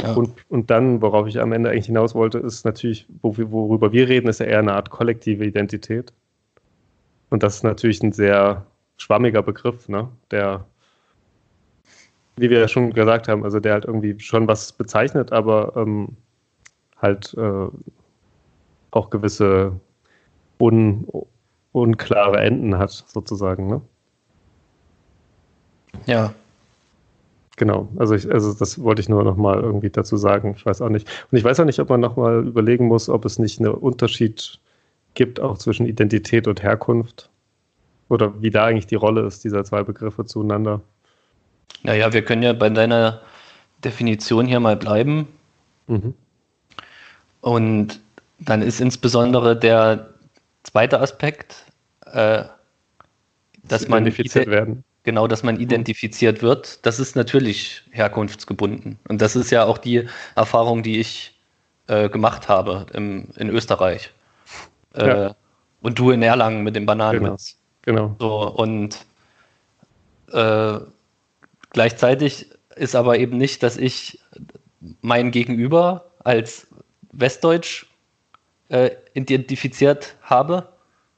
Ja. 0.00 0.14
Und, 0.14 0.32
und 0.48 0.70
dann, 0.70 1.02
worauf 1.02 1.26
ich 1.26 1.38
am 1.40 1.52
Ende 1.52 1.70
eigentlich 1.70 1.86
hinaus 1.86 2.14
wollte, 2.14 2.38
ist 2.38 2.64
natürlich, 2.64 3.06
worüber 3.20 3.92
wir 3.92 4.08
reden, 4.08 4.28
ist 4.28 4.40
ja 4.40 4.46
eher 4.46 4.60
eine 4.60 4.72
Art 4.72 4.90
kollektive 4.90 5.44
Identität. 5.44 6.12
Und 7.28 7.42
das 7.42 7.56
ist 7.56 7.64
natürlich 7.64 8.02
ein 8.02 8.12
sehr 8.12 8.66
schwammiger 8.96 9.42
Begriff, 9.42 9.88
ne? 9.88 10.08
der, 10.30 10.64
wie 12.36 12.48
wir 12.48 12.60
ja 12.60 12.68
schon 12.68 12.92
gesagt 12.92 13.28
haben, 13.28 13.44
also 13.44 13.60
der 13.60 13.74
halt 13.74 13.84
irgendwie 13.84 14.18
schon 14.18 14.48
was 14.48 14.72
bezeichnet, 14.72 15.32
aber 15.32 15.76
ähm, 15.76 16.16
halt 16.98 17.34
äh, 17.36 17.68
auch 18.92 19.10
gewisse 19.10 19.78
un, 20.58 21.06
unklare 21.72 22.38
Enden 22.38 22.78
hat, 22.78 22.90
sozusagen. 22.90 23.66
Ne? 23.66 23.80
Ja. 26.06 26.32
Genau, 27.62 27.88
also, 27.96 28.16
ich, 28.16 28.28
also 28.28 28.52
das 28.54 28.82
wollte 28.82 29.02
ich 29.02 29.08
nur 29.08 29.22
nochmal 29.22 29.60
irgendwie 29.60 29.88
dazu 29.88 30.16
sagen. 30.16 30.54
Ich 30.56 30.66
weiß 30.66 30.82
auch 30.82 30.88
nicht. 30.88 31.08
Und 31.30 31.38
ich 31.38 31.44
weiß 31.44 31.60
auch 31.60 31.64
nicht, 31.64 31.78
ob 31.78 31.90
man 31.90 32.00
nochmal 32.00 32.44
überlegen 32.44 32.88
muss, 32.88 33.08
ob 33.08 33.24
es 33.24 33.38
nicht 33.38 33.60
einen 33.60 33.70
Unterschied 33.70 34.58
gibt, 35.14 35.38
auch 35.38 35.56
zwischen 35.58 35.86
Identität 35.86 36.48
und 36.48 36.60
Herkunft. 36.60 37.30
Oder 38.08 38.32
wie 38.42 38.50
da 38.50 38.64
eigentlich 38.64 38.88
die 38.88 38.96
Rolle 38.96 39.24
ist, 39.24 39.44
dieser 39.44 39.64
zwei 39.64 39.84
Begriffe 39.84 40.24
zueinander. 40.24 40.80
Naja, 41.84 42.12
wir 42.12 42.24
können 42.24 42.42
ja 42.42 42.52
bei 42.52 42.68
deiner 42.68 43.20
Definition 43.84 44.46
hier 44.46 44.58
mal 44.58 44.74
bleiben. 44.74 45.28
Mhm. 45.86 46.14
Und 47.42 48.00
dann 48.40 48.60
ist 48.60 48.80
insbesondere 48.80 49.56
der 49.56 50.08
zweite 50.64 50.98
Aspekt, 50.98 51.64
äh, 52.06 52.42
dass 53.62 53.86
man 53.86 54.02
identifiziert 54.02 54.46
ide- 54.46 54.50
werden. 54.50 54.84
Genau, 55.02 55.26
dass 55.26 55.42
man 55.42 55.58
identifiziert 55.60 56.42
wird. 56.42 56.84
Das 56.86 57.00
ist 57.00 57.16
natürlich 57.16 57.82
herkunftsgebunden. 57.90 58.98
Und 59.08 59.20
das 59.20 59.36
ist 59.36 59.50
ja 59.50 59.64
auch 59.64 59.78
die 59.78 60.08
Erfahrung, 60.34 60.82
die 60.82 61.00
ich 61.00 61.38
äh, 61.88 62.08
gemacht 62.08 62.48
habe 62.48 62.86
im, 62.92 63.28
in 63.36 63.48
Österreich. 63.50 64.12
Äh, 64.94 65.06
Ja. 65.06 65.36
Und 65.80 65.98
du 65.98 66.10
in 66.12 66.22
Erlangen 66.22 66.62
mit 66.62 66.76
dem 66.76 66.86
Bananenmix. 66.86 67.58
Genau. 67.82 68.14
So, 68.20 68.48
und 68.48 69.04
äh, 70.32 70.78
gleichzeitig 71.70 72.50
ist 72.76 72.94
aber 72.94 73.18
eben 73.18 73.36
nicht, 73.36 73.62
dass 73.62 73.76
ich 73.76 74.20
mein 75.00 75.30
Gegenüber 75.32 76.06
als 76.24 76.68
Westdeutsch 77.12 77.86
äh, 78.68 78.90
identifiziert 79.14 80.14
habe. 80.22 80.71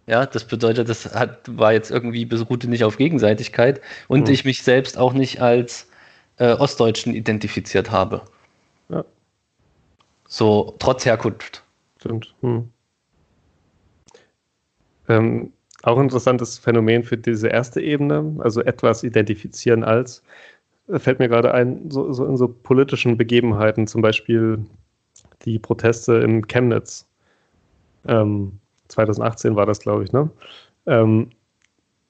Ja, 0.07 0.27
das 0.27 0.45
bedeutet, 0.45 0.89
das 0.89 1.15
hat, 1.15 1.41
war 1.59 1.73
jetzt 1.73 1.91
irgendwie 1.91 2.27
beruhte 2.27 2.69
nicht 2.69 2.85
auf 2.85 2.99
Gegenseitigkeit 2.99 3.81
und 4.09 4.27
Mhm. 4.27 4.35
ich 4.35 4.45
mich 4.45 4.63
selbst 4.63 4.99
auch 4.99 5.15
nicht 5.15 5.41
als 5.41 5.89
äh, 6.37 6.53
Ostdeutschen 6.53 7.15
identifiziert 7.15 7.91
habe. 7.91 8.23
Ja. 8.91 9.05
So, 10.29 10.75
trotz 10.79 11.07
Herkunft. 11.07 11.63
Stimmt. 11.99 12.35
Hm. 12.43 12.69
Ähm, 15.09 15.53
auch 15.83 15.97
ein 15.97 16.05
interessantes 16.05 16.59
Phänomen 16.59 17.05
für 17.05 17.17
diese 17.17 17.49
erste 17.49 17.81
Ebene, 17.81 18.37
also 18.39 18.63
etwas 18.63 19.05
identifizieren 19.05 19.85
als, 19.85 20.23
äh, 20.89 20.99
fällt 20.99 21.19
mir 21.19 21.29
gerade 21.29 21.55
ein, 21.55 21.91
so, 21.91 22.13
so 22.13 22.27
in 22.27 22.37
so 22.37 22.49
politischen 22.49 23.17
Begebenheiten, 23.17 23.87
zum 23.87 24.03
Beispiel 24.03 24.65
die 25.45 25.59
Proteste 25.59 26.15
in 26.17 26.47
Chemnitz. 26.47 27.07
Ähm, 28.07 28.59
2018 28.89 29.57
war 29.57 29.67
das, 29.67 29.81
glaube 29.81 30.05
ich, 30.05 30.13
ne? 30.13 30.31
Ähm, 30.87 31.31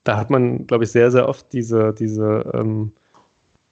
da 0.05 0.17
hat 0.19 0.31
man, 0.31 0.67
glaube 0.67 0.85
ich, 0.85 0.91
sehr, 0.91 1.11
sehr 1.11 1.29
oft 1.29 1.53
diese, 1.53 1.95
diese 1.95 2.51
ähm, 2.55 2.93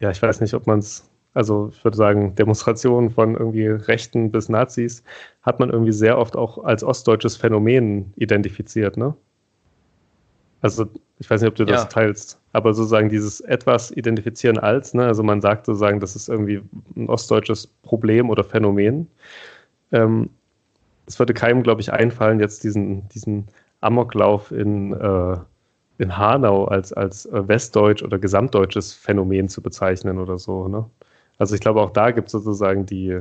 ja, 0.00 0.10
ich 0.10 0.20
weiß 0.22 0.40
nicht, 0.40 0.54
ob 0.54 0.66
man 0.66 0.80
es, 0.80 1.08
also 1.34 1.70
ich 1.72 1.84
würde 1.84 1.96
sagen, 1.96 2.34
Demonstrationen 2.34 3.10
von 3.10 3.36
irgendwie 3.36 3.66
Rechten 3.68 4.30
bis 4.32 4.48
Nazis 4.48 5.04
hat 5.42 5.60
man 5.60 5.70
irgendwie 5.70 5.92
sehr 5.92 6.18
oft 6.18 6.36
auch 6.36 6.64
als 6.64 6.84
ostdeutsches 6.84 7.36
Phänomen 7.36 8.12
identifiziert, 8.16 8.96
ne? 8.96 9.14
Also 10.60 10.86
ich 11.18 11.28
weiß 11.30 11.40
nicht, 11.40 11.48
ob 11.50 11.56
du 11.56 11.64
das 11.64 11.82
Ja. 11.82 11.88
teilst, 11.88 12.40
aber 12.52 12.72
sozusagen 12.74 13.08
dieses 13.08 13.40
etwas 13.40 13.90
identifizieren 13.90 14.58
als, 14.58 14.94
ne? 14.94 15.04
Also 15.06 15.22
man 15.22 15.40
sagt 15.40 15.66
sozusagen, 15.66 16.00
das 16.00 16.16
ist 16.16 16.28
irgendwie 16.28 16.62
ein 16.96 17.08
ostdeutsches 17.08 17.66
Problem 17.82 18.30
oder 18.30 18.44
Phänomen. 18.44 19.08
Ähm, 19.92 20.30
es 21.06 21.18
würde 21.18 21.34
keinem, 21.34 21.62
glaube 21.62 21.80
ich, 21.80 21.92
einfallen, 21.92 22.40
jetzt 22.40 22.64
diesen, 22.64 23.08
diesen 23.08 23.48
Amoklauf 23.80 24.52
in, 24.52 24.92
äh, 24.92 25.36
in 25.98 26.16
Hanau 26.16 26.64
als, 26.66 26.92
als 26.92 27.26
äh, 27.26 27.48
westdeutsch 27.48 28.02
oder 28.02 28.18
gesamtdeutsches 28.18 28.92
Phänomen 28.94 29.48
zu 29.48 29.62
bezeichnen 29.62 30.18
oder 30.18 30.38
so. 30.38 30.68
Ne? 30.68 30.88
Also 31.38 31.54
ich 31.54 31.60
glaube, 31.60 31.80
auch 31.80 31.90
da 31.90 32.10
gibt 32.10 32.28
es 32.28 32.32
sozusagen 32.32 32.86
die, 32.86 33.20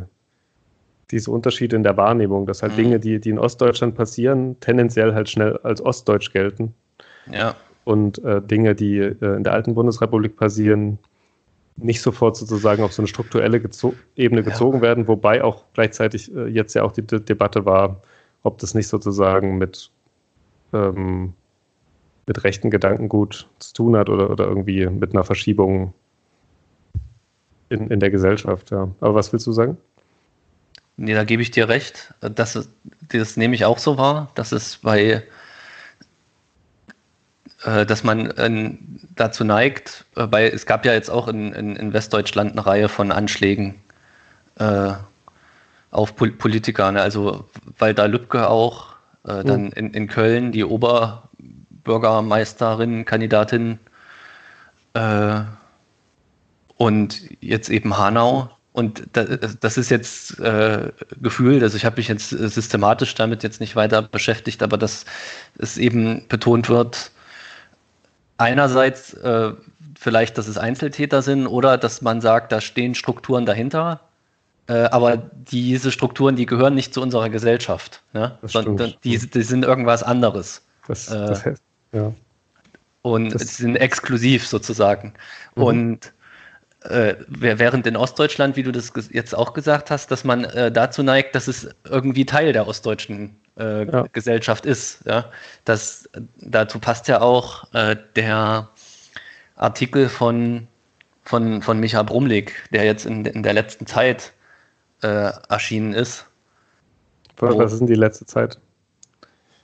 diese 1.12 1.32
Unterschiede 1.32 1.76
in 1.76 1.84
der 1.84 1.98
Wahrnehmung, 1.98 2.46
dass 2.46 2.62
halt 2.62 2.74
Mhm. 2.74 2.78
Dinge, 2.78 3.00
die, 3.00 3.20
die 3.20 3.30
in 3.32 3.40
Ostdeutschland 3.40 3.96
passieren, 3.96 4.60
tendenziell 4.60 5.14
halt 5.14 5.30
schnell 5.30 5.58
als 5.64 5.82
ostdeutsch 5.82 6.32
gelten 6.32 6.74
Ja. 7.32 7.56
und 7.84 8.24
äh, 8.24 8.42
Dinge, 8.42 8.76
die 8.76 9.00
äh, 9.00 9.36
in 9.36 9.44
der 9.44 9.54
alten 9.54 9.74
Bundesrepublik 9.74 10.38
passieren, 10.38 11.00
nicht 11.78 12.02
sofort 12.02 12.38
sozusagen 12.38 12.84
auf 12.84 12.94
so 12.94 13.02
eine 13.02 13.08
strukturelle 13.08 13.60
gezo 13.60 13.96
Ebene 14.16 14.42
Ja. 14.42 14.46
gezogen 14.50 14.82
werden, 14.82 15.08
wobei 15.08 15.44
auch 15.44 15.64
gleichzeitig 15.74 16.34
äh, 16.36 16.48
jetzt 16.48 16.74
ja 16.74 16.84
auch 16.84 16.92
die 16.92 17.02
De 17.02 17.20
Debatte 17.20 17.66
war, 17.66 18.02
ob 18.44 18.58
das 18.60 18.74
nicht 18.74 18.88
sozusagen 18.88 19.58
mit, 19.58 19.90
ähm, 20.74 21.34
mit 22.28 22.44
rechten 22.44 22.70
Gedankengut 22.70 23.48
zu 23.60 23.74
tun 23.74 23.96
hat 23.96 24.10
oder, 24.10 24.30
oder 24.30 24.46
irgendwie 24.48 24.88
mit 24.88 25.14
einer 25.14 25.24
Verschiebung 25.24 25.94
in, 27.70 27.90
in 27.90 28.00
der 28.00 28.12
Gesellschaft. 28.12 28.72
Ja. 28.72 28.90
Aber 29.00 29.16
was 29.16 29.32
willst 29.32 29.48
du 29.48 29.52
sagen? 29.52 29.78
Nee, 30.98 31.14
da 31.14 31.24
gebe 31.24 31.42
ich 31.42 31.52
dir 31.52 31.68
recht. 31.70 32.14
Das, 32.20 32.70
das 33.10 33.38
nehme 33.38 33.56
ich 33.56 33.66
auch 33.66 33.80
so 33.80 33.98
wahr, 33.98 34.30
dass 34.36 34.52
es 34.52 34.78
bei, 34.78 35.24
dass 37.64 38.04
man 38.04 38.32
äh, 38.32 38.72
dazu 39.16 39.44
neigt, 39.44 40.06
äh, 40.16 40.26
bei, 40.26 40.50
es 40.50 40.66
gab 40.66 40.86
ja 40.86 40.94
jetzt 40.94 41.10
auch 41.10 41.28
in, 41.28 41.54
in, 41.54 41.76
in 41.76 41.94
Westdeutschland 41.94 42.54
eine 42.54 42.66
Reihe 42.66 42.90
von 42.90 43.12
Anschlägen 43.12 43.76
äh, 44.56 44.94
auf 45.92 46.16
Pol 46.16 46.32
Politiker, 46.32 46.92
ne? 46.92 47.02
also 47.02 47.48
Walter 47.78 48.08
Lübcke 48.08 48.50
auch, 48.50 48.96
äh, 49.26 49.44
dann 49.44 49.72
in, 49.74 49.94
in 49.94 50.08
Köln 50.08 50.52
die 50.52 50.64
Oberbürgermeisterin, 50.64 53.06
Kandidatin 53.06 53.78
äh, 54.94 55.42
und 56.78 57.22
jetzt 57.42 57.70
eben 57.70 57.96
Hanau. 57.98 58.50
Und 58.74 59.04
das, 59.14 59.60
das 59.60 59.78
ist 59.78 59.92
jetzt 59.92 60.40
äh, 60.40 60.92
Gefühl, 61.22 61.62
also 61.62 61.76
ich 61.76 61.84
habe 61.86 61.98
mich 61.98 62.08
jetzt 62.08 62.32
äh, 62.32 62.48
systematisch 62.48 63.14
damit 63.16 63.44
jetzt 63.44 63.60
nicht 63.60 63.76
weiter 63.76 64.02
beschäftigt, 64.02 64.64
aber 64.64 64.78
dass 64.78 65.04
es 65.58 65.78
eben 65.78 66.26
betont 66.30 66.70
wird, 66.70 67.12
einerseits 68.42 69.14
äh, 69.14 69.52
vielleicht, 70.00 70.38
dass 70.38 70.48
es 70.48 70.58
Einzeltäter 70.58 71.22
sind 71.22 71.48
oder 71.48 71.78
dass 71.78 72.02
man 72.02 72.22
sagt, 72.22 72.52
da 72.52 72.60
stehen 72.60 72.96
Strukturen 72.96 73.46
dahinter, 73.46 74.02
äh, 74.68 74.74
aber 74.92 75.18
diese 75.18 75.92
Strukturen, 75.92 76.36
die 76.36 76.46
gehören 76.46 76.74
nicht 76.76 76.94
zu 76.94 77.02
unserer 77.02 77.30
Gesellschaft, 77.30 78.02
ne? 78.14 78.38
Sondern 78.44 78.94
die, 79.04 79.18
die 79.18 79.44
sind 79.44 79.64
irgendwas 79.66 80.04
anderes. 80.04 80.62
Das, 80.88 81.08
Äh, 81.10 81.28
das 81.28 81.46
heißt, 81.46 81.64
ja. 81.94 82.14
Und 83.04 83.34
Das- 83.34 83.42
sie 83.42 83.64
sind 83.64 83.76
exklusiv 83.76 84.48
sozusagen. 84.48 85.14
Mhm. 85.56 85.64
Und 85.64 86.14
äh, 86.82 87.16
während 87.28 87.86
in 87.86 87.96
Ostdeutschland, 87.96 88.56
wie 88.56 88.64
du 88.64 88.72
das 88.72 88.92
jetzt 89.12 89.36
auch 89.36 89.54
gesagt 89.54 89.92
hast, 89.92 90.10
dass 90.10 90.24
man 90.24 90.46
äh, 90.46 90.72
dazu 90.72 91.04
neigt, 91.04 91.36
dass 91.36 91.48
es 91.48 91.70
irgendwie 91.86 92.26
Teil 92.26 92.54
der 92.54 92.68
ostdeutschen 92.68 93.36
äh, 93.62 93.86
Ja. 93.92 94.06
Gesellschaft 94.12 94.66
ist. 94.66 95.06
Ja? 95.06 95.26
Das, 95.66 96.10
dazu 96.38 96.80
passt 96.80 97.08
ja 97.08 97.22
auch 97.22 97.72
äh, 97.74 97.96
der 98.16 98.70
Artikel 99.56 100.10
von, 100.10 100.68
von, 101.24 101.62
von 101.62 101.80
Micha 101.80 102.04
Brumlik, 102.04 102.54
der 102.72 102.84
jetzt 102.86 103.06
in, 103.06 103.26
in 103.26 103.44
der 103.44 103.54
letzten 103.54 103.86
Zeit 103.86 104.34
äh, 105.04 105.32
erschienen 105.50 105.94
ist. 105.94 106.26
Was, 107.38 107.74
ist 107.74 107.80
denn 107.80 107.88
die 107.88 107.96
letzte 107.96 108.26
Zeit? 108.26 108.60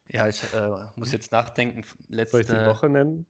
Ja, 0.09 0.27
ich 0.27 0.41
äh, 0.53 0.85
muss 0.95 1.11
jetzt 1.11 1.31
nachdenken. 1.31 1.83
Letzte, 2.07 2.37
Soll 2.37 2.41
ich 2.41 2.47
die 2.47 2.65
Woche 2.65 2.89
nennen? 2.89 3.25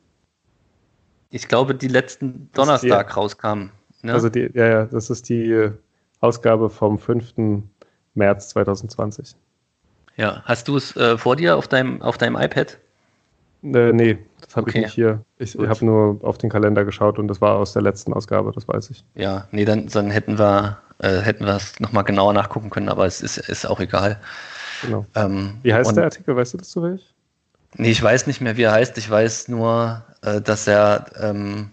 Ich 1.29 1.47
glaube, 1.47 1.75
die 1.75 1.87
letzten 1.87 2.27
ist 2.27 2.37
die- 2.39 2.51
Donnerstag 2.53 3.17
rauskamen. 3.17 3.71
Ne? 4.03 4.13
Also 4.13 4.29
die, 4.29 4.49
ja, 4.53 4.67
ja, 4.67 4.85
das 4.85 5.09
ist 5.09 5.27
die 5.27 5.51
äh, 5.51 5.71
Ausgabe 6.19 6.69
vom 6.69 6.99
5. 6.99 7.33
März 8.13 8.49
2020. 8.49 9.35
ja. 10.17 10.41
Hast 10.45 10.67
du 10.67 10.77
es 10.77 10.95
äh, 10.95 11.17
vor 11.17 11.35
dir 11.35 11.57
auf 11.57 11.67
deinem, 11.67 12.01
auf 12.01 12.17
deinem 12.17 12.35
iPad? 12.35 12.77
Äh, 13.63 13.91
nee, 13.93 14.17
das 14.41 14.55
habe 14.55 14.69
Okay. 14.69 14.79
ich 14.79 14.85
nicht 14.85 14.93
hier. 14.93 15.23
Ich 15.37 15.55
habe 15.55 15.85
nur 15.85 16.19
auf 16.23 16.37
den 16.37 16.49
Kalender 16.49 16.85
geschaut 16.85 17.17
und 17.17 17.27
das 17.27 17.41
war 17.41 17.55
aus 17.55 17.73
der 17.73 17.81
letzten 17.81 18.13
Ausgabe, 18.13 18.51
das 18.53 18.67
weiß 18.67 18.89
ich. 18.89 19.03
Ja, 19.15 19.47
nee, 19.51 19.65
dann, 19.65 19.87
dann 19.87 20.11
hätten 20.11 20.37
wir 20.37 20.77
äh, 20.99 21.19
hätten 21.19 21.45
wir 21.45 21.55
es 21.55 21.79
nochmal 21.79 22.03
genauer 22.03 22.33
nachgucken 22.33 22.69
können, 22.69 22.89
aber 22.89 23.05
es 23.05 23.21
ist, 23.21 23.37
ist 23.37 23.65
auch 23.65 23.79
egal. 23.79 24.19
Genau. 24.81 25.05
Ähm, 25.15 25.57
Wie 25.63 25.73
heißt 25.73 25.95
der 25.95 26.05
Artikel? 26.05 26.35
Weißt 26.35 26.53
du 26.53 26.57
das 26.57 26.69
zufällig? 26.69 27.13
Nee, 27.75 27.91
ich 27.91 28.01
weiß 28.01 28.27
nicht 28.27 28.41
mehr, 28.41 28.57
wie 28.57 28.63
er 28.63 28.71
heißt. 28.71 28.97
Ich 28.97 29.09
weiß 29.09 29.49
nur, 29.49 30.03
äh, 30.23 30.41
dass 30.41 30.67
er 30.67 31.05
ähm, 31.19 31.69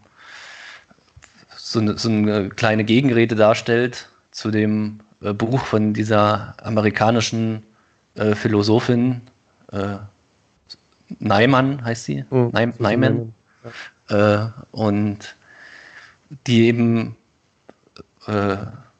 so, 1.56 1.80
eine, 1.80 1.96
so 1.96 2.08
eine 2.08 2.50
kleine 2.50 2.84
Gegenrede 2.84 3.34
darstellt 3.34 4.08
zu 4.30 4.50
dem 4.50 5.00
äh, 5.22 5.32
Buch 5.32 5.64
von 5.64 5.94
dieser 5.94 6.54
amerikanischen 6.62 7.62
äh, 8.14 8.34
Philosophin 8.34 9.20
äh, 9.72 9.96
Neiman 11.18 11.84
heißt 11.84 12.04
sie, 12.04 12.24
Mhm. 12.30 12.50
Neim, 12.52 12.74
Neiman, 12.78 13.34
äh, 14.08 14.46
und 14.72 15.34
die 16.46 16.66
eben, 16.66 17.16
äh, 18.26 18.56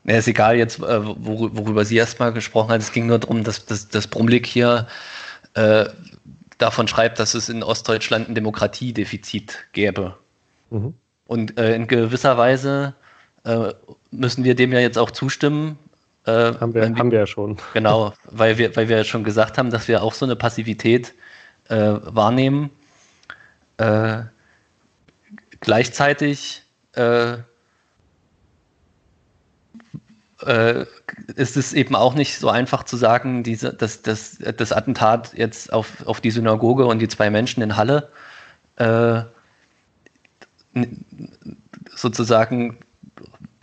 na, 0.07 0.15
ist 0.15 0.29
egal 0.29 0.57
jetzt, 0.57 0.79
äh, 0.81 1.05
wor 1.05 1.57
worüber 1.57 1.85
sie 1.85 1.97
erstmal 1.97 2.33
gesprochen 2.33 2.71
hat, 2.71 2.81
es 2.81 2.93
ging 2.93 3.07
nur 3.07 3.19
darum, 3.19 3.45
dass, 3.45 3.65
dass, 3.67 3.89
dass 3.89 4.07
Brumlik 4.07 4.47
hier 4.47 4.87
äh, 5.55 5.87
davon 6.59 6.89
schreibt, 6.89 7.19
dass 7.19 7.35
es 7.35 7.49
in 7.49 7.63
Ostdeutschland 7.63 8.29
ein 8.29 8.35
Demokratiedefizit 8.35 9.59
gäbe. 9.73 10.17
Mhm. 10.71 10.95
Und 11.27 11.59
in 11.59 11.87
gewisser 11.87 12.37
Weise 12.37 12.95
müssen 14.11 14.45
wir 14.45 14.55
dem 14.55 14.73
ja 14.73 14.79
jetzt 14.79 14.99
auch 14.99 15.11
zustimmen. 15.11 15.79
Äh, 16.27 16.55
Haben 16.59 16.75
wir, 16.75 16.83
wenn 16.83 16.99
haben 16.99 17.11
wir 17.11 17.19
ja 17.21 17.27
schon. 17.27 17.59
Genau, 17.75 18.15
weil 18.25 18.57
wir, 18.57 18.75
weil 18.77 18.89
wir 18.89 18.97
ja 18.99 19.05
schon 19.05 19.25
gesagt 19.25 19.59
haben, 19.59 19.71
dass 19.71 19.89
wir 19.89 20.03
auch 20.03 20.15
so 20.15 20.25
eine 20.25 20.37
Passivität 20.37 21.13
äh, 21.69 21.77
wahrnehmen. 21.77 22.71
Äh, 23.77 24.23
gleichzeitig 25.61 26.63
äh, 26.93 27.37
äh, 30.41 30.87
ist 31.35 31.57
es 31.57 31.73
eben 31.73 31.95
auch 31.95 32.15
nicht 32.15 32.39
so 32.39 32.49
einfach 32.49 32.85
zu 32.85 32.97
sagen, 32.97 33.43
diese, 33.43 33.75
dass, 33.75 34.03
dass 34.03 34.39
das 34.39 34.73
Attentat 34.73 35.35
jetzt 35.35 35.73
auf, 35.73 36.07
auf 36.07 36.21
die 36.21 36.31
Synagoge 36.31 36.87
und 36.87 37.01
die 37.01 37.09
zwei 37.09 37.31
Menschen 37.31 37.63
in 37.63 37.77
Halle 37.77 38.11
äh, 38.77 39.23
sozusagen 41.95 42.79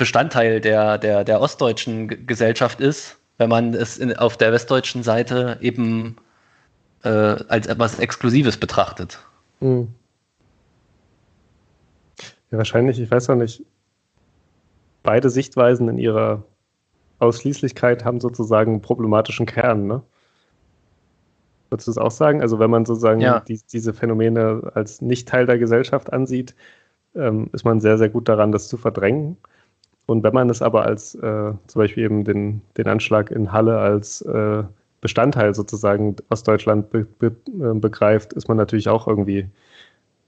Bestandteil 0.01 0.59
der, 0.61 0.97
der, 0.97 1.23
der 1.23 1.39
ostdeutschen 1.41 2.07
G- 2.07 2.17
Gesellschaft 2.25 2.81
ist, 2.81 3.19
wenn 3.37 3.49
man 3.49 3.75
es 3.75 3.99
in, 3.99 4.17
auf 4.17 4.35
der 4.35 4.51
westdeutschen 4.51 5.03
Seite 5.03 5.59
eben 5.61 6.17
äh, 7.03 7.09
als 7.09 7.67
etwas 7.67 7.99
Exklusives 7.99 8.57
betrachtet. 8.57 9.19
Mhm. 9.59 9.93
Ja, 12.49 12.57
wahrscheinlich, 12.57 12.99
ich 12.99 13.11
weiß 13.11 13.29
auch 13.29 13.35
nicht, 13.35 13.63
beide 15.03 15.29
Sichtweisen 15.29 15.87
in 15.87 15.99
ihrer 15.99 16.43
Ausschließlichkeit 17.19 18.03
haben 18.03 18.19
sozusagen 18.19 18.71
einen 18.71 18.81
problematischen 18.81 19.45
Kern, 19.45 19.85
ne? 19.85 20.01
Würdest 21.69 21.87
du 21.87 21.91
es 21.91 21.99
auch 21.99 22.11
sagen? 22.11 22.41
Also 22.41 22.57
wenn 22.57 22.71
man 22.71 22.85
sozusagen 22.85 23.21
Ja. 23.21 23.39
die, 23.41 23.61
diese 23.71 23.93
Phänomene 23.93 24.71
als 24.73 24.99
nicht 24.99 25.27
Teil 25.29 25.45
der 25.45 25.59
Gesellschaft 25.59 26.11
ansieht, 26.11 26.55
ähm, 27.13 27.51
ist 27.53 27.65
man 27.65 27.79
sehr, 27.79 27.99
sehr 27.99 28.09
gut 28.09 28.27
daran, 28.27 28.51
das 28.51 28.67
zu 28.67 28.77
verdrängen. 28.77 29.37
Und 30.11 30.23
wenn 30.23 30.33
man 30.33 30.49
es 30.49 30.61
aber 30.61 30.83
als 30.85 31.15
äh, 31.15 31.19
zum 31.67 31.79
Beispiel 31.79 32.03
eben 32.03 32.23
den, 32.25 32.61
den 32.77 32.87
Anschlag 32.87 33.31
in 33.31 33.51
Halle 33.51 33.77
als 33.77 34.21
äh, 34.21 34.63
Bestandteil 34.99 35.55
sozusagen 35.55 36.15
Ostdeutschland 36.29 36.89
be, 36.91 37.05
be, 37.05 37.27
äh, 37.27 37.73
begreift, 37.73 38.33
ist 38.33 38.47
man 38.47 38.57
natürlich 38.57 38.89
auch 38.89 39.07
irgendwie 39.07 39.49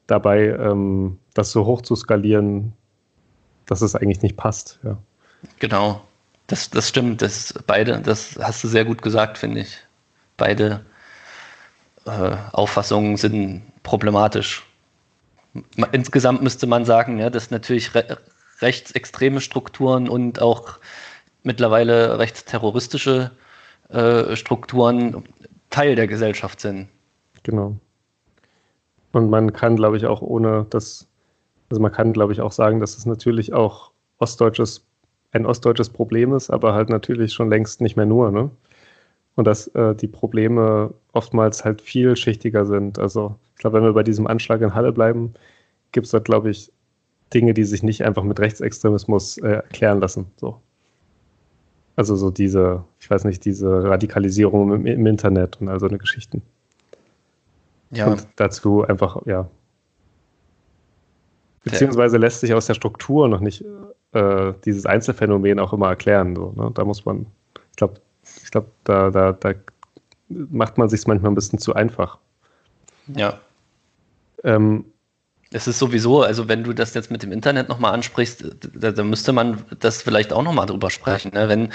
dabei, 0.08 0.48
ähm, 0.48 1.20
das 1.34 1.52
so 1.52 1.66
hoch 1.66 1.82
zu 1.82 1.96
skalieren, 1.96 2.74
dass 3.66 3.82
es 3.82 3.96
eigentlich 3.96 4.22
nicht 4.22 4.38
passt. 4.38 4.80
Ja. 4.84 4.98
Genau, 5.60 6.02
das, 6.48 6.70
das 6.70 6.90
stimmt. 6.90 7.22
Das 7.22 7.54
beide, 7.68 8.00
das 8.00 8.38
hast 8.42 8.64
du 8.64 8.68
sehr 8.68 8.86
gut 8.86 9.02
gesagt, 9.02 9.38
finde 9.38 9.62
ich. 9.62 9.78
Beide 10.38 10.86
äh, 12.06 12.36
Auffassungen 12.52 13.18
sind 13.18 13.62
problematisch. 13.84 14.66
Ma- 15.76 15.90
Insgesamt 15.92 16.42
müsste 16.42 16.68
man 16.68 16.86
sagen, 16.86 17.20
ja, 17.20 17.30
dass 17.30 17.52
natürlich 17.52 17.94
re 17.94 18.18
rechtsextreme 18.64 19.42
Strukturen 19.42 20.10
und 20.10 20.42
auch 20.42 20.80
mittlerweile 21.44 22.18
rechtsterroristische 22.18 23.32
äh, 23.90 24.36
Strukturen 24.36 25.24
Teil 25.70 25.96
der 25.96 26.08
Gesellschaft 26.08 26.60
sind. 26.62 26.88
Genau. 27.44 27.76
Und 29.12 29.30
man 29.30 29.54
kann, 29.54 29.76
glaube 29.76 29.98
ich, 29.98 30.06
auch 30.06 30.22
ohne 30.22 30.66
das, 30.70 31.08
also 31.70 31.82
man 31.82 31.92
kann, 31.92 32.14
glaube 32.14 32.34
ich, 32.34 32.42
auch 32.42 32.52
sagen, 32.52 32.80
dass 32.80 32.98
es 32.98 33.06
natürlich 33.06 33.54
auch 33.54 33.92
ostdeutsches, 34.18 34.86
ein 35.32 35.46
ostdeutsches 35.46 35.90
Problem 35.90 36.34
ist, 36.34 36.50
aber 36.50 36.74
halt 36.74 36.90
natürlich 36.90 37.34
schon 37.34 37.50
längst 37.50 37.82
nicht 37.82 37.96
mehr 37.96 38.06
nur, 38.06 38.32
ne? 38.32 38.50
Und 39.36 39.46
dass 39.46 39.68
äh, 39.70 39.96
die 39.96 40.08
Probleme 40.08 40.94
oftmals 41.12 41.66
halt 41.66 41.82
vielschichtiger 41.82 42.66
sind. 42.66 43.00
Also 43.00 43.36
ich 43.56 43.62
glaube, 43.62 43.78
wenn 43.78 43.84
wir 43.84 43.94
bei 43.94 44.04
diesem 44.04 44.28
Anschlag 44.28 44.62
in 44.62 44.76
Halle 44.76 44.92
bleiben, 44.92 45.34
gibt 45.92 46.06
es 46.06 46.12
dort, 46.12 46.26
glaube 46.26 46.52
ich, 46.52 46.72
Dinge, 47.34 47.54
die 47.54 47.64
sich 47.64 47.84
nicht 47.84 48.04
einfach 48.04 48.24
mit 48.24 48.40
Rechtsextremismus 48.40 49.38
äh, 49.38 49.54
erklären 49.54 50.00
lassen. 50.00 50.26
So. 50.38 50.60
Also 51.96 52.16
so 52.16 52.32
diese, 52.32 52.84
ich 53.00 53.10
weiß 53.10 53.24
nicht, 53.26 53.46
diese 53.46 53.84
Radikalisierung 53.84 54.74
im, 54.74 54.86
im 54.86 55.06
Internet 55.06 55.60
und 55.62 55.70
all 55.70 55.80
so 55.80 55.88
eine 55.88 55.98
Geschichten. 55.98 56.42
Ja, 57.92 58.08
Und 58.08 58.28
dazu 58.36 58.84
einfach, 58.84 59.26
ja. 59.26 59.48
Beziehungsweise 61.64 62.18
lässt 62.18 62.42
sich 62.42 62.54
aus 62.54 62.66
der 62.66 62.74
Struktur 62.74 63.28
noch 63.28 63.40
nicht 63.40 63.64
äh, 64.12 64.54
dieses 64.66 64.86
Einzelfenomen 64.86 65.60
auch 65.60 65.72
immer 65.72 65.90
erklären. 65.90 66.36
So, 66.36 66.54
ne? 66.56 66.72
Da 66.74 66.84
muss 66.84 67.06
man, 67.06 67.26
ich 67.72 67.78
glaube, 67.78 68.02
ich 68.44 68.52
glaube, 68.52 68.68
da, 68.84 69.12
da, 69.12 69.34
da 69.34 69.54
macht 70.28 70.78
man 70.78 70.90
sich 70.90 71.06
manchmal 71.08 71.32
ein 71.32 71.36
bisschen 71.36 71.60
zu 71.60 71.74
einfach. 71.74 72.18
ja. 73.16 73.40
Ähm, 74.44 74.86
Es 75.54 75.68
ist 75.68 75.80
sowieso, 75.80 76.24
also 76.24 76.48
wenn 76.48 76.64
du 76.64 76.74
das 76.74 76.94
jetzt 76.94 77.12
mit 77.12 77.24
dem 77.24 77.32
Internet 77.32 77.70
nochmal 77.70 77.94
ansprichst, 77.94 78.44
da, 78.74 78.92
da 78.92 79.04
müsste 79.04 79.32
man 79.34 79.64
das 79.80 80.02
vielleicht 80.02 80.34
auch 80.34 80.44
nochmal 80.44 80.66
drüber 80.66 80.90
sprechen. 80.90 81.32
Ne? 81.34 81.48
Wenn 81.48 81.70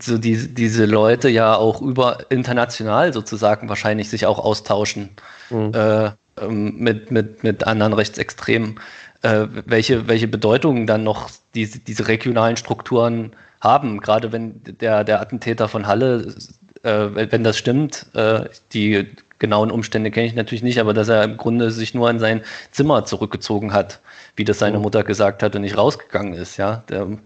so 0.00 0.18
die, 0.18 0.52
diese 0.52 0.84
Leute 0.84 1.28
ja 1.28 1.54
auch 1.54 1.80
über 1.80 2.30
international 2.30 3.12
sozusagen 3.12 3.68
wahrscheinlich 3.68 4.10
sich 4.10 4.26
auch 4.26 4.38
austauschen 4.38 5.10
Mhm. 5.50 5.72
äh, 5.74 6.10
ähm, 6.40 6.76
mit, 6.78 7.10
mit, 7.10 7.42
mit 7.42 7.66
anderen 7.66 7.92
Rechtsextremen, 7.92 8.78
äh, 9.22 9.46
welche, 9.66 10.08
welche 10.08 10.28
Bedeutung 10.28 10.86
dann 10.86 11.04
noch 11.04 11.30
diese, 11.54 11.78
diese 11.80 12.08
regionalen 12.08 12.56
Strukturen 12.56 13.32
haben, 13.60 14.00
gerade 14.00 14.30
wenn 14.30 14.60
der, 14.62 15.04
der 15.04 15.20
Attentäter 15.20 15.68
von 15.68 15.86
Halle, 15.86 16.34
äh, 16.82 17.30
wenn 17.32 17.44
das 17.44 17.58
stimmt, 17.58 18.06
äh, 18.14 18.48
die 18.72 19.06
genauen 19.38 19.70
Umstände 19.70 20.10
kenne 20.10 20.26
ich 20.26 20.34
natürlich 20.34 20.62
nicht, 20.62 20.78
aber 20.80 20.94
dass 20.94 21.08
er 21.08 21.24
im 21.24 21.36
Grunde 21.36 21.70
sich 21.70 21.94
nur 21.94 22.10
in 22.10 22.18
sein 22.18 22.42
Zimmer 22.72 23.04
zurückgezogen 23.04 23.72
hat, 23.72 24.00
wie 24.36 24.44
das 24.44 24.58
seine 24.58 24.78
Mhm. 24.78 24.82
Mutter 24.84 25.04
gesagt 25.04 25.42
hat 25.42 25.54
und 25.56 25.62
nicht 25.62 25.76
rausgegangen 25.76 26.34
ist, 26.34 26.56
ja. 26.56 26.82
Der, 26.88 27.18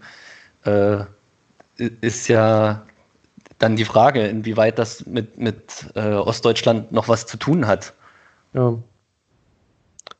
äh, 0.65 1.05
ist 2.01 2.27
ja 2.27 2.85
dann 3.59 3.75
die 3.75 3.85
Frage, 3.85 4.27
inwieweit 4.27 4.77
das 4.79 5.05
mit, 5.05 5.37
mit 5.37 5.87
äh, 5.95 6.13
Ostdeutschland 6.13 6.91
noch 6.91 7.07
was 7.07 7.25
zu 7.25 7.37
tun 7.37 7.67
hat. 7.67 7.93
ja. 8.53 8.77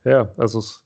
ja, 0.04 0.32
also 0.38 0.60
es 0.60 0.84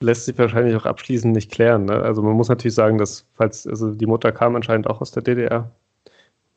lässt 0.00 0.24
sich 0.26 0.38
wahrscheinlich 0.38 0.76
auch 0.76 0.86
abschließend 0.86 1.32
nicht 1.34 1.50
klären. 1.52 1.84
Ne? 1.86 1.94
Also 2.02 2.22
man 2.22 2.34
muss 2.34 2.48
natürlich 2.48 2.74
sagen, 2.74 2.98
dass, 2.98 3.24
falls, 3.34 3.66
also 3.66 3.92
die 3.94 4.06
Mutter 4.06 4.32
kam 4.32 4.56
anscheinend 4.56 4.88
auch 4.88 5.00
aus 5.00 5.12
der 5.12 5.22
DDR. 5.22 5.70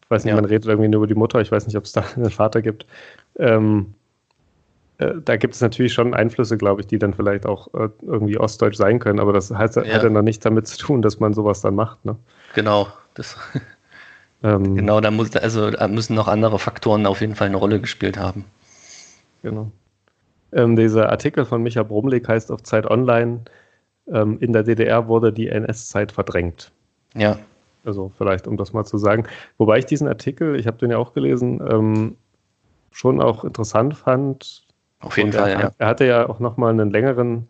Ich 0.06 0.12
weiß 0.12 0.24
nicht, 0.24 0.32
Ja. 0.32 0.36
man 0.36 0.46
redet 0.46 0.66
irgendwie 0.68 0.88
nur 0.90 1.00
über 1.00 1.08
die 1.08 1.16
Mutter, 1.16 1.42
ich 1.42 1.52
weiß 1.52 1.66
nicht, 1.68 1.78
ob 1.78 1.84
es 1.86 1.92
da 1.92 2.04
einen 2.16 2.30
Vater 2.30 2.62
gibt. 2.62 2.86
Ähm, 3.38 3.94
äh, 5.00 5.14
da 5.26 5.36
gibt 5.36 5.56
es 5.56 5.62
natürlich 5.62 5.94
schon 5.94 6.14
Einflüsse, 6.14 6.58
glaube 6.58 6.82
ich, 6.82 6.88
die 6.88 7.00
dann 7.00 7.14
vielleicht 7.14 7.46
auch 7.46 7.74
äh, 7.74 7.90
irgendwie 8.04 8.38
ostdeutsch 8.38 8.78
sein 8.78 9.00
können, 9.00 9.20
aber 9.20 9.34
das 9.34 9.52
heißt, 9.52 9.76
Ja. 9.78 9.84
hat 9.84 10.04
ja 10.04 10.10
noch 10.10 10.22
nichts 10.22 10.44
damit 10.44 10.68
zu 10.68 10.78
tun, 10.78 11.02
dass 11.02 11.20
man 11.20 11.34
sowas 11.34 11.62
dann 11.62 11.76
macht. 11.76 12.06
Ne? 12.06 12.16
Genau, 12.54 12.88
das, 13.16 13.36
Ähm, 14.44 14.76
genau, 14.76 15.02
da 15.02 15.10
muss, 15.10 15.36
also 15.36 15.72
da 15.72 15.88
müssen 15.88 16.14
noch 16.14 16.28
andere 16.28 16.60
Faktoren 16.60 17.08
auf 17.08 17.20
jeden 17.22 17.34
Fall 17.36 17.48
eine 17.48 17.58
Rolle 17.58 17.80
gespielt 17.80 18.18
haben. 18.18 18.46
Genau. 19.42 19.72
Ähm, 20.52 20.76
dieser 20.76 21.10
Artikel 21.10 21.46
von 21.46 21.64
Micha 21.64 21.82
Brumlik 21.82 22.28
heißt 22.28 22.52
auf 22.52 22.62
Zeit 22.62 22.86
Online, 22.86 23.40
ähm, 24.12 24.38
in 24.40 24.54
der 24.54 24.62
DDR 24.62 25.08
wurde 25.08 25.34
die 25.34 25.48
NS-Zeit 25.48 26.12
verdrängt. 26.12 26.72
Ja, 27.16 27.40
Also 27.86 28.12
vielleicht, 28.18 28.48
um 28.48 28.58
das 28.58 28.74
mal 28.74 28.86
zu 28.86 28.98
sagen. 28.98 29.26
Wobei 29.58 29.80
ich 29.80 29.86
diesen 29.86 30.08
Artikel, 30.08 30.60
ich 30.60 30.68
habe 30.68 30.78
den 30.78 30.92
ja 30.92 30.98
auch 30.98 31.14
gelesen, 31.14 31.62
ähm, 31.70 32.18
schon 32.92 33.22
auch 33.22 33.44
interessant 33.44 33.96
fand. 33.96 34.66
auf 35.00 35.18
jeden 35.18 35.30
Und 35.30 35.36
Fall, 35.36 35.50
er, 35.50 35.60
ja. 35.60 35.72
er 35.78 35.88
hatte 35.88 36.06
ja 36.06 36.30
auch 36.30 36.40
nochmal 36.40 36.72
einen 36.72 36.90
längeren 36.90 37.48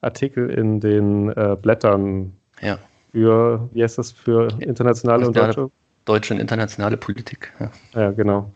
Artikel 0.00 0.50
in 0.50 0.80
den 0.80 1.30
äh, 1.30 1.56
Blättern 1.60 2.32
ja. 2.60 2.78
für, 3.12 3.68
wie 3.72 3.82
heißt 3.82 3.98
das, 3.98 4.12
für 4.12 4.48
internationale 4.60 5.26
und 5.26 5.36
deutsche? 5.36 5.70
Deutsche 6.04 6.34
und 6.34 6.40
internationale 6.40 6.98
Politik. 6.98 7.52
Ja. 7.58 7.70
Ja, 7.94 8.10
genau. 8.10 8.52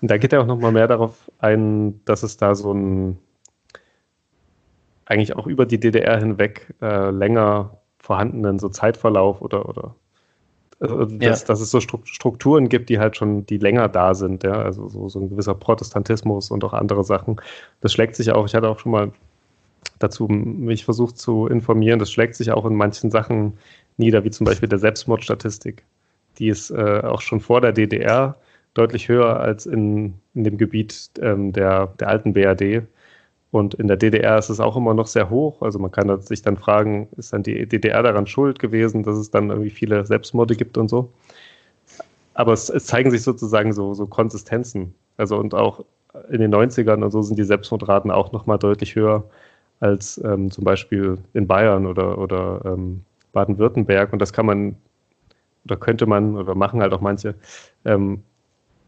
Und 0.00 0.10
da 0.10 0.18
geht 0.18 0.32
er 0.32 0.40
auch 0.40 0.46
nochmal 0.46 0.72
mehr 0.72 0.86
darauf 0.86 1.30
ein, 1.38 2.04
dass 2.04 2.22
es 2.22 2.36
da 2.36 2.54
so 2.54 2.72
ein 2.72 3.18
eigentlich 5.06 5.36
auch 5.36 5.46
über 5.46 5.66
die 5.66 5.78
DDR 5.78 6.18
hinweg 6.18 6.74
äh, 6.80 7.10
länger 7.10 7.78
vorhandenen 7.98 8.58
so 8.58 8.68
Zeitverlauf 8.68 9.40
oder 9.42 9.68
oder 9.68 9.94
also, 10.82 11.04
dass, 11.06 11.40
Ja. 11.42 11.46
dass 11.46 11.60
es 11.60 11.70
so 11.70 11.78
Stru- 11.78 12.04
Strukturen 12.04 12.68
gibt, 12.68 12.88
die 12.90 12.98
halt 12.98 13.16
schon, 13.16 13.46
die 13.46 13.58
länger 13.58 13.88
da 13.88 14.14
sind, 14.14 14.42
ja, 14.44 14.52
also 14.54 14.88
so, 14.88 15.08
so 15.08 15.20
ein 15.20 15.30
gewisser 15.30 15.54
Protestantismus 15.54 16.50
und 16.50 16.64
auch 16.64 16.72
andere 16.72 17.04
Sachen. 17.04 17.40
Das 17.80 17.92
schlägt 17.92 18.16
sich 18.16 18.32
auch, 18.32 18.46
ich 18.46 18.54
hatte 18.54 18.68
auch 18.68 18.78
schon 18.80 18.92
mal 18.92 19.12
dazu 19.98 20.26
mich 20.28 20.84
versucht 20.84 21.18
zu 21.18 21.46
informieren, 21.46 21.98
das 21.98 22.10
schlägt 22.12 22.34
sich 22.34 22.50
auch 22.52 22.66
in 22.66 22.74
manchen 22.74 23.10
Sachen 23.10 23.54
nieder, 23.96 24.24
wie 24.24 24.30
zum 24.30 24.44
Beispiel 24.44 24.68
der 24.68 24.78
Selbstmordstatistik. 24.78 25.84
Die 26.38 26.48
ist 26.48 26.70
äh, 26.70 27.00
auch 27.04 27.20
schon 27.20 27.40
vor 27.40 27.60
der 27.60 27.72
DDR 27.72 28.36
deutlich 28.74 29.08
höher 29.08 29.38
als 29.40 29.66
in, 29.66 30.14
in 30.34 30.44
dem 30.44 30.56
Gebiet 30.58 31.10
ähm, 31.20 31.52
der, 31.52 31.88
der 32.00 32.08
alten 32.08 32.32
BRD. 32.32 32.82
Und 33.52 33.74
in 33.74 33.86
der 33.86 33.98
DDR 33.98 34.38
ist 34.38 34.48
es 34.48 34.60
auch 34.60 34.76
immer 34.78 34.94
noch 34.94 35.06
sehr 35.06 35.28
hoch. 35.28 35.60
Also 35.60 35.78
man 35.78 35.92
kann 35.92 36.20
sich 36.22 36.40
dann 36.40 36.56
fragen, 36.56 37.06
ist 37.18 37.34
dann 37.34 37.42
die 37.42 37.66
DDR 37.66 38.02
daran 38.02 38.26
schuld 38.26 38.58
gewesen, 38.58 39.02
dass 39.02 39.18
es 39.18 39.30
dann 39.30 39.50
irgendwie 39.50 39.68
viele 39.68 40.06
Selbstmorde 40.06 40.56
gibt 40.56 40.78
und 40.78 40.88
so. 40.88 41.12
Aber 42.32 42.54
es, 42.54 42.70
es 42.70 42.86
zeigen 42.86 43.10
sich 43.10 43.22
sozusagen 43.22 43.74
so, 43.74 43.92
so 43.92 44.06
Konsistenzen. 44.06 44.94
Also 45.18 45.36
und 45.36 45.54
auch 45.54 45.84
in 46.30 46.40
den 46.40 46.54
90ern 46.54 47.04
und 47.04 47.10
so 47.10 47.20
sind 47.20 47.38
die 47.38 47.44
Selbstmordraten 47.44 48.10
auch 48.10 48.32
nochmal 48.32 48.58
deutlich 48.58 48.96
höher 48.96 49.22
als 49.80 50.18
ähm, 50.24 50.50
zum 50.50 50.64
Beispiel 50.64 51.18
in 51.34 51.46
Bayern 51.46 51.84
oder, 51.84 52.16
oder 52.16 52.62
ähm, 52.64 53.04
Baden-Württemberg. 53.32 54.14
Und 54.14 54.20
das 54.20 54.32
kann 54.32 54.46
man 54.46 54.76
oder 55.66 55.76
könnte 55.76 56.06
man 56.06 56.36
oder 56.36 56.54
machen 56.54 56.80
halt 56.80 56.94
auch 56.94 57.02
manche 57.02 57.34
ähm, 57.84 58.22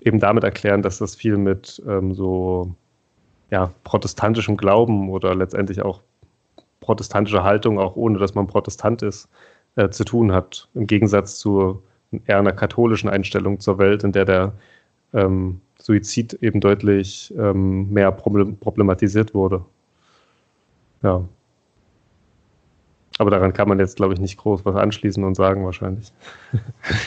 eben 0.01 0.21
damit 0.21 0.43
erklären, 0.43 0.81
dass 0.81 0.99
das 0.99 1.15
viel 1.15 1.37
mit 1.37 1.83
ähm, 1.87 2.15
so 2.15 2.75
ja, 3.51 3.73
protestantischem 3.85 4.57
Glauben 4.57 5.11
oder 5.11 5.35
letztendlich 5.35 5.83
auch 5.83 6.01
protestantischer 6.81 7.45
Haltung, 7.45 7.79
auch 7.79 7.97
ohne 7.97 8.19
dass 8.19 8.35
man 8.35 8.47
Protestant 8.47 9.03
ist, 9.03 9.29
äh, 9.77 9.89
zu 9.89 10.05
tun 10.05 10.33
hat. 10.33 10.69
Im 10.75 10.87
Gegensatz 10.87 11.39
zu 11.39 11.83
eher 12.27 12.39
einer 12.39 12.53
katholischen 12.53 13.09
Einstellung 13.09 13.61
zur 13.61 13.79
Welt, 13.79 14.05
in 14.05 14.13
der 14.13 14.25
der 14.25 14.53
ähm, 15.13 15.61
Suizid 15.81 16.35
eben 16.35 16.61
deutlich 16.61 17.33
ähm, 17.37 17.93
mehr 17.93 18.13
problematisiert 18.13 19.35
wurde. 19.35 19.65
Ja. 21.03 21.25
Aber 23.19 23.31
daran 23.31 23.53
kann 23.53 23.69
man 23.69 23.79
jetzt, 23.79 23.97
glaube 23.97 24.15
ich, 24.15 24.21
nicht 24.21 24.39
groß 24.39 24.65
was 24.65 24.75
anschließen 24.75 25.23
und 25.23 25.37
sagen 25.37 25.65
wahrscheinlich. 25.65 26.13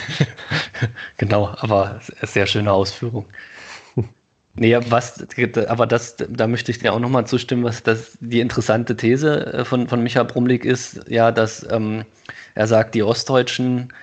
genau, 1.18 1.54
aber 1.58 2.00
sehr 2.22 2.46
schöne 2.46 2.72
Ausführung. 2.72 3.26
Nee, 4.60 4.76
was, 4.90 5.24
aber 5.68 5.86
das, 5.86 6.16
da 6.18 6.48
möchte 6.48 6.72
ich 6.72 6.80
dir 6.80 6.92
auch 6.92 7.00
nochmal 7.00 7.28
zustimmen, 7.28 7.64
was 7.64 7.84
das 7.84 8.18
die 8.22 8.40
interessante 8.40 8.96
These 8.96 9.54
äh, 9.54 9.66
von, 9.66 9.88
von 9.88 10.02
Michael 10.02 10.26
Brumlik 10.26 10.66
ist, 10.66 11.08
ja, 11.08 11.32
dass 11.32 11.66
ähm, 11.72 12.04
er 12.56 12.66
sagt, 12.66 12.96
die 12.96 13.04
Ostdeutschen 13.04 13.94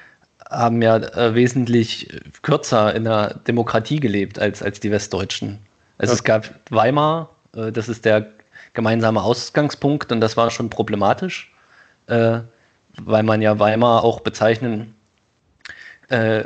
haben 0.49 0.81
ja 0.81 0.99
äh, 0.99 1.35
wesentlich 1.35 2.09
kürzer 2.43 2.95
in 2.95 3.03
der 3.03 3.35
Demokratie 3.49 3.99
gelebt 3.99 4.39
als, 4.39 4.63
als 4.63 4.79
die 4.79 4.93
Westdeutschen. 4.93 5.59
Also 5.99 6.13
ja. 6.13 6.15
es 6.15 6.23
gab 6.23 6.49
Weimar, 6.71 7.31
äh, 7.57 7.73
das 7.73 7.89
ist 7.89 8.05
der 8.05 8.31
gemeinsame 8.75 9.23
Ausgangspunkt 9.23 10.13
und 10.13 10.21
das 10.21 10.37
war 10.37 10.53
schon 10.53 10.71
problematisch, 10.71 11.53
äh, 12.07 12.39
weil 13.03 13.25
man 13.25 13.43
ja 13.43 13.59
Weimar 13.59 14.05
auch 14.05 14.21
bezeichnen, 14.21 14.95
äh, 16.11 16.45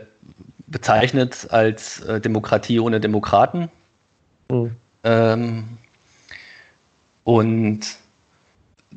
bezeichnet 0.66 1.48
als 1.50 2.00
äh, 2.00 2.22
Demokratie 2.22 2.80
ohne 2.80 3.00
Demokraten 3.00 3.70
Mhm. 4.50 4.76
Ähm, 5.04 5.64
und 7.24 7.80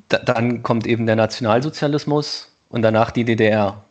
da, 0.10 0.20
dann 0.20 0.64
kommt 0.64 0.88
eben 0.88 1.06
der 1.06 1.16
Nationalsozialismus 1.16 2.52
und 2.70 2.82
danach 2.82 3.12
die 3.12 3.26
DDR. 3.26 3.84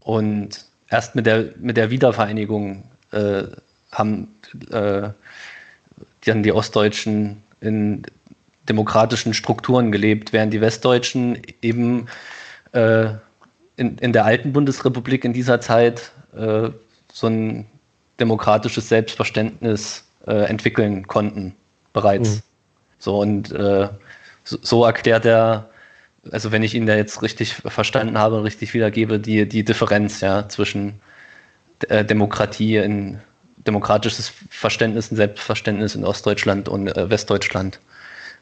Und 0.00 0.64
erst 0.88 1.14
mit 1.14 1.26
der, 1.26 1.52
mit 1.58 1.76
der 1.76 1.90
Wiedervereinigung 1.90 2.84
äh, 3.12 3.44
haben 3.92 4.34
äh, 4.70 5.10
dann 6.24 6.42
die 6.42 6.52
Ostdeutschen 6.52 7.42
in 7.60 8.02
demokratischen 8.68 9.34
Strukturen 9.34 9.92
gelebt, 9.92 10.32
während 10.32 10.52
die 10.52 10.60
Westdeutschen 10.60 11.40
eben 11.62 12.06
äh, 12.72 13.08
in, 13.76 13.96
in 13.98 14.12
der 14.12 14.24
alten 14.24 14.52
Bundesrepublik 14.52 15.24
in 15.24 15.32
dieser 15.32 15.60
Zeit 15.60 16.12
äh, 16.36 16.70
so 17.12 17.26
ein 17.26 17.66
demokratisches 18.20 18.88
Selbstverständnis 18.88 20.07
äh, 20.28 20.44
entwickeln 20.44 21.06
konnten 21.06 21.54
bereits. 21.92 22.36
Mhm. 22.36 22.42
So 22.98 23.18
und 23.18 23.52
äh, 23.52 23.88
so, 24.44 24.58
so, 24.62 24.84
erklärt 24.84 25.24
er, 25.24 25.70
also 26.30 26.52
wenn 26.52 26.62
ich 26.62 26.74
ihn 26.74 26.86
da 26.86 26.96
jetzt 26.96 27.22
richtig 27.22 27.54
verstanden 27.54 28.18
habe 28.18 28.44
richtig 28.44 28.74
wiedergebe, 28.74 29.18
die, 29.18 29.48
die 29.48 29.64
Differenz 29.64 30.20
ja 30.20 30.48
zwischen 30.48 31.00
äh, 31.88 32.04
Demokratie 32.04 32.76
in 32.76 33.20
demokratisches 33.66 34.32
Verständnis 34.50 35.10
und 35.10 35.16
Selbstverständnis 35.16 35.94
in 35.94 36.04
Ostdeutschland 36.04 36.68
und 36.68 36.88
äh, 36.88 37.10
Westdeutschland. 37.10 37.80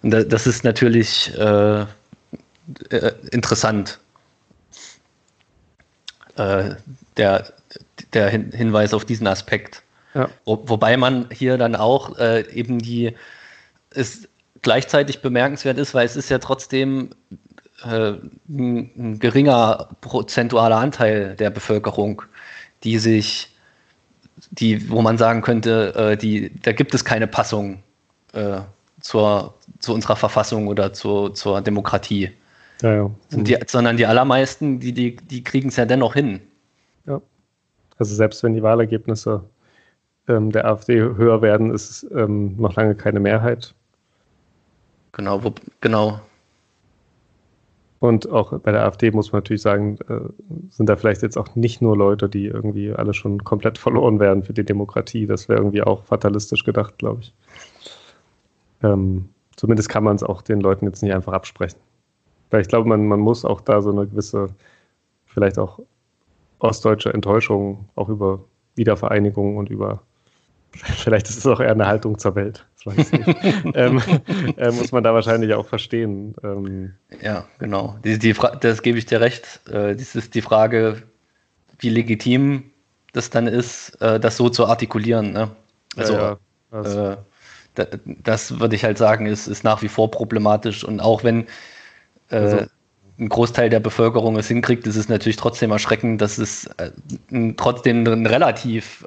Und 0.03 0.11
da, 0.11 0.23
das 0.23 0.47
ist 0.47 0.65
natürlich 0.65 1.33
äh, 1.39 1.83
äh, 2.91 3.13
interessant. 3.31 3.99
der, 6.37 7.53
der 8.13 8.29
Hinweis 8.29 8.93
auf 8.93 9.07
diesen 9.07 9.27
Aspekt. 9.27 9.83
Ja. 10.17 10.31
Wo, 10.47 10.63
wobei 10.65 10.97
man 10.97 11.29
hier 11.31 11.59
dann 11.59 11.77
auch 11.77 12.19
äh, 12.19 12.51
eben 12.51 12.79
die, 12.79 13.15
es 13.91 14.29
gleichzeitig 14.63 15.21
bemerkenswert 15.21 15.77
ist, 15.77 15.95
weil 15.95 16.07
es 16.07 16.17
ist 16.17 16.31
ja 16.31 16.39
trotzdem 16.39 17.11
äh, 17.85 18.15
ein, 18.49 18.91
ein, 18.97 19.19
geringer 19.19 19.91
prozentualer 20.01 20.79
Anteil 20.79 21.37
der 21.37 21.51
Bevölkerung, 21.51 22.23
die 22.83 22.99
sich, 22.99 23.55
die, 24.51 24.89
wo 24.89 25.03
man 25.03 25.19
sagen 25.19 25.43
könnte, 25.43 25.95
äh, 25.95 26.17
die, 26.17 26.51
da 26.63 26.73
gibt 26.73 26.95
es 26.95 27.05
keine 27.05 27.27
Passung 27.27 27.83
äh, 28.33 28.61
zur, 29.01 29.55
zu 29.81 29.93
unserer 29.93 30.17
Verfassung 30.17 30.67
oder 30.67 30.95
zur, 30.95 31.35
zur 31.35 31.61
Demokratie. 31.61 32.33
Ja, 32.81 32.95
ja. 32.95 33.11
Mhm. 33.33 33.45
Die, 33.45 33.59
sondern 33.67 33.99
die 33.99 34.07
allermeisten, 34.07 34.81
die, 34.81 34.93
die, 34.93 35.17
die 35.17 35.45
kriegen 35.45 35.69
es 35.69 35.77
ja 35.77 35.85
dennoch 35.85 36.15
hin. 36.15 36.41
Ja. 37.07 37.21
Also 37.99 38.15
selbst 38.15 38.43
wenn 38.43 38.55
die 38.55 38.63
Wahlergebnisse 38.63 39.45
ähm, 40.29 40.51
der 40.51 40.67
AfD 40.67 41.01
höher 41.01 41.43
werden, 41.43 41.73
ist 41.73 42.07
ähm, 42.15 42.57
noch 42.57 42.75
lange 42.75 42.95
keine 42.95 43.21
Mehrheit. 43.21 43.75
Genau, 45.13 45.43
wo, 45.43 45.53
genau. 45.81 46.21
Und 47.99 48.31
auch 48.31 48.59
bei 48.59 48.73
der 48.73 48.85
AfD 48.85 49.11
muss 49.11 49.33
man 49.33 49.39
natürlich 49.41 49.63
sagen, 49.63 49.99
äh, 50.09 50.21
sind 50.71 50.89
da 50.89 50.97
vielleicht 50.97 51.23
jetzt 51.23 51.39
auch 51.39 51.55
nicht 51.55 51.81
nur 51.81 51.97
Leute, 51.97 52.29
die 52.29 52.47
irgendwie 52.47 52.93
alle 52.93 53.15
schon 53.15 53.43
komplett 53.45 53.79
verloren 53.87 54.21
werden 54.21 54.43
für 54.43 54.53
die 54.53 54.65
Demokratie. 54.65 55.27
Das 55.27 55.49
wäre 55.49 55.61
irgendwie 55.61 55.83
auch 55.83 56.05
fatalistisch 56.05 56.65
gedacht, 56.65 56.99
glaube 56.99 57.23
ich. 57.23 57.35
Ähm, 58.83 59.29
zumindest 59.57 59.89
kann 59.89 60.05
man 60.05 60.17
es 60.17 60.23
auch 60.23 60.43
den 60.43 60.61
Leuten 60.61 60.85
jetzt 60.87 61.03
nicht 61.03 61.15
einfach 61.15 61.33
absprechen. 61.33 61.81
Weil 62.51 62.61
ich 62.61 62.69
glaube, 62.69 62.89
man, 62.89 63.07
man 63.07 63.21
muss 63.21 63.45
auch 63.45 63.61
da 63.61 63.81
so 63.81 63.91
eine 63.91 64.07
gewisse, 64.07 64.49
vielleicht 65.25 65.59
auch 65.59 65.81
ostdeutsche 66.59 67.13
Enttäuschung 67.13 67.89
auch 67.97 68.09
über 68.09 68.41
Wiedervereinigung 68.77 69.57
und 69.57 69.71
über 69.71 70.03
Vielleicht 70.73 71.29
ist 71.29 71.39
es 71.39 71.47
auch 71.47 71.61
eher 71.61 71.71
eine 71.71 71.87
Haltung 71.87 72.19
zur 72.19 72.35
Welt. 72.35 72.67
Das 72.77 72.97
weiß 72.97 73.13
ich 73.13 73.27
nicht. 73.27 73.39
ähm, 73.75 74.03
äh, 74.57 74.71
muss 74.71 74.93
man 74.93 75.03
da 75.03 75.15
wahrscheinlich 75.15 75.55
auch 75.55 75.67
verstehen. 75.67 76.35
Ähm, 76.43 76.95
ja, 77.23 77.47
genau. 77.59 77.97
Die, 78.05 78.19
die 78.19 78.35
das 78.61 78.83
gebe 78.83 78.99
ich 78.99 79.07
dir 79.07 79.21
recht. 79.21 79.61
Äh, 79.69 79.97
das 79.97 80.15
ist 80.15 80.35
die 80.35 80.43
Frage, 80.43 81.03
wie 81.79 81.89
legitim 81.89 82.71
das 83.13 83.31
dann 83.31 83.47
ist, 83.47 84.01
äh, 84.03 84.21
das 84.21 84.37
so 84.37 84.51
zu 84.51 84.67
artikulieren. 84.67 85.33
Ne? 85.33 85.51
Also, 85.97 86.13
ja, 86.13 86.39
ja. 86.73 87.13
Äh, 87.13 87.17
da, 87.75 87.87
das 88.05 88.61
würde 88.61 88.77
ich 88.77 88.85
halt 88.85 88.99
sagen, 88.99 89.27
ist, 89.27 89.47
ist 89.47 89.65
nach 89.65 89.83
wie 89.83 89.89
vor 89.89 90.11
problematisch. 90.11 90.85
Und 90.85 91.01
auch 91.01 91.25
wenn 91.25 91.47
äh, 92.31 92.37
also, 92.37 92.67
ein 93.19 93.29
Großteil 93.31 93.71
der 93.71 93.81
Bevölkerung 93.81 94.37
es 94.37 94.49
hinkriegt, 94.49 94.87
ist 94.87 94.97
es 94.97 95.09
natürlich 95.09 95.37
trotzdem 95.37 95.71
erschreckend, 95.71 96.21
dass 96.21 96.37
es 96.37 96.67
äh, 96.77 96.91
trotzdem 97.57 98.07
ein 98.07 98.27
relativ 98.27 99.07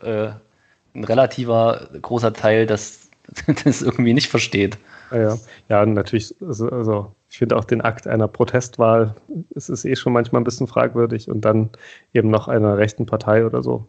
ein 0.93 1.03
relativer 1.03 1.89
großer 2.01 2.33
Teil 2.33 2.65
das, 2.65 3.09
das 3.63 3.81
irgendwie 3.81 4.13
nicht 4.13 4.29
versteht. 4.29 4.77
Ja, 5.11 5.37
ja, 5.69 5.85
natürlich, 5.85 6.35
also, 6.45 6.69
also 6.69 7.11
ich 7.29 7.37
finde 7.37 7.57
auch 7.57 7.65
den 7.65 7.81
Akt 7.81 8.07
einer 8.07 8.27
Protestwahl, 8.27 9.15
es 9.55 9.69
ist 9.69 9.85
eh 9.85 9.95
schon 9.95 10.13
manchmal 10.13 10.41
ein 10.41 10.45
bisschen 10.45 10.67
fragwürdig 10.67 11.29
und 11.29 11.41
dann 11.41 11.69
eben 12.13 12.29
noch 12.29 12.47
einer 12.47 12.77
rechten 12.77 13.05
Partei 13.05 13.45
oder 13.45 13.63
so. 13.63 13.85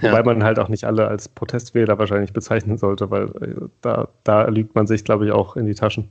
Ja. 0.00 0.12
Wobei 0.12 0.22
man 0.22 0.44
halt 0.44 0.58
auch 0.60 0.68
nicht 0.68 0.84
alle 0.84 1.08
als 1.08 1.28
Protestwähler 1.28 1.98
wahrscheinlich 1.98 2.32
bezeichnen 2.32 2.78
sollte, 2.78 3.10
weil 3.10 3.24
äh, 3.40 3.68
da, 3.80 4.08
da 4.22 4.46
lügt 4.46 4.74
man 4.74 4.86
sich, 4.86 5.04
glaube 5.04 5.26
ich, 5.26 5.32
auch 5.32 5.56
in 5.56 5.66
die 5.66 5.74
Taschen. 5.74 6.08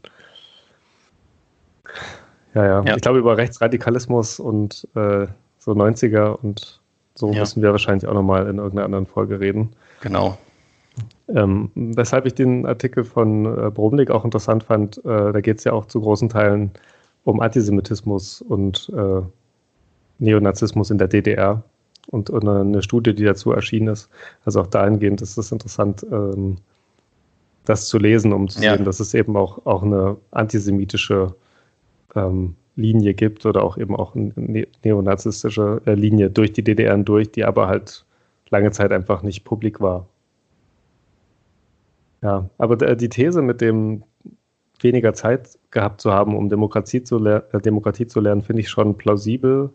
Ja, 2.53 2.65
ja, 2.65 2.83
ja. 2.83 2.95
Ich 2.95 3.01
glaube, 3.01 3.19
über 3.19 3.37
Rechtsradikalismus 3.37 4.39
und 4.39 4.87
äh, 4.95 5.27
so 5.59 5.71
90er 5.71 6.31
und 6.31 6.78
so 7.20 7.34
ja. 7.34 7.41
müssen 7.41 7.61
wir 7.61 7.72
wahrscheinlich 7.72 8.07
auch 8.07 8.13
nochmal 8.13 8.47
in 8.47 8.57
irgendeiner 8.57 8.86
anderen 8.86 9.05
Folge 9.05 9.41
reden. 9.41 9.72
Genau. 9.99 10.38
Ähm, 11.28 11.70
weshalb 11.76 12.26
ich 12.26 12.34
den 12.34 12.65
Artikel 12.65 13.03
von 13.03 13.45
äh, 13.45 13.70
Bromlik 13.70 14.09
auch 14.09 14.24
interessant 14.24 14.63
fand, 14.63 14.97
äh, 14.99 15.34
da 15.34 15.41
geht 15.41 15.57
es 15.57 15.65
ja 15.65 15.74
auch 15.74 15.86
zu 15.86 15.99
großen 15.99 16.30
Teilen 16.30 16.72
um 17.26 17.41
Antisemitismus 17.41 18.41
und 18.41 18.89
äh, 18.95 19.22
Neonazismus 20.20 20.91
in 20.91 20.97
der 20.97 21.09
DDR 21.09 21.61
und, 22.07 22.30
und, 22.30 22.47
eine 22.47 22.82
Studie, 22.82 23.13
die 23.13 23.26
dazu 23.26 23.51
erschienen 23.51 23.89
ist. 23.89 24.09
Also 24.45 24.61
auch 24.61 24.67
dahingehend 24.67 25.22
ist 25.22 25.38
es 25.38 25.51
interessant, 25.51 26.05
ähm, 26.09 26.57
das 27.65 27.88
zu 27.89 27.97
lesen, 27.99 28.32
um 28.32 28.47
zu 28.47 28.61
ja. 28.61 28.76
sehen, 28.76 28.86
dass 28.86 29.01
es 29.01 29.13
eben 29.13 29.36
auch, 29.36 29.65
auch 29.65 29.84
eine 29.84 30.15
antisemitische 30.32 31.36
ähm, 32.15 32.55
Linie 32.80 33.13
gibt 33.13 33.45
oder 33.45 33.63
auch 33.63 33.77
eben 33.77 33.95
auch 33.95 34.15
eine 34.15 34.32
ne 34.36 34.67
neonazistische 34.84 35.82
äh, 35.86 35.93
Linie 35.93 36.30
durch 36.30 36.53
die 36.53 36.63
DDR 36.63 36.97
durch, 36.97 37.32
die 37.32 37.45
aber 37.45 37.67
halt 37.67 38.05
lange 38.49 38.71
Zeit 38.71 38.91
einfach 38.91 39.21
nicht 39.21 39.43
publik 39.43 39.80
war. 39.80 40.07
Ja, 42.21 42.49
aber 42.57 42.75
die 42.95 43.09
These 43.09 43.41
mit 43.41 43.61
dem 43.61 44.03
weniger 44.82 45.13
Zeit 45.13 45.57
gehabt 45.71 46.01
zu 46.01 46.11
haben, 46.11 46.36
um 46.36 46.49
Demokratie 46.49 47.03
zu, 47.03 47.23
äh, 47.25 47.41
Demokratie 47.61 48.07
zu 48.07 48.19
lernen, 48.19 48.41
finde 48.41 48.61
ich 48.61 48.69
schon 48.69 48.97
plausibel. 48.97 49.71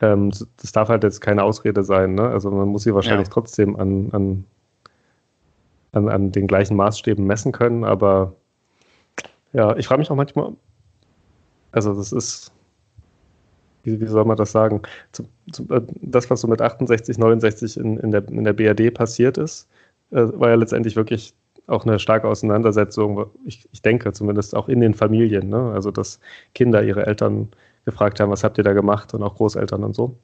Ähm, 0.00 0.30
das 0.30 0.72
darf 0.72 0.88
halt 0.88 1.04
jetzt 1.04 1.20
keine 1.20 1.44
Ausrede 1.44 1.82
sein. 1.82 2.14
Ne? 2.14 2.28
Also 2.28 2.50
man 2.50 2.68
muss 2.68 2.84
sie 2.84 2.94
wahrscheinlich 2.94 3.28
ja. 3.28 3.32
trotzdem 3.32 3.76
an, 3.76 4.08
an, 4.12 4.44
an, 5.92 6.08
an 6.08 6.32
den 6.32 6.46
gleichen 6.46 6.76
Maßstäben 6.76 7.24
messen 7.24 7.52
können. 7.52 7.84
Aber 7.84 8.34
ja, 9.52 9.76
ich 9.76 9.86
frage 9.86 10.00
mich 10.00 10.10
auch 10.10 10.16
manchmal, 10.16 10.52
also 11.72 11.94
das 11.94 12.12
ist, 12.12 12.52
wie, 13.84 14.00
wie 14.00 14.06
soll 14.06 14.24
man 14.24 14.36
das 14.36 14.52
sagen? 14.52 14.82
Zu, 15.12 15.24
zu, 15.52 15.68
äh, 15.70 15.82
das, 16.02 16.28
was 16.30 16.40
so 16.40 16.48
mit 16.48 16.60
68, 16.60 17.18
69 17.18 17.76
in, 17.76 17.98
in, 17.98 18.10
der, 18.10 18.26
in 18.28 18.44
der 18.44 18.52
BRD 18.52 18.92
passiert 18.92 19.38
ist, 19.38 19.68
äh, 20.10 20.26
war 20.34 20.50
ja 20.50 20.56
letztendlich 20.56 20.96
wirklich 20.96 21.34
auch 21.66 21.84
eine 21.86 21.98
starke 21.98 22.26
Auseinandersetzung, 22.26 23.26
ich, 23.44 23.68
ich 23.72 23.82
denke 23.82 24.12
zumindest 24.12 24.56
auch 24.56 24.68
in 24.68 24.80
den 24.80 24.94
Familien. 24.94 25.48
Ne? 25.48 25.70
Also, 25.72 25.90
dass 25.90 26.18
Kinder 26.54 26.82
ihre 26.82 27.06
Eltern 27.06 27.48
gefragt 27.84 28.20
haben, 28.20 28.30
was 28.30 28.44
habt 28.44 28.58
ihr 28.58 28.64
da 28.64 28.72
gemacht 28.72 29.14
und 29.14 29.22
auch 29.22 29.36
Großeltern 29.36 29.84
und 29.84 29.94
so. 29.94 30.16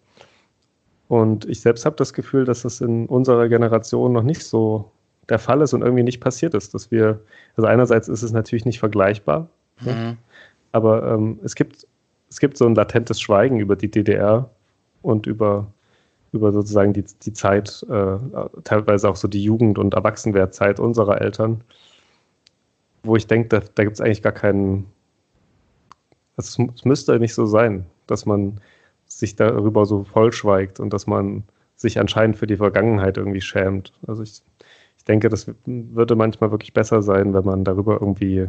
Und 1.08 1.44
ich 1.44 1.60
selbst 1.60 1.86
habe 1.86 1.96
das 1.96 2.12
Gefühl, 2.12 2.44
dass 2.44 2.62
das 2.62 2.80
in 2.80 3.06
unserer 3.06 3.48
Generation 3.48 4.12
noch 4.12 4.24
nicht 4.24 4.42
so 4.42 4.90
der 5.28 5.38
Fall 5.38 5.60
ist 5.60 5.72
und 5.72 5.82
irgendwie 5.82 6.02
nicht 6.02 6.20
passiert 6.20 6.54
ist, 6.54 6.74
dass 6.74 6.90
wir, 6.90 7.20
also 7.56 7.66
einerseits 7.68 8.08
ist 8.08 8.22
es 8.22 8.32
natürlich 8.32 8.64
nicht 8.64 8.78
vergleichbar, 8.78 9.48
ne? 9.80 9.92
mhm. 9.92 10.18
Aber 10.72 11.12
ähm, 11.12 11.38
es, 11.42 11.54
gibt, 11.54 11.86
es 12.28 12.40
gibt 12.40 12.56
so 12.56 12.66
ein 12.66 12.74
latentes 12.74 13.20
Schweigen 13.20 13.60
über 13.60 13.76
die 13.76 13.90
DDR 13.90 14.50
und 15.02 15.26
über 15.26 15.66
über 16.36 16.52
sozusagen 16.52 16.92
die, 16.92 17.04
die 17.22 17.32
Zeit, 17.32 17.84
äh, 17.88 18.18
teilweise 18.64 19.08
auch 19.08 19.16
so 19.16 19.26
die 19.26 19.42
Jugend- 19.42 19.78
und 19.78 19.94
Erwachsenwerdzeit 19.94 20.78
unserer 20.78 21.20
Eltern, 21.20 21.62
wo 23.02 23.16
ich 23.16 23.26
denke, 23.26 23.48
da, 23.48 23.60
da 23.74 23.84
gibt 23.84 23.94
es 23.96 24.00
eigentlich 24.00 24.22
gar 24.22 24.32
keinen. 24.32 24.86
Es, 26.36 26.58
es 26.58 26.84
müsste 26.84 27.18
nicht 27.18 27.34
so 27.34 27.46
sein, 27.46 27.86
dass 28.06 28.26
man 28.26 28.60
sich 29.06 29.36
darüber 29.36 29.86
so 29.86 30.04
vollschweigt 30.04 30.80
und 30.80 30.92
dass 30.92 31.06
man 31.06 31.44
sich 31.76 31.98
anscheinend 31.98 32.36
für 32.36 32.46
die 32.46 32.56
Vergangenheit 32.56 33.16
irgendwie 33.16 33.40
schämt. 33.40 33.92
Also 34.06 34.22
ich, 34.22 34.42
ich 34.98 35.04
denke, 35.04 35.28
das 35.28 35.50
würde 35.64 36.16
manchmal 36.16 36.50
wirklich 36.50 36.74
besser 36.74 37.02
sein, 37.02 37.32
wenn 37.32 37.44
man 37.44 37.64
darüber 37.64 38.00
irgendwie 38.00 38.48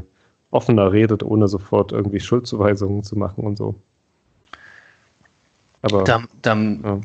offener 0.52 0.92
redet, 0.92 1.24
ohne 1.24 1.48
sofort 1.48 1.92
irgendwie 1.92 2.20
Schuldzuweisungen 2.20 3.04
zu 3.04 3.18
machen 3.18 3.44
und 3.44 3.58
so. 3.58 3.76
Aber 5.82 6.04
da, 6.04 6.24
da 6.42 6.56
ja. 6.56 7.02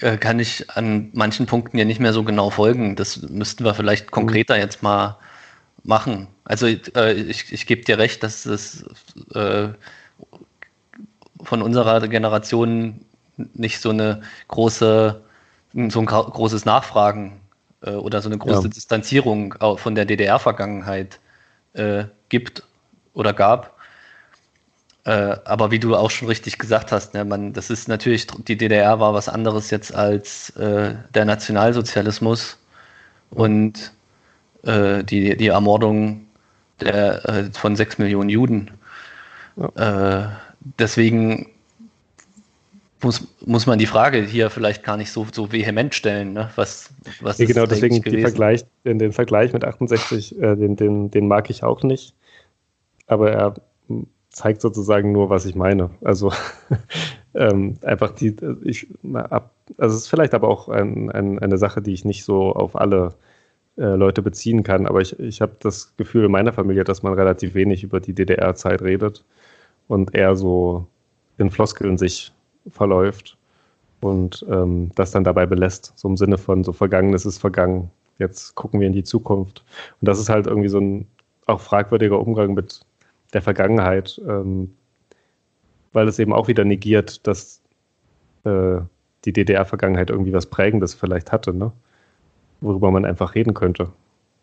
Äh, 0.00 0.16
kann 0.16 0.38
ich 0.38 0.70
an 0.70 1.10
manchen 1.12 1.46
Punkten 1.46 1.76
ja 1.76 1.84
nicht 1.84 2.00
mehr 2.00 2.12
so 2.12 2.24
genau 2.24 2.50
folgen. 2.50 2.96
Das 2.96 3.20
müssten 3.22 3.64
wir 3.64 3.74
vielleicht 3.74 4.10
konkreter 4.10 4.56
jetzt 4.56 4.82
mal 4.82 5.18
machen. 5.84 6.28
Also 6.44 6.66
äh, 6.66 7.12
ich, 7.12 7.52
ich 7.52 7.66
gebe 7.66 7.82
dir 7.82 7.98
recht, 7.98 8.22
dass 8.22 8.46
es 8.46 8.84
äh, 9.34 9.68
von 11.42 11.62
unserer 11.62 12.06
Generation 12.08 13.04
nicht 13.36 13.80
so 13.80 13.90
eine 13.90 14.22
große, 14.48 15.20
so 15.88 16.00
ein 16.00 16.06
großes 16.06 16.64
Nachfragen 16.64 17.40
äh, 17.82 17.90
oder 17.90 18.22
so 18.22 18.28
eine 18.28 18.38
große 18.38 18.64
ja. 18.64 18.68
Distanzierung 18.68 19.54
von 19.76 19.94
der 19.94 20.04
DDR-Vergangenheit 20.04 21.18
äh, 21.74 22.04
gibt 22.28 22.62
oder 23.14 23.32
gab. 23.32 23.76
Äh, 25.04 25.36
aber 25.44 25.70
wie 25.70 25.80
du 25.80 25.96
auch 25.96 26.10
schon 26.10 26.28
richtig 26.28 26.58
gesagt 26.58 26.92
hast, 26.92 27.14
ne, 27.14 27.24
man, 27.24 27.52
das 27.52 27.70
ist 27.70 27.88
natürlich, 27.88 28.26
die 28.26 28.56
DDR 28.56 29.00
war 29.00 29.14
was 29.14 29.28
anderes 29.28 29.70
jetzt 29.70 29.92
als 29.92 30.50
äh, 30.50 30.94
der 31.14 31.24
Nationalsozialismus 31.24 32.56
und 33.30 33.92
äh, 34.62 35.02
die, 35.02 35.36
die 35.36 35.48
Ermordung 35.48 36.26
der, 36.80 37.28
äh, 37.28 37.44
von 37.52 37.74
sechs 37.74 37.98
Millionen 37.98 38.28
Juden. 38.28 38.70
Ja. 39.56 40.22
Äh, 40.24 40.28
deswegen 40.78 41.48
muss, 43.02 43.26
muss 43.44 43.66
man 43.66 43.78
die 43.78 43.86
Frage 43.86 44.22
hier 44.22 44.50
vielleicht 44.50 44.84
gar 44.84 44.96
nicht 44.96 45.10
so, 45.10 45.26
so 45.32 45.50
vehement 45.50 45.94
stellen. 45.94 46.32
Ne? 46.32 46.50
Was, 46.54 46.90
was 47.20 47.38
ja, 47.38 47.46
genau, 47.46 47.66
deswegen 47.66 48.02
Vergleich, 48.02 48.64
den, 48.84 49.00
den, 49.00 49.12
Vergleich 49.12 49.52
mit 49.52 49.64
68, 49.64 50.40
äh, 50.40 50.56
den, 50.56 50.76
den, 50.76 51.10
den 51.10 51.26
mag 51.26 51.50
ich 51.50 51.64
auch 51.64 51.82
nicht. 51.82 52.14
Aber 53.12 53.30
er 53.30 53.54
zeigt 54.30 54.62
sozusagen 54.62 55.12
nur, 55.12 55.30
was 55.30 55.44
ich 55.46 55.54
meine. 55.54 55.90
Also 56.02 56.32
ähm, 57.34 57.76
einfach 57.82 58.10
die, 58.10 58.36
ich, 58.64 58.88
ab, 59.14 59.54
also 59.78 59.94
es 59.94 60.02
ist 60.02 60.08
vielleicht 60.08 60.34
aber 60.34 60.48
auch 60.48 60.68
ein, 60.68 61.10
ein, 61.10 61.38
eine 61.38 61.58
Sache, 61.58 61.82
die 61.82 61.92
ich 61.92 62.04
nicht 62.04 62.24
so 62.24 62.52
auf 62.52 62.74
alle 62.76 63.14
äh, 63.76 63.94
Leute 63.94 64.22
beziehen 64.22 64.62
kann, 64.62 64.86
aber 64.86 65.00
ich, 65.00 65.18
ich 65.18 65.40
habe 65.40 65.52
das 65.60 65.96
Gefühl 65.96 66.24
in 66.24 66.30
meiner 66.32 66.52
Familie, 66.52 66.84
dass 66.84 67.02
man 67.02 67.14
relativ 67.14 67.54
wenig 67.54 67.84
über 67.84 68.00
die 68.00 68.14
DDR-Zeit 68.14 68.82
redet 68.82 69.24
und 69.88 70.14
eher 70.14 70.36
so 70.36 70.86
in 71.38 71.50
Floskeln 71.50 71.98
sich 71.98 72.32
verläuft 72.68 73.36
und 74.00 74.44
ähm, 74.50 74.90
das 74.94 75.10
dann 75.10 75.24
dabei 75.24 75.46
belässt, 75.46 75.92
so 75.96 76.08
im 76.08 76.16
Sinne 76.16 76.38
von 76.38 76.64
so 76.64 76.72
Vergangenes 76.72 77.26
ist 77.26 77.38
vergangen, 77.38 77.90
jetzt 78.18 78.54
gucken 78.54 78.80
wir 78.80 78.86
in 78.86 78.92
die 78.92 79.04
Zukunft. 79.04 79.64
Und 80.00 80.08
das 80.08 80.18
ist 80.18 80.28
halt 80.28 80.46
irgendwie 80.46 80.68
so 80.68 80.78
ein 80.78 81.06
auch 81.46 81.60
fragwürdiger 81.60 82.20
Umgang 82.20 82.54
mit 82.54 82.80
der 83.32 83.42
Vergangenheit, 83.42 84.20
ähm, 84.26 84.74
weil 85.92 86.08
es 86.08 86.18
eben 86.18 86.32
auch 86.32 86.48
wieder 86.48 86.64
negiert, 86.64 87.26
dass 87.26 87.60
äh, 88.44 88.78
die 89.24 89.32
DDR-Vergangenheit 89.32 90.10
irgendwie 90.10 90.32
was 90.32 90.46
Prägendes 90.46 90.94
vielleicht 90.94 91.32
hatte, 91.32 91.54
ne? 91.54 91.72
worüber 92.60 92.90
man 92.90 93.04
einfach 93.04 93.34
reden 93.34 93.54
könnte, 93.54 93.90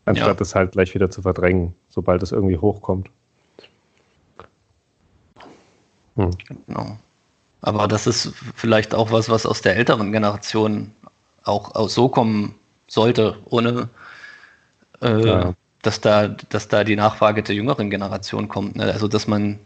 anstatt 0.06 0.40
ja. 0.40 0.42
es 0.42 0.56
halt 0.56 0.74
gleich 0.74 0.94
wieder 0.94 1.10
zu 1.10 1.22
verdrängen, 1.22 1.74
sobald 1.90 2.24
es 2.24 2.32
irgendwie 2.32 2.58
hochkommt. 2.58 3.10
Hm. 6.16 6.32
Genau. 6.68 6.98
Aber 7.62 7.88
das 7.88 8.08
ist 8.08 8.34
vielleicht 8.56 8.94
auch 8.94 9.12
was, 9.12 9.30
was 9.30 9.46
aus 9.46 9.62
der 9.62 9.76
älteren 9.76 10.12
Generation 10.12 10.92
auch, 11.44 11.76
auch 11.76 11.90
so 11.90 12.10
kommen 12.10 12.56
sollte, 12.88 13.38
ohne 13.46 13.90
äh, 15.02 15.26
ja 15.26 15.54
dass 15.82 16.02
da, 16.02 16.28
dass 16.28 16.68
da 16.68 16.84
die 16.84 16.96
Nachfrage 16.96 17.44
der 17.44 17.56
jüngeren 17.56 17.90
Generation 17.90 18.48
kommt. 18.48 18.76
Ne? 18.76 18.86
Also 18.86 19.08
dass 19.08 19.28
man 19.28 19.60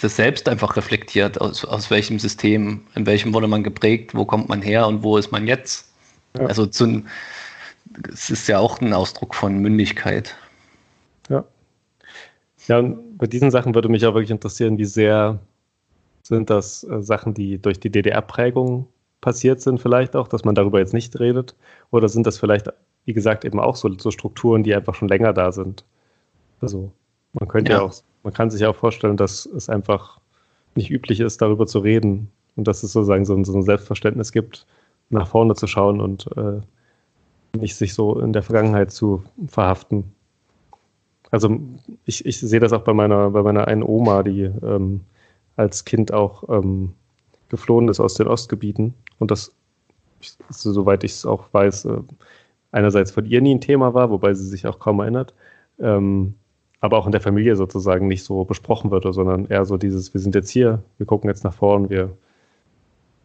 das 0.00 0.16
selbst 0.16 0.48
einfach 0.48 0.76
reflektiert, 0.76 1.40
aus, 1.40 1.64
aus 1.64 1.90
welchem 1.90 2.18
System, 2.18 2.82
in 2.94 3.06
welchem 3.06 3.34
wurde 3.34 3.46
man 3.46 3.62
geprägt, 3.62 4.14
wo 4.14 4.24
kommt 4.24 4.48
man 4.48 4.62
her 4.62 4.86
und 4.86 5.02
wo 5.02 5.16
ist 5.16 5.30
man 5.30 5.46
jetzt. 5.46 5.90
Ja. 6.36 6.46
Also 6.46 6.66
zu, 6.66 7.04
es 8.12 8.30
ist 8.30 8.48
ja 8.48 8.58
auch 8.58 8.80
ein 8.80 8.92
Ausdruck 8.92 9.34
von 9.34 9.58
Mündigkeit. 9.58 10.34
Ja. 11.28 11.44
Ja, 12.66 12.78
und 12.78 13.18
bei 13.18 13.26
diesen 13.26 13.50
Sachen 13.50 13.74
würde 13.74 13.88
mich 13.88 14.04
auch 14.06 14.14
wirklich 14.14 14.30
interessieren, 14.30 14.78
wie 14.78 14.84
sehr 14.84 15.38
sind 16.22 16.50
das 16.50 16.84
äh, 16.84 17.02
Sachen, 17.02 17.34
die 17.34 17.60
durch 17.60 17.80
die 17.80 17.90
DDR-Prägung 17.90 18.86
passiert 19.20 19.60
sind, 19.60 19.80
vielleicht 19.80 20.14
auch, 20.14 20.28
dass 20.28 20.44
man 20.44 20.54
darüber 20.54 20.78
jetzt 20.78 20.94
nicht 20.94 21.18
redet? 21.18 21.54
Oder 21.90 22.08
sind 22.08 22.26
das 22.26 22.38
vielleicht 22.38 22.68
wie 23.08 23.14
gesagt, 23.14 23.46
eben 23.46 23.58
auch 23.58 23.74
so, 23.74 23.90
so 23.96 24.10
Strukturen, 24.10 24.62
die 24.62 24.74
einfach 24.74 24.94
schon 24.94 25.08
länger 25.08 25.32
da 25.32 25.50
sind. 25.50 25.82
Also 26.60 26.92
man 27.32 27.48
könnte 27.48 27.72
ja. 27.72 27.78
ja. 27.78 27.84
auch, 27.84 27.94
man 28.22 28.34
kann 28.34 28.50
sich 28.50 28.66
auch 28.66 28.76
vorstellen, 28.76 29.16
dass 29.16 29.46
es 29.46 29.70
einfach 29.70 30.20
nicht 30.74 30.90
üblich 30.90 31.18
ist, 31.20 31.40
darüber 31.40 31.66
zu 31.66 31.78
reden 31.78 32.30
und 32.56 32.68
dass 32.68 32.82
es 32.82 32.92
sozusagen 32.92 33.24
so 33.24 33.34
ein, 33.34 33.46
so 33.46 33.54
ein 33.54 33.62
Selbstverständnis 33.62 34.30
gibt, 34.30 34.66
nach 35.08 35.26
vorne 35.26 35.54
zu 35.54 35.66
schauen 35.66 36.02
und 36.02 36.28
äh, 36.36 36.60
nicht 37.58 37.76
sich 37.76 37.94
so 37.94 38.20
in 38.20 38.34
der 38.34 38.42
Vergangenheit 38.42 38.90
zu 38.90 39.22
verhaften. 39.46 40.12
Also 41.30 41.58
ich, 42.04 42.26
ich 42.26 42.38
sehe 42.38 42.60
das 42.60 42.74
auch 42.74 42.82
bei 42.82 42.92
meiner, 42.92 43.30
bei 43.30 43.42
meiner 43.42 43.68
einen 43.68 43.84
Oma, 43.84 44.22
die 44.22 44.42
ähm, 44.42 45.00
als 45.56 45.86
Kind 45.86 46.12
auch 46.12 46.46
ähm, 46.50 46.92
geflohen 47.48 47.88
ist 47.88 48.00
aus 48.00 48.14
den 48.14 48.26
Ostgebieten 48.26 48.92
und 49.18 49.30
das, 49.30 49.50
soweit 50.50 51.04
ich 51.04 51.12
es 51.12 51.24
auch 51.24 51.46
weiß, 51.52 51.86
äh, 51.86 52.02
einerseits 52.72 53.10
von 53.10 53.24
ihr 53.26 53.40
nie 53.40 53.54
ein 53.54 53.60
Thema 53.60 53.94
war, 53.94 54.10
wobei 54.10 54.34
sie 54.34 54.46
sich 54.46 54.66
auch 54.66 54.78
kaum 54.78 55.00
erinnert, 55.00 55.34
ähm, 55.80 56.34
aber 56.80 56.98
auch 56.98 57.06
in 57.06 57.12
der 57.12 57.20
Familie 57.20 57.56
sozusagen 57.56 58.06
nicht 58.06 58.24
so 58.24 58.44
besprochen 58.44 58.90
wird, 58.90 59.04
sondern 59.12 59.46
eher 59.46 59.64
so 59.64 59.76
dieses, 59.76 60.12
wir 60.14 60.20
sind 60.20 60.34
jetzt 60.34 60.50
hier, 60.50 60.82
wir 60.98 61.06
gucken 61.06 61.28
jetzt 61.28 61.44
nach 61.44 61.54
vorn, 61.54 61.90
wir, 61.90 62.10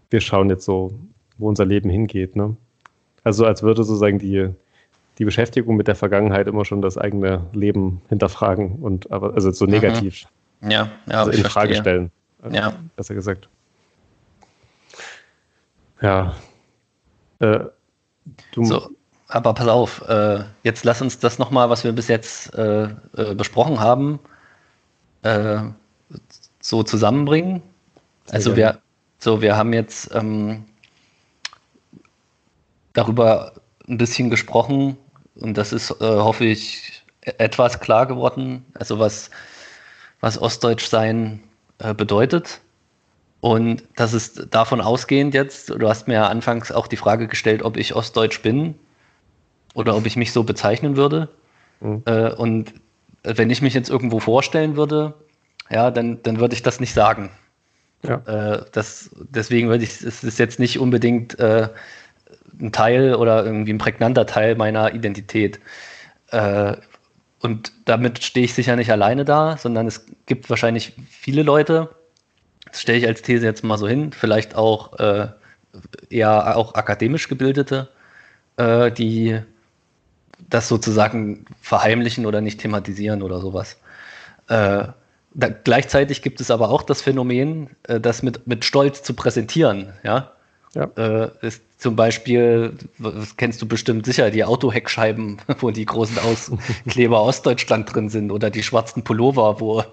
wir 0.09 0.21
schauen 0.21 0.49
jetzt 0.49 0.65
so, 0.65 0.93
wo 1.37 1.49
unser 1.49 1.65
Leben 1.65 1.89
hingeht. 1.89 2.35
Ne? 2.35 2.55
Also 3.23 3.45
als 3.45 3.61
würde 3.61 3.83
sozusagen 3.83 4.19
die, 4.19 4.49
die 5.17 5.25
Beschäftigung 5.25 5.75
mit 5.75 5.87
der 5.87 5.95
Vergangenheit 5.95 6.47
immer 6.47 6.65
schon 6.65 6.81
das 6.81 6.97
eigene 6.97 7.45
Leben 7.53 8.01
hinterfragen 8.09 8.79
und 8.81 9.11
aber 9.11 9.33
also 9.35 9.51
so 9.51 9.65
mhm. 9.65 9.71
negativ. 9.71 10.25
Ja, 10.61 10.89
ja, 11.07 11.19
also 11.19 11.31
in 11.31 11.43
Frage 11.43 11.75
verstehe. 11.75 12.09
stellen. 12.41 12.53
Ja. 12.53 12.73
Besser 12.95 13.13
gesagt. 13.13 13.49
Ja. 16.01 16.35
Äh, 17.39 17.59
du, 18.53 18.65
so. 18.65 18.89
Aber 19.33 19.55
pass 19.55 19.67
auf, 19.67 20.07
äh, 20.07 20.43
jetzt 20.61 20.83
lass 20.83 21.01
uns 21.01 21.17
das 21.17 21.39
nochmal, 21.39 21.67
was 21.67 21.83
wir 21.83 21.91
bis 21.91 22.07
jetzt 22.07 22.53
äh, 22.53 22.83
äh, 23.17 23.33
besprochen 23.33 23.79
haben, 23.79 24.19
äh, 25.23 25.61
so 26.61 26.83
zusammenbringen. 26.83 27.63
Also 28.29 28.55
wir, 28.55 28.77
so, 29.17 29.41
wir 29.41 29.57
haben 29.57 29.73
jetzt 29.73 30.13
ähm, 30.13 30.65
darüber 32.93 33.53
ein 33.87 33.97
bisschen 33.97 34.29
gesprochen 34.29 34.97
und 35.37 35.57
das 35.57 35.73
ist, 35.73 35.89
äh, 35.89 35.95
hoffe 36.05 36.45
ich, 36.45 37.03
e- 37.25 37.33
etwas 37.39 37.79
klar 37.79 38.05
geworden, 38.05 38.63
also 38.75 38.99
was, 38.99 39.31
was 40.19 40.39
Ostdeutsch 40.39 40.85
sein 40.85 41.41
äh, 41.79 41.95
bedeutet. 41.95 42.61
Und 43.41 43.81
das 43.95 44.13
ist 44.13 44.45
davon 44.51 44.79
ausgehend 44.79 45.33
jetzt, 45.33 45.71
du 45.71 45.89
hast 45.89 46.07
mir 46.07 46.13
ja 46.13 46.27
anfangs 46.27 46.71
auch 46.71 46.85
die 46.85 46.97
Frage 46.97 47.27
gestellt, 47.27 47.63
ob 47.63 47.77
ich 47.77 47.95
Ostdeutsch 47.95 48.43
bin 48.43 48.75
oder 49.73 49.95
ob 49.95 50.05
ich 50.05 50.15
mich 50.15 50.31
so 50.31 50.43
bezeichnen 50.43 50.97
würde. 50.97 51.29
Mhm. 51.81 52.03
Äh, 52.05 52.31
und 52.31 52.73
wenn 53.23 53.49
ich 53.49 53.61
mich 53.61 53.73
jetzt 53.73 53.89
irgendwo 53.89 54.19
vorstellen 54.19 54.75
würde, 54.75 55.13
ja, 55.69 55.91
dann, 55.91 56.21
dann 56.23 56.39
würde 56.39 56.55
ich 56.55 56.63
das 56.63 56.79
nicht 56.79 56.93
sagen. 56.93 57.31
Ja. 58.03 58.15
Äh, 58.25 58.65
das, 58.71 59.09
deswegen 59.15 59.69
würde 59.69 59.83
ich, 59.83 60.01
es 60.01 60.23
ist 60.23 60.39
jetzt 60.39 60.59
nicht 60.59 60.77
unbedingt 60.79 61.39
äh, 61.39 61.69
ein 62.59 62.71
Teil 62.71 63.15
oder 63.15 63.45
irgendwie 63.45 63.73
ein 63.73 63.77
prägnanter 63.77 64.25
Teil 64.25 64.55
meiner 64.55 64.93
Identität. 64.93 65.59
Äh, 66.31 66.75
und 67.41 67.71
damit 67.85 68.23
stehe 68.23 68.45
ich 68.45 68.53
sicher 68.53 68.75
nicht 68.75 68.91
alleine 68.91 69.25
da, 69.25 69.57
sondern 69.57 69.87
es 69.87 70.05
gibt 70.25 70.49
wahrscheinlich 70.49 70.93
viele 71.09 71.43
Leute, 71.43 71.89
das 72.65 72.81
stelle 72.81 72.97
ich 72.99 73.07
als 73.07 73.21
These 73.21 73.45
jetzt 73.45 73.63
mal 73.63 73.77
so 73.77 73.87
hin, 73.87 74.11
vielleicht 74.13 74.55
auch 74.55 74.97
äh, 74.99 75.27
eher 76.09 76.55
auch 76.55 76.75
akademisch 76.75 77.27
gebildete, 77.27 77.89
äh, 78.57 78.91
die 78.91 79.41
das 80.49 80.67
sozusagen 80.67 81.45
verheimlichen 81.61 82.25
oder 82.25 82.41
nicht 82.41 82.59
thematisieren 82.59 83.21
oder 83.21 83.39
sowas. 83.39 83.77
Äh, 84.47 84.87
da, 85.35 85.49
gleichzeitig 85.63 86.21
gibt 86.21 86.41
es 86.41 86.51
aber 86.51 86.69
auch 86.69 86.83
das 86.83 87.01
Phänomen, 87.01 87.69
äh, 87.83 87.99
das 87.99 88.23
mit, 88.23 88.45
mit 88.47 88.65
Stolz 88.65 89.03
zu 89.03 89.13
präsentieren. 89.13 89.93
Ja? 90.03 90.31
Ja. 90.75 90.89
Äh, 90.95 91.29
ist 91.41 91.61
zum 91.77 91.95
Beispiel, 91.95 92.73
das 92.97 93.37
kennst 93.37 93.61
du 93.61 93.67
bestimmt 93.67 94.05
sicher, 94.05 94.31
die 94.31 94.43
Autoheckscheiben, 94.43 95.41
wo 95.59 95.71
die 95.71 95.85
großen 95.85 96.17
Auskleber 96.19 97.21
Ostdeutschland 97.21 97.93
drin 97.93 98.09
sind 98.09 98.31
oder 98.31 98.49
die 98.49 98.63
schwarzen 98.63 99.03
Pullover, 99.03 99.59
wo 99.59 99.83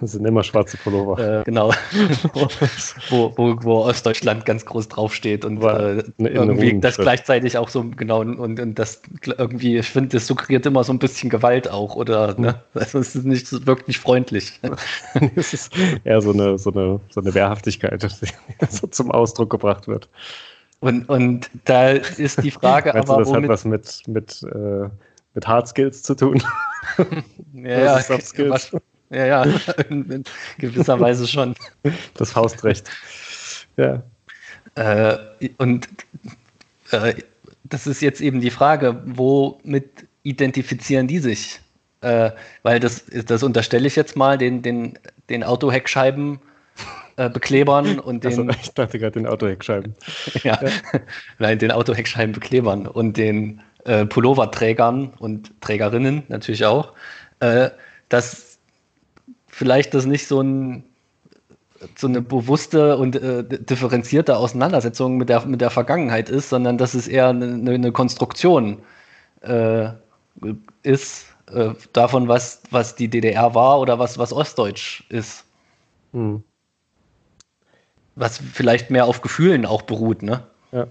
Das 0.00 0.12
sind 0.12 0.26
immer 0.26 0.42
schwarze 0.42 0.76
Pullover. 0.76 1.40
äh, 1.40 1.44
genau, 1.44 1.72
wo, 3.10 3.32
wo, 3.36 3.56
wo 3.62 3.84
Ostdeutschland 3.84 4.44
ganz 4.44 4.64
groß 4.64 4.88
draufsteht 4.88 5.44
und 5.44 5.62
äh, 5.62 6.02
irgendwie 6.18 6.78
das 6.80 6.96
gleichzeitig 6.96 7.56
auch 7.58 7.68
so 7.68 7.84
genau 7.84 8.20
und, 8.20 8.60
und 8.60 8.78
das 8.78 9.02
irgendwie, 9.38 9.78
ich 9.78 9.88
finde, 9.88 10.10
das 10.10 10.26
suggeriert 10.26 10.66
immer 10.66 10.84
so 10.84 10.92
ein 10.92 10.98
bisschen 10.98 11.30
Gewalt 11.30 11.70
auch 11.70 11.96
oder 11.96 12.38
ne? 12.38 12.62
Also 12.74 12.98
es 12.98 13.14
ist 13.14 13.24
nicht, 13.24 13.50
es 13.52 13.66
wirkt 13.66 13.88
nicht 13.88 14.00
freundlich. 14.00 14.60
es 15.36 15.52
ist 15.52 15.72
eher 16.04 16.20
so 16.20 16.32
eine, 16.32 16.58
so 16.58 16.70
eine, 16.72 17.00
so 17.10 17.20
eine 17.20 17.34
Wehrhaftigkeit, 17.34 18.02
die 18.02 18.66
so 18.70 18.86
zum 18.86 19.10
Ausdruck 19.10 19.50
gebracht 19.50 19.88
wird. 19.88 20.08
Und, 20.80 21.08
und 21.08 21.50
da 21.64 21.90
ist 21.90 22.42
die 22.42 22.50
Frage 22.50 22.92
du, 22.92 22.98
aber, 22.98 23.18
das 23.18 23.28
hat 23.28 23.36
womit, 23.36 23.48
was 23.48 23.64
mit, 23.64 24.02
mit, 24.06 24.42
äh, 24.42 24.88
mit 25.34 25.46
Hard 25.46 25.68
Skills 25.68 26.02
zu 26.02 26.14
tun? 26.14 26.42
ja, 27.54 27.68
ja, 27.68 27.94
das 27.96 28.08
Soft 28.08 28.26
Skills. 28.26 28.76
Ja, 29.10 29.26
ja, 29.26 29.42
in, 29.88 30.24
gewisser 30.58 30.98
Weise 31.00 31.26
schon. 31.28 31.54
Das 32.14 32.32
Faustrecht. 32.32 32.88
Ja. 33.76 34.02
Äh, 34.74 35.16
und 35.58 35.88
äh, 36.90 37.14
das 37.64 37.86
ist 37.86 38.00
jetzt 38.00 38.20
eben 38.20 38.40
die 38.40 38.50
Frage, 38.50 39.02
womit 39.06 40.06
identifizieren 40.22 41.06
die 41.06 41.18
sich? 41.18 41.60
Äh, 42.00 42.30
weil 42.62 42.80
das, 42.80 43.04
das 43.26 43.42
unterstelle 43.42 43.86
ich 43.86 43.96
jetzt 43.96 44.16
mal 44.16 44.38
den, 44.38 44.62
den, 44.62 44.98
den 45.30 45.42
Autoheckscheiben 45.42 46.38
äh, 47.16 47.30
Beklebern 47.30 47.98
und 47.98 48.24
den, 48.24 48.30
Also, 48.30 48.48
ich 48.60 48.74
dachte 48.74 48.98
gerade 48.98 49.12
den 49.12 49.26
Autoheckscheiben. 49.26 49.94
ja, 50.42 50.60
nein, 51.38 51.58
den 51.58 51.70
Autoheckscheibenbeklebern 51.70 52.86
und 52.86 53.16
den 53.16 53.62
äh, 53.84 54.04
Pulloverträgern 54.04 55.14
und 55.18 55.50
Trägerinnen 55.62 56.24
natürlich 56.28 56.66
auch, 56.66 56.92
äh, 57.40 57.70
dass 58.10 58.45
vielleicht 59.56 59.94
das 59.94 60.04
nicht 60.04 60.26
so, 60.26 60.42
ein, 60.42 60.84
so 61.96 62.06
eine 62.06 62.20
bewusste 62.20 62.98
und 62.98 63.16
äh, 63.16 63.42
differenzierte 63.42 64.36
Auseinandersetzung 64.36 65.16
mit 65.16 65.30
der, 65.30 65.46
mit 65.46 65.62
der 65.62 65.70
Vergangenheit 65.70 66.28
ist, 66.28 66.50
sondern 66.50 66.76
dass 66.76 66.92
es 66.92 67.08
eher 67.08 67.28
eine, 67.28 67.70
eine 67.72 67.90
Konstruktion 67.90 68.82
äh, 69.40 69.88
ist 70.82 71.24
äh, 71.50 71.70
davon, 71.94 72.28
was, 72.28 72.60
was 72.70 72.96
die 72.96 73.08
DDR 73.08 73.54
war 73.54 73.80
oder 73.80 73.98
was, 73.98 74.18
was 74.18 74.30
Ostdeutsch 74.30 75.04
ist. 75.08 75.46
Hm. 76.12 76.42
Was 78.14 78.36
vielleicht 78.36 78.90
mehr 78.90 79.06
auf 79.06 79.22
Gefühlen 79.22 79.64
auch 79.64 79.82
beruht, 79.82 80.22
ne? 80.22 80.42
Ja. 80.72 80.86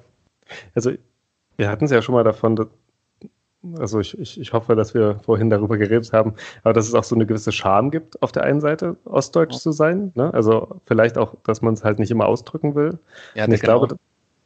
Also, 0.74 0.91
wir 1.57 1.70
hatten 1.70 1.86
es 1.86 1.91
ja 1.91 2.01
schon 2.01 2.16
mal 2.16 2.24
davon, 2.24 2.68
also 3.80 3.99
ich, 3.99 4.18
ich, 4.20 4.39
ich 4.39 4.53
hoffe, 4.53 4.76
dass 4.76 4.93
wir 4.93 5.20
vorhin 5.26 5.49
darüber 5.49 5.78
geredet 5.78 6.11
haben, 6.13 6.34
aber 6.63 6.74
dass 6.74 6.88
es 6.88 6.93
auch 6.93 7.03
so 7.03 7.16
eine 7.16 7.26
gewisse 7.26 7.51
Scham 7.51 7.91
gibt, 7.91 8.22
auf 8.22 8.32
der 8.32 8.43
einen 8.43 8.61
Seite 8.61 8.95
Ostdeutsch 9.05 9.53
Ja. 9.53 9.59
zu 9.59 9.72
sein. 9.72 10.11
Ne? 10.16 10.34
Also 10.34 10.80
vielleicht 10.86 11.18
auch, 11.18 11.36
dass 11.43 11.61
man 11.61 11.74
es 11.74 11.84
halt 11.84 11.99
nicht 11.99 12.11
immer 12.11 12.26
ausdrücken 12.26 12.76
will. 12.76 12.97
Ja, 13.36 13.45
Und 13.45 13.53
ich 13.53 13.61
genau. 13.61 13.80
glaube, 13.80 13.97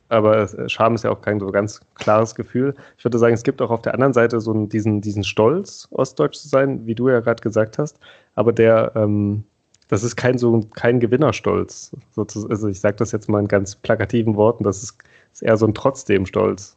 aber 0.10 0.38
es- 0.38 0.58
Scham 0.72 0.96
ist 0.96 1.04
ja 1.04 1.12
auch 1.12 1.22
kein 1.22 1.40
so 1.40 1.48
ganz 1.52 1.82
klares 1.96 2.34
Gefühl. 2.36 2.74
Ich 2.98 3.04
würde 3.06 3.18
sagen, 3.20 3.34
es 3.34 3.44
gibt 3.44 3.62
auch 3.62 3.70
auf 3.72 3.82
der 3.82 3.94
anderen 3.94 4.14
Seite 4.14 4.40
so 4.42 4.52
einen, 4.52 4.70
diesen, 4.70 5.02
diesen 5.02 5.24
Stolz, 5.24 5.88
Ostdeutsch 5.92 6.38
zu 6.40 6.48
sein, 6.48 6.86
wie 6.88 6.96
du 6.96 7.10
ja 7.10 7.20
gerade 7.20 7.42
gesagt 7.42 7.78
hast. 7.78 8.00
Aber 8.36 8.52
der, 8.54 8.92
ähm, 8.96 9.44
das 9.88 10.04
ist 10.04 10.16
kein 10.16 10.38
so 10.38 10.62
kein 10.76 11.00
Gewinnerstolz. 11.00 11.92
Also 12.16 12.68
ich 12.68 12.80
sage 12.80 12.96
das 12.98 13.12
jetzt 13.12 13.28
mal 13.30 13.40
in 13.40 13.48
ganz 13.48 13.76
plakativen 13.76 14.36
Worten, 14.36 14.64
das 14.64 14.84
ist, 14.84 14.98
ist 15.34 15.42
eher 15.44 15.58
so 15.58 15.66
ein 15.68 15.74
Trotzdem-Stolz. 15.74 16.76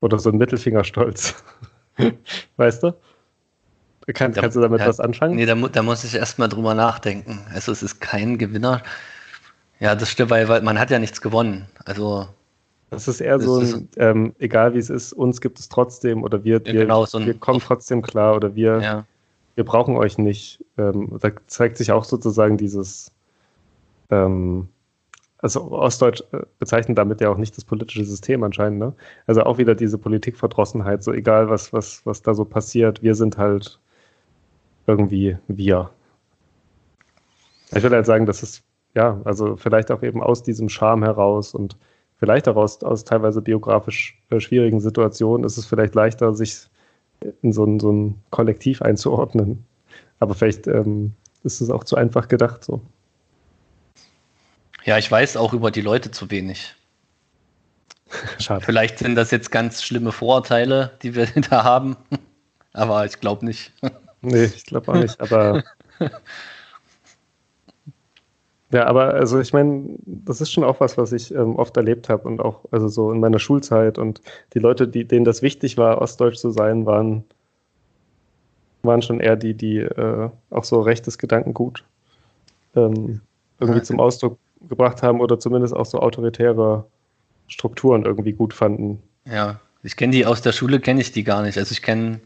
Oder 0.00 0.18
so 0.18 0.30
ein 0.30 0.36
Mittelfingerstolz. 0.38 1.34
weißt 2.56 2.82
du? 2.82 2.94
Kann, 4.14 4.32
Da- 4.32 4.40
kannst 4.42 4.56
du 4.56 4.60
damit 4.60 4.80
ja, 4.80 4.86
was 4.86 5.00
anfangen? 5.00 5.34
Nee, 5.36 5.46
da, 5.46 5.54
da 5.54 5.82
muss 5.82 6.04
ich 6.04 6.14
erstmal 6.14 6.48
drüber 6.48 6.74
nachdenken. 6.74 7.44
Also 7.52 7.72
es 7.72 7.82
ist 7.82 8.00
kein 8.00 8.38
Gewinner. 8.38 8.82
Ja, 9.80 9.94
das 9.94 10.10
stimmt, 10.10 10.30
weil, 10.30 10.48
weil 10.48 10.62
man 10.62 10.78
hat 10.78 10.90
ja 10.90 10.98
nichts 10.98 11.20
gewonnen. 11.20 11.66
Also 11.84 12.28
Das 12.90 13.08
ist 13.08 13.20
eher 13.20 13.36
Das 13.38 13.46
so 13.46 13.60
ist- 13.60 13.74
ein, 13.74 13.88
ähm, 13.96 14.34
egal 14.38 14.74
wie 14.74 14.78
es 14.78 14.90
ist, 14.90 15.12
uns 15.12 15.40
gibt 15.40 15.58
es 15.58 15.68
trotzdem 15.68 16.22
oder 16.22 16.44
wir, 16.44 16.64
wir, 16.64 16.72
genau, 16.72 17.04
so 17.04 17.18
ein- 17.18 17.26
wir 17.26 17.34
kommen 17.34 17.60
trotzdem 17.60 18.00
klar 18.02 18.36
oder 18.36 18.54
wir, 18.54 18.80
ja, 18.80 19.04
wir 19.56 19.64
brauchen 19.64 19.96
euch 19.96 20.18
nicht. 20.18 20.64
Ähm, 20.78 21.18
da 21.20 21.30
zeigt 21.48 21.76
sich 21.78 21.90
auch 21.90 22.04
sozusagen 22.04 22.56
dieses, 22.58 23.10
ähm, 24.10 24.68
also 25.38 25.70
Ostdeutsch 25.70 26.22
äh, 26.32 26.40
bezeichnet 26.58 26.98
damit 26.98 27.20
ja 27.20 27.30
auch 27.30 27.36
nicht 27.36 27.56
das 27.56 27.64
politische 27.64 28.04
System 28.04 28.42
anscheinend, 28.42 28.78
ne? 28.78 28.94
Also 29.26 29.42
auch 29.42 29.58
wieder 29.58 29.74
diese 29.74 29.98
Politikverdrossenheit, 29.98 31.02
so 31.02 31.12
egal 31.12 31.50
was, 31.50 31.72
was, 31.72 32.04
was 32.04 32.22
da 32.22 32.34
so 32.34 32.44
passiert, 32.44 33.02
wir 33.02 33.14
sind 33.14 33.36
halt 33.36 33.78
irgendwie 34.86 35.36
wir. 35.48 35.90
Ich 37.72 37.82
würde 37.82 37.96
halt 37.96 38.06
sagen, 38.06 38.26
das 38.26 38.42
ist, 38.42 38.62
ja, 38.94 39.20
also 39.24 39.56
vielleicht 39.56 39.90
auch 39.90 40.02
eben 40.02 40.22
aus 40.22 40.42
diesem 40.42 40.68
Charme 40.68 41.04
heraus 41.04 41.54
und 41.54 41.76
vielleicht 42.18 42.48
auch 42.48 42.56
aus, 42.56 42.82
aus 42.82 43.04
teilweise 43.04 43.42
biografisch 43.42 44.18
äh, 44.30 44.40
schwierigen 44.40 44.80
Situationen 44.80 45.44
ist 45.44 45.58
es 45.58 45.66
vielleicht 45.66 45.94
leichter, 45.94 46.34
sich 46.34 46.68
in 47.42 47.52
so 47.52 47.64
ein, 47.64 47.80
so 47.80 47.90
ein 47.92 48.22
Kollektiv 48.30 48.82
einzuordnen. 48.82 49.64
Aber 50.18 50.34
vielleicht 50.34 50.66
ähm, 50.66 51.12
ist 51.42 51.60
es 51.60 51.70
auch 51.70 51.84
zu 51.84 51.96
einfach 51.96 52.28
gedacht 52.28 52.64
so. 52.64 52.80
Ja, 54.86 54.96
ich 54.98 55.10
weiß 55.10 55.36
auch 55.36 55.52
über 55.52 55.70
die 55.70 55.80
Leute 55.82 56.10
zu 56.12 56.30
wenig. 56.30 56.74
Schade. 58.38 58.64
Vielleicht 58.64 58.98
sind 58.98 59.16
das 59.16 59.32
jetzt 59.32 59.50
ganz 59.50 59.82
schlimme 59.82 60.12
Vorurteile, 60.12 60.92
die 61.02 61.14
wir 61.14 61.26
da 61.50 61.64
haben. 61.64 61.96
Aber 62.72 63.04
ich 63.04 63.20
glaube 63.20 63.44
nicht. 63.44 63.72
Nee, 64.22 64.44
ich 64.44 64.64
glaube 64.64 64.90
auch 64.90 64.96
nicht, 64.96 65.20
aber. 65.20 65.62
Ja, 68.72 68.86
aber 68.86 69.14
also 69.14 69.38
ich 69.38 69.52
meine, 69.52 69.96
das 70.04 70.40
ist 70.40 70.50
schon 70.50 70.64
auch 70.64 70.80
was, 70.80 70.98
was 70.98 71.12
ich 71.12 71.32
ähm, 71.32 71.54
oft 71.54 71.76
erlebt 71.76 72.08
habe 72.08 72.26
und 72.26 72.40
auch 72.40 72.64
also 72.72 72.88
so 72.88 73.12
in 73.12 73.20
meiner 73.20 73.38
Schulzeit 73.38 73.98
und 73.98 74.20
die 74.54 74.58
Leute, 74.58 74.88
die, 74.88 75.04
denen 75.04 75.24
das 75.24 75.42
wichtig 75.42 75.76
war, 75.76 76.00
ostdeutsch 76.00 76.38
zu 76.38 76.50
sein, 76.50 76.86
waren, 76.86 77.24
waren 78.82 79.02
schon 79.02 79.20
eher 79.20 79.36
die, 79.36 79.54
die 79.54 79.78
äh, 79.78 80.30
auch 80.50 80.64
so 80.64 80.80
rechtes 80.80 81.18
Gedankengut 81.18 81.84
ähm, 82.74 83.20
irgendwie 83.60 83.82
zum 83.82 84.00
Ausdruck 84.00 84.38
gebracht 84.68 85.02
haben 85.02 85.20
oder 85.20 85.38
zumindest 85.38 85.74
auch 85.74 85.86
so 85.86 86.00
autoritäre 86.00 86.84
Strukturen 87.48 88.04
irgendwie 88.04 88.32
gut 88.32 88.54
fanden. 88.54 89.02
Ja, 89.24 89.60
ich 89.82 89.96
kenne 89.96 90.12
die 90.12 90.26
aus 90.26 90.42
der 90.42 90.52
Schule, 90.52 90.80
kenne 90.80 91.00
ich 91.00 91.12
die 91.12 91.24
gar 91.24 91.42
nicht. 91.42 91.58
Also 91.58 91.72
ich 91.72 91.82
kenne, 91.82 92.20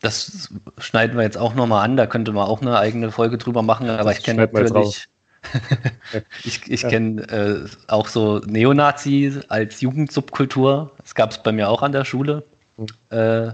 das 0.00 0.48
schneiden 0.78 1.16
wir 1.16 1.22
jetzt 1.22 1.36
auch 1.36 1.54
nochmal 1.54 1.84
an, 1.84 1.96
da 1.96 2.06
könnte 2.06 2.32
man 2.32 2.46
auch 2.46 2.62
eine 2.62 2.78
eigene 2.78 3.10
Folge 3.10 3.38
drüber 3.38 3.62
machen, 3.62 3.88
aber 3.90 4.10
Das 4.10 4.18
ich 4.18 4.24
kenne 4.24 4.48
natürlich, 4.50 5.08
ich, 6.44 6.70
ich 6.70 6.82
kenne 6.82 7.22
äh, 7.28 7.68
auch 7.88 8.08
so 8.08 8.38
Neonazi 8.38 9.40
als 9.48 9.80
Jugendsubkultur. 9.80 10.92
Das 10.98 11.14
gab 11.14 11.30
es 11.30 11.42
bei 11.42 11.52
mir 11.52 11.68
auch 11.68 11.82
an 11.82 11.92
der 11.92 12.04
Schule. 12.04 12.44
Mhm. 12.76 12.86
Äh, 13.10 13.52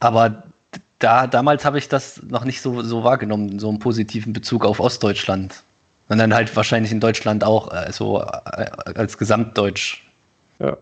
aber 0.00 0.44
da, 0.98 1.26
damals 1.26 1.64
habe 1.64 1.78
ich 1.78 1.88
das 1.88 2.22
noch 2.22 2.44
nicht 2.44 2.60
so, 2.60 2.82
so 2.82 3.04
wahrgenommen, 3.04 3.58
so 3.58 3.68
einen 3.68 3.78
positiven 3.78 4.32
Bezug 4.32 4.64
auf 4.64 4.80
Ostdeutschland. 4.80 5.62
Sondern 6.10 6.34
halt 6.34 6.54
wahrscheinlich 6.56 6.90
in 6.90 6.98
Deutschland 6.98 7.44
auch, 7.44 7.68
also 7.68 8.18
als 8.18 9.16
Gesamtdeutsch. 9.16 10.02
Ja. 10.58 10.76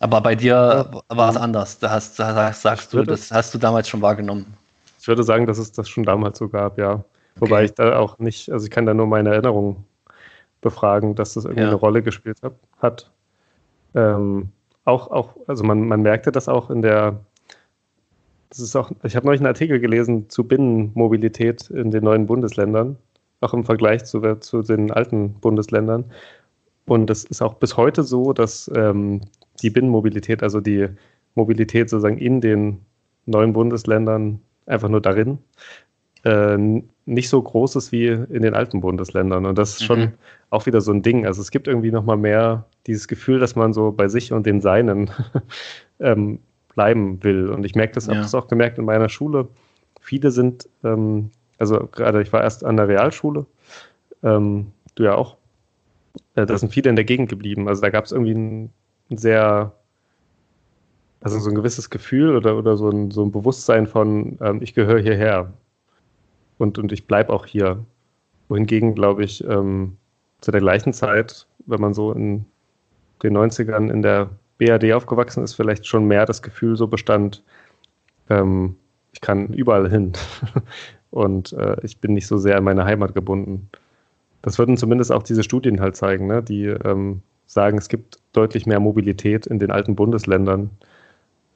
Aber 0.00 0.20
bei 0.20 0.34
dir 0.34 0.90
war 1.08 1.30
es 1.30 1.36
anders. 1.36 1.78
Da, 1.78 1.90
hast, 1.90 2.18
da 2.18 2.52
sagst 2.52 2.92
du, 2.92 2.96
würde- 2.96 3.12
das 3.12 3.30
hast 3.30 3.54
du 3.54 3.58
damals 3.58 3.88
schon 3.88 4.02
wahrgenommen. 4.02 4.52
Ich 5.00 5.06
würde 5.06 5.22
sagen, 5.22 5.46
dass 5.46 5.58
es 5.58 5.70
das 5.70 5.88
schon 5.88 6.02
damals 6.02 6.38
so 6.38 6.48
gab, 6.48 6.76
ja. 6.76 7.04
Wobei 7.36 7.58
Okay. 7.58 7.64
ich 7.66 7.74
da 7.74 7.98
auch 8.00 8.18
nicht, 8.18 8.50
also 8.50 8.64
ich 8.64 8.70
kann 8.72 8.84
da 8.84 8.92
nur 8.94 9.06
meine 9.06 9.30
Erinnerungen 9.30 9.84
befragen, 10.60 11.14
dass 11.14 11.34
das 11.34 11.44
irgendwie 11.44 11.62
Ja. 11.62 11.68
eine 11.68 11.76
Rolle 11.76 12.02
gespielt 12.02 12.38
hat. 12.42 12.54
hat. 12.82 13.10
Ähm, 13.94 14.48
auch, 14.84 15.08
auch, 15.12 15.34
also 15.46 15.62
man, 15.62 15.86
man 15.86 16.02
merkte 16.02 16.32
das 16.32 16.48
auch 16.48 16.68
in 16.68 16.82
der, 16.82 17.20
das 18.54 18.60
ist 18.62 18.76
auch, 18.76 18.92
ich 19.02 19.16
habe 19.16 19.26
neulich 19.26 19.40
einen 19.40 19.48
Artikel 19.48 19.80
gelesen 19.80 20.30
zu 20.30 20.44
Binnenmobilität 20.44 21.70
in 21.70 21.90
den 21.90 22.04
neuen 22.04 22.26
Bundesländern, 22.26 22.96
auch 23.40 23.52
im 23.52 23.64
Vergleich 23.64 24.04
zu, 24.04 24.20
zu 24.36 24.62
den 24.62 24.92
alten 24.92 25.34
Bundesländern. 25.40 26.04
Und 26.86 27.10
es 27.10 27.24
ist 27.24 27.42
auch 27.42 27.54
bis 27.54 27.76
heute 27.76 28.04
so, 28.04 28.32
dass 28.32 28.70
ähm, 28.74 29.22
die 29.62 29.70
Binnenmobilität, 29.70 30.42
also 30.42 30.60
die 30.60 30.88
Mobilität 31.34 31.90
sozusagen 31.90 32.18
in 32.18 32.40
den 32.40 32.80
neuen 33.26 33.52
Bundesländern, 33.52 34.40
einfach 34.66 34.88
nur 34.88 35.00
darin, 35.00 35.38
äh, 36.24 36.56
nicht 37.06 37.28
so 37.28 37.42
groß 37.42 37.74
ist 37.76 37.90
wie 37.90 38.06
in 38.06 38.42
den 38.42 38.54
alten 38.54 38.80
Bundesländern. 38.80 39.46
Und 39.46 39.58
das 39.58 39.72
ist 39.72 39.84
schon 39.84 40.00
Mhm. 40.00 40.12
auch 40.50 40.66
wieder 40.66 40.80
so 40.80 40.92
ein 40.92 41.02
Ding. 41.02 41.26
Also 41.26 41.40
es 41.42 41.50
gibt 41.50 41.66
irgendwie 41.66 41.90
nochmal 41.90 42.18
mehr 42.18 42.66
dieses 42.86 43.08
Gefühl, 43.08 43.40
dass 43.40 43.56
man 43.56 43.72
so 43.72 43.90
bei 43.90 44.06
sich 44.06 44.32
und 44.32 44.46
den 44.46 44.60
Seinen 44.60 45.10
ähm, 45.98 46.38
bleiben 46.74 47.22
will. 47.22 47.48
Und 47.50 47.64
ich 47.64 47.74
merke 47.74 47.94
das, 47.94 48.06
habe 48.08 48.16
Ja. 48.16 48.22
das 48.22 48.34
auch 48.34 48.48
gemerkt 48.48 48.78
in 48.78 48.84
meiner 48.84 49.08
Schule. 49.08 49.48
Viele 50.00 50.30
sind, 50.30 50.68
ähm, 50.82 51.30
also 51.58 51.88
gerade 51.92 52.20
ich 52.22 52.32
war 52.32 52.42
erst 52.42 52.64
an 52.64 52.76
der 52.76 52.88
Realschule, 52.88 53.46
ähm, 54.22 54.66
du 54.94 55.04
ja 55.04 55.14
auch, 55.14 55.36
äh, 56.34 56.46
da 56.46 56.56
sind 56.58 56.72
viele 56.72 56.90
in 56.90 56.96
der 56.96 57.04
Gegend 57.04 57.28
geblieben. 57.28 57.68
Also 57.68 57.80
da 57.82 57.90
gab 57.90 58.04
es 58.04 58.12
irgendwie 58.12 58.34
ein, 58.34 58.70
ein 59.10 59.18
sehr, 59.18 59.72
also 61.22 61.38
so 61.38 61.48
ein 61.48 61.54
gewisses 61.54 61.88
Gefühl 61.90 62.36
oder, 62.36 62.56
oder 62.56 62.76
so, 62.76 62.90
ein, 62.90 63.10
so 63.10 63.24
ein 63.24 63.32
Bewusstsein 63.32 63.86
von, 63.86 64.38
ähm, 64.40 64.60
ich 64.62 64.74
gehöre 64.74 65.00
hierher 65.00 65.52
und, 66.58 66.78
und 66.78 66.92
ich 66.92 67.06
bleibe 67.06 67.32
auch 67.32 67.46
hier. 67.46 67.84
Wohingegen, 68.48 68.94
glaube 68.94 69.24
ich, 69.24 69.42
ähm, 69.44 69.96
zu 70.42 70.50
der 70.50 70.60
gleichen 70.60 70.92
Zeit, 70.92 71.46
wenn 71.66 71.80
man 71.80 71.94
so 71.94 72.12
in 72.12 72.44
den 73.22 73.34
90ern 73.34 73.90
in 73.90 74.02
der 74.02 74.28
BRD 74.58 74.92
aufgewachsen 74.92 75.42
ist, 75.42 75.54
vielleicht 75.54 75.86
schon 75.86 76.06
mehr 76.06 76.26
das 76.26 76.42
Gefühl 76.42 76.76
so 76.76 76.86
bestand, 76.86 77.42
ähm, 78.30 78.76
ich 79.12 79.20
kann 79.20 79.48
überall 79.48 79.88
hin 79.88 80.12
und 81.10 81.52
äh, 81.52 81.76
ich 81.82 81.98
bin 81.98 82.14
nicht 82.14 82.26
so 82.26 82.38
sehr 82.38 82.56
an 82.56 82.64
meine 82.64 82.84
Heimat 82.84 83.14
gebunden. 83.14 83.68
Das 84.42 84.58
würden 84.58 84.76
zumindest 84.76 85.10
auch 85.12 85.22
diese 85.22 85.42
Studien 85.42 85.80
halt 85.80 85.96
zeigen, 85.96 86.26
ne? 86.26 86.42
die 86.42 86.66
ähm, 86.66 87.22
sagen, 87.46 87.78
es 87.78 87.88
gibt 87.88 88.18
deutlich 88.32 88.66
mehr 88.66 88.80
Mobilität 88.80 89.46
in 89.46 89.58
den 89.58 89.70
alten 89.70 89.96
Bundesländern, 89.96 90.70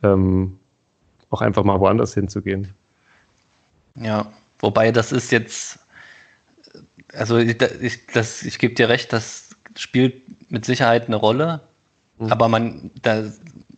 ähm, 0.03 0.59
auch 1.30 1.40
einfach 1.40 1.64
mal 1.64 1.80
woanders 1.80 2.14
hinzugehen. 2.14 2.68
Ja, 3.96 4.32
wobei 4.61 4.92
das 4.92 5.12
ist 5.12 5.32
jetzt, 5.32 5.80
also 7.12 7.38
ich, 7.38 7.59
das, 8.12 8.42
ich 8.42 8.59
gebe 8.59 8.74
dir 8.74 8.88
recht, 8.88 9.12
das 9.12 9.57
spielt 9.76 10.22
mit 10.51 10.64
Sicherheit 10.64 11.09
eine 11.09 11.16
Rolle, 11.16 11.61
Mhm. 12.19 12.33
aber 12.33 12.49
man, 12.49 12.91
da, 13.03 13.25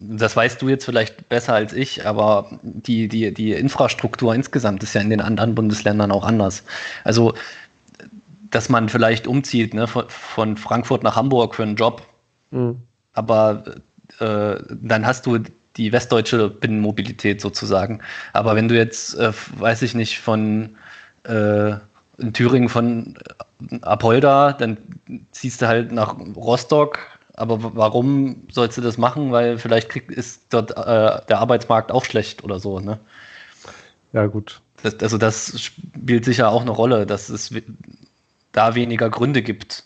das 0.00 0.36
weißt 0.36 0.60
du 0.62 0.68
jetzt 0.68 0.84
vielleicht 0.84 1.28
besser 1.28 1.54
als 1.54 1.72
ich, 1.72 2.06
aber 2.06 2.58
die, 2.62 3.08
die, 3.08 3.32
die 3.34 3.52
Infrastruktur 3.52 4.34
insgesamt 4.34 4.82
ist 4.82 4.94
ja 4.94 5.00
in 5.00 5.10
den 5.10 5.20
anderen 5.20 5.54
Bundesländern 5.54 6.10
auch 6.10 6.24
anders. 6.24 6.62
Also, 7.04 7.34
dass 8.50 8.68
man 8.68 8.88
vielleicht 8.88 9.26
umzieht, 9.26 9.74
ne, 9.74 9.86
von, 9.86 10.04
von 10.08 10.56
Frankfurt 10.56 11.02
nach 11.02 11.16
Hamburg 11.16 11.54
für 11.54 11.62
einen 11.62 11.76
Job, 11.76 12.02
Mhm. 12.52 12.82
aber 13.12 13.62
äh, 14.18 14.56
dann 14.82 15.06
hast 15.06 15.24
du 15.26 15.38
die 15.76 15.92
westdeutsche 15.92 16.50
Binnenmobilität 16.50 17.40
sozusagen. 17.40 18.00
Aber 18.32 18.56
wenn 18.56 18.66
du 18.66 18.76
jetzt, 18.76 19.14
äh, 19.16 19.32
weiß 19.58 19.82
ich 19.82 19.94
nicht, 19.94 20.18
von 20.18 20.76
äh, 21.24 21.74
in 22.18 22.32
Thüringen 22.32 22.68
von 22.68 23.16
Apolda, 23.82 24.52
dann 24.52 24.76
ziehst 25.30 25.62
du 25.62 25.68
halt 25.68 25.92
nach 25.92 26.16
Rostock. 26.36 26.98
Aber 27.40 27.74
warum 27.74 28.42
sollst 28.50 28.76
du 28.76 28.82
das 28.82 28.98
machen? 28.98 29.32
Weil 29.32 29.58
vielleicht 29.58 29.96
ist 29.96 30.44
dort 30.50 30.72
äh, 30.72 30.74
der 31.28 31.38
Arbeitsmarkt 31.38 31.90
auch 31.90 32.04
schlecht 32.04 32.44
oder 32.44 32.58
so. 32.58 32.80
Ne? 32.80 33.00
Ja, 34.12 34.26
gut. 34.26 34.60
Das, 34.82 34.98
also 35.00 35.18
das 35.18 35.60
spielt 35.60 36.24
sicher 36.24 36.50
auch 36.50 36.62
eine 36.62 36.70
Rolle, 36.70 37.06
dass 37.06 37.28
es 37.28 37.52
da 38.52 38.74
weniger 38.74 39.10
Gründe 39.10 39.42
gibt 39.42 39.84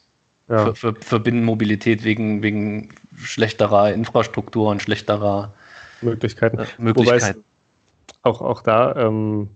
Ja. 0.49 0.67
für, 0.67 0.75
für, 0.75 0.95
für 1.01 1.21
Binnenmobilität 1.21 2.05
wegen, 2.05 2.43
wegen 2.43 2.91
schlechterer 3.17 3.93
Infrastruktur 3.93 4.71
und 4.71 4.83
schlechterer 4.83 5.55
Möglichkeiten. 6.03 6.59
äh, 6.59 6.67
Möglichkeiten. 6.79 7.45
auch, 8.23 8.41
auch 8.41 8.63
da 8.63 8.95
ähm, 8.97 9.49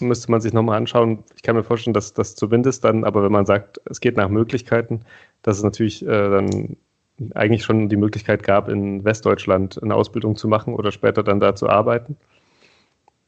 müsste 0.00 0.30
man 0.30 0.40
sich 0.40 0.52
nochmal 0.52 0.78
anschauen. 0.78 1.24
Ich 1.36 1.42
kann 1.42 1.56
mir 1.56 1.64
vorstellen, 1.64 1.94
dass 1.94 2.12
das 2.12 2.34
zumindest 2.34 2.84
dann, 2.84 3.04
aber 3.04 3.22
wenn 3.22 3.32
man 3.32 3.46
sagt, 3.46 3.80
es 3.86 4.00
geht 4.00 4.16
nach 4.16 4.28
Möglichkeiten, 4.28 5.04
dass 5.44 5.58
es 5.58 5.62
natürlich 5.62 6.04
äh, 6.04 6.08
dann 6.30 6.76
eigentlich 7.34 7.62
schon 7.62 7.88
die 7.88 7.96
Möglichkeit 7.96 8.42
gab, 8.42 8.68
in 8.68 9.04
Westdeutschland 9.04 9.80
eine 9.80 9.94
Ausbildung 9.94 10.34
zu 10.34 10.48
machen 10.48 10.74
oder 10.74 10.90
später 10.90 11.22
dann 11.22 11.38
da 11.38 11.54
zu 11.54 11.68
arbeiten. 11.68 12.16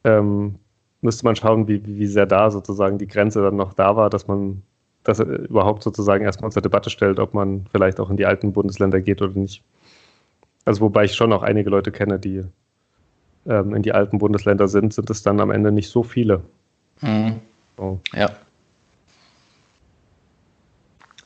Ähm, 0.03 0.57
müsste 1.03 1.25
man 1.25 1.37
schauen, 1.37 1.69
wie, 1.69 1.87
wie 1.87 2.07
sehr 2.07 2.27
da 2.27 2.51
sozusagen 2.51 2.99
die 2.99 3.07
Grenze 3.07 3.43
dann 3.43 3.57
noch 3.57 3.75
da 3.75 3.95
war, 3.95 4.11
dass 4.11 4.27
man 4.27 4.62
das 5.05 5.21
äh, 5.21 5.25
überhaupt 5.25 5.85
sozusagen 5.85 6.25
erstmal 6.25 6.51
zur 6.51 6.62
Debatte 6.62 6.91
stellt, 6.91 7.21
ob 7.21 7.35
man 7.35 7.67
vielleicht 7.71 8.01
auch 8.01 8.11
in 8.11 8.17
die 8.17 8.27
alten 8.27 8.53
Bundesländer 8.53 9.01
geht 9.01 9.23
oder 9.23 9.35
nicht. 9.35 9.62
Also 10.64 10.81
wobei 10.81 11.05
ich 11.05 11.14
schon 11.14 11.33
auch 11.33 11.43
einige 11.43 11.71
Leute 11.71 11.93
kenne, 11.93 12.19
die 12.19 12.43
ähm, 13.47 13.75
in 13.75 13.83
die 13.83 13.93
alten 13.93 14.19
Bundesländer 14.19 14.67
sind, 14.67 14.95
sind 14.95 15.11
es 15.11 15.23
dann 15.23 15.39
am 15.39 15.51
Ende 15.51 15.71
nicht 15.71 15.91
so 15.91 16.03
viele. 16.03 16.43
Mhm. 17.03 17.41
So. 17.77 18.01
Ja. 18.14 18.31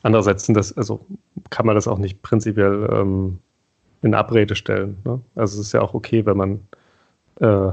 Andererseits 0.03 0.45
sind 0.45 0.55
das, 0.55 0.75
also 0.77 1.05
kann 1.49 1.65
man 1.65 1.75
das 1.75 1.87
auch 1.87 1.97
nicht 1.97 2.21
prinzipiell 2.21 2.89
ähm, 2.91 3.39
in 4.01 4.15
Abrede 4.15 4.55
stellen. 4.55 4.97
Ne? 5.03 5.21
Also 5.35 5.59
es 5.59 5.67
ist 5.67 5.73
ja 5.73 5.81
auch 5.81 5.93
okay, 5.93 6.25
wenn 6.25 6.37
man 6.37 6.59
äh, 7.39 7.71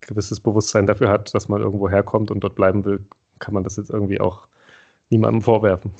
gewisses 0.00 0.40
Bewusstsein 0.40 0.86
dafür 0.86 1.08
hat, 1.10 1.34
dass 1.34 1.48
man 1.48 1.60
irgendwo 1.60 1.88
herkommt 1.88 2.30
und 2.30 2.40
dort 2.40 2.54
bleiben 2.54 2.84
will, 2.84 3.04
kann 3.38 3.54
man 3.54 3.64
das 3.64 3.76
jetzt 3.76 3.90
irgendwie 3.90 4.20
auch 4.20 4.48
niemandem 5.10 5.42
vorwerfen, 5.42 5.92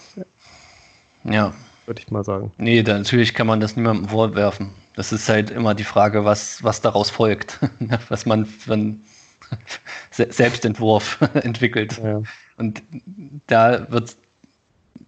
Ja. 1.24 1.52
würde 1.86 2.00
ich 2.00 2.10
mal 2.10 2.24
sagen. 2.24 2.52
Nee, 2.58 2.82
da, 2.82 2.96
natürlich 2.98 3.34
kann 3.34 3.46
man 3.46 3.60
das 3.60 3.76
niemandem 3.76 4.08
vorwerfen. 4.08 4.70
Das 4.96 5.12
ist 5.12 5.28
halt 5.28 5.50
immer 5.50 5.74
die 5.74 5.84
Frage, 5.84 6.24
was, 6.24 6.62
was 6.62 6.80
daraus 6.80 7.10
folgt. 7.10 7.58
was 8.08 8.24
man 8.26 8.46
für 8.46 8.72
einen 8.74 9.04
Se- 10.10 10.30
Selbstentwurf 10.32 11.20
entwickelt. 11.34 12.00
Ja. 12.02 12.22
Und 12.56 12.82
da 13.46 13.90
wird 13.90 14.08
es 14.08 14.16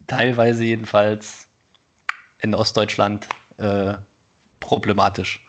teilweise 0.07 0.65
jedenfalls 0.65 1.49
in 2.41 2.55
Ostdeutschland 2.55 3.29
äh, 3.59 3.95
problematisch. 4.61 5.45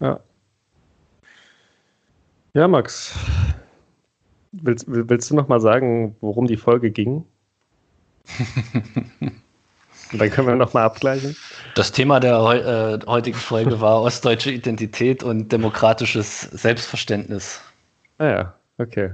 Ja. 0.00 0.20
Ja, 2.54 2.68
Max. 2.68 3.14
Willst, 4.52 4.90
will- 4.90 5.08
willst 5.08 5.30
du 5.30 5.34
noch 5.36 5.48
mal 5.48 5.60
sagen, 5.60 6.16
worum 6.20 6.46
die 6.46 6.56
Folge 6.56 6.90
ging? 6.90 7.24
Und 10.12 10.18
dann 10.20 10.30
können 10.30 10.48
wir 10.48 10.56
noch 10.56 10.74
mal 10.74 10.84
abgleichen. 10.84 11.36
Das 11.74 11.92
Thema 11.92 12.18
der 12.20 12.40
heu 12.40 12.56
äh, 12.58 12.98
heutigen 13.06 13.38
Folge 13.38 13.80
war 13.80 14.02
ostdeutsche 14.02 14.50
Identität 14.50 15.22
und 15.22 15.52
demokratisches 15.52 16.42
Selbstverständnis. 16.42 17.60
Ah 18.18 18.26
ja, 18.26 18.54
okay. 18.78 19.12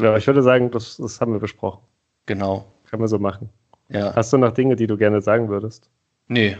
Ja, 0.00 0.16
ich 0.16 0.26
würde 0.26 0.42
sagen, 0.42 0.70
das, 0.70 0.96
das 0.96 1.20
haben 1.20 1.32
wir 1.32 1.40
besprochen. 1.40 1.80
Genau. 2.26 2.66
Können 2.90 3.02
wir 3.02 3.08
so 3.08 3.18
machen. 3.18 3.48
Ja. 3.88 4.14
Hast 4.14 4.32
du 4.32 4.38
noch 4.38 4.52
Dinge, 4.52 4.76
die 4.76 4.86
du 4.86 4.96
gerne 4.96 5.20
sagen 5.20 5.48
würdest? 5.48 5.88
Nee. 6.28 6.56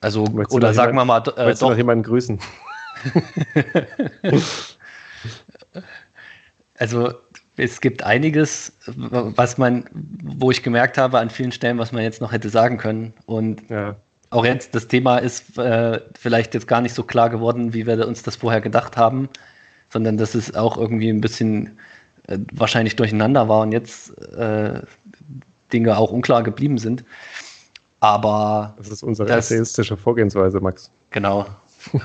Also, 0.00 0.24
Möchtest 0.24 0.56
oder 0.56 0.72
sagen 0.74 0.94
wir 0.96 1.04
mal, 1.04 1.22
äh, 1.36 1.44
Möchtest 1.44 1.62
du 1.62 1.68
noch 1.70 1.76
jemanden 1.76 2.04
grüßen? 2.04 2.38
Also 6.78 7.12
es 7.56 7.80
gibt 7.80 8.02
einiges, 8.02 8.72
was 8.96 9.56
man, 9.56 9.84
wo 9.92 10.50
ich 10.50 10.64
gemerkt 10.64 10.98
habe 10.98 11.18
an 11.20 11.30
vielen 11.30 11.52
Stellen, 11.52 11.78
was 11.78 11.92
man 11.92 12.02
jetzt 12.02 12.20
noch 12.20 12.32
hätte 12.32 12.48
sagen 12.48 12.76
können. 12.78 13.12
Und 13.26 13.68
Ja. 13.70 13.94
auch 14.30 14.44
jetzt, 14.44 14.74
das 14.74 14.88
Thema 14.88 15.18
ist 15.18 15.58
äh, 15.58 16.00
vielleicht 16.18 16.54
jetzt 16.54 16.66
gar 16.66 16.80
nicht 16.80 16.94
so 16.94 17.04
klar 17.04 17.30
geworden, 17.30 17.72
wie 17.72 17.86
wir 17.86 18.06
uns 18.08 18.22
das 18.24 18.34
vorher 18.36 18.60
gedacht 18.60 18.96
haben, 18.96 19.28
sondern 19.90 20.16
dass 20.16 20.34
es 20.34 20.54
auch 20.56 20.76
irgendwie 20.76 21.10
ein 21.10 21.20
bisschen 21.20 21.78
äh, 22.26 22.38
wahrscheinlich 22.52 22.96
durcheinander 22.96 23.48
war 23.48 23.60
und 23.60 23.70
jetzt 23.72 24.18
äh, 24.32 24.80
Dinge 25.72 25.96
auch 25.96 26.10
unklar 26.12 26.42
geblieben 26.42 26.78
sind. 26.78 27.04
Aber 28.00 28.74
Das 28.78 28.88
ist 28.88 29.02
unsere 29.02 29.28
Das- 29.28 29.46
essayistische 29.50 29.96
Vorgehensweise, 29.96 30.60
Max. 30.60 30.90
Genau. 31.10 31.46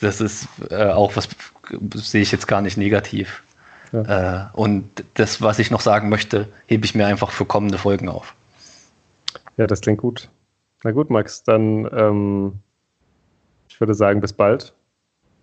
Das 0.00 0.20
ist 0.22 0.48
äh, 0.70 0.86
auch 0.90 1.16
was, 1.16 1.28
sehe 1.96 2.22
ich 2.22 2.32
jetzt 2.32 2.48
gar 2.48 2.62
nicht 2.62 2.78
negativ. 2.78 3.42
Äh, 3.92 4.44
und 4.54 5.04
das, 5.14 5.42
was 5.42 5.58
ich 5.58 5.70
noch 5.70 5.80
sagen 5.82 6.08
möchte, 6.08 6.48
hebe 6.66 6.86
ich 6.86 6.94
mir 6.94 7.06
einfach 7.06 7.30
für 7.30 7.44
kommende 7.44 7.76
Folgen 7.76 8.08
auf. 8.08 8.34
Ja, 9.58 9.66
das 9.66 9.82
klingt 9.82 9.98
gut. 10.00 10.28
Na 10.82 10.92
gut, 10.92 11.10
Max, 11.10 11.42
dann 11.44 11.86
ähm, 11.92 12.54
ich 13.68 13.78
würde 13.78 13.94
sagen, 13.94 14.20
bis 14.22 14.32
bald. 14.32 14.72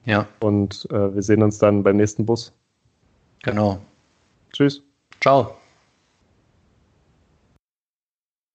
Ja, 0.06 0.28
Und 0.40 0.88
äh, 0.92 1.14
wir 1.14 1.22
sehen 1.22 1.44
uns 1.44 1.60
dann 1.60 1.84
beim 1.84 1.98
nächsten 1.98 2.26
Bus. 2.26 2.52
genau. 3.44 3.80
Tschüss. 4.52 4.82
Ciao. 5.22 5.56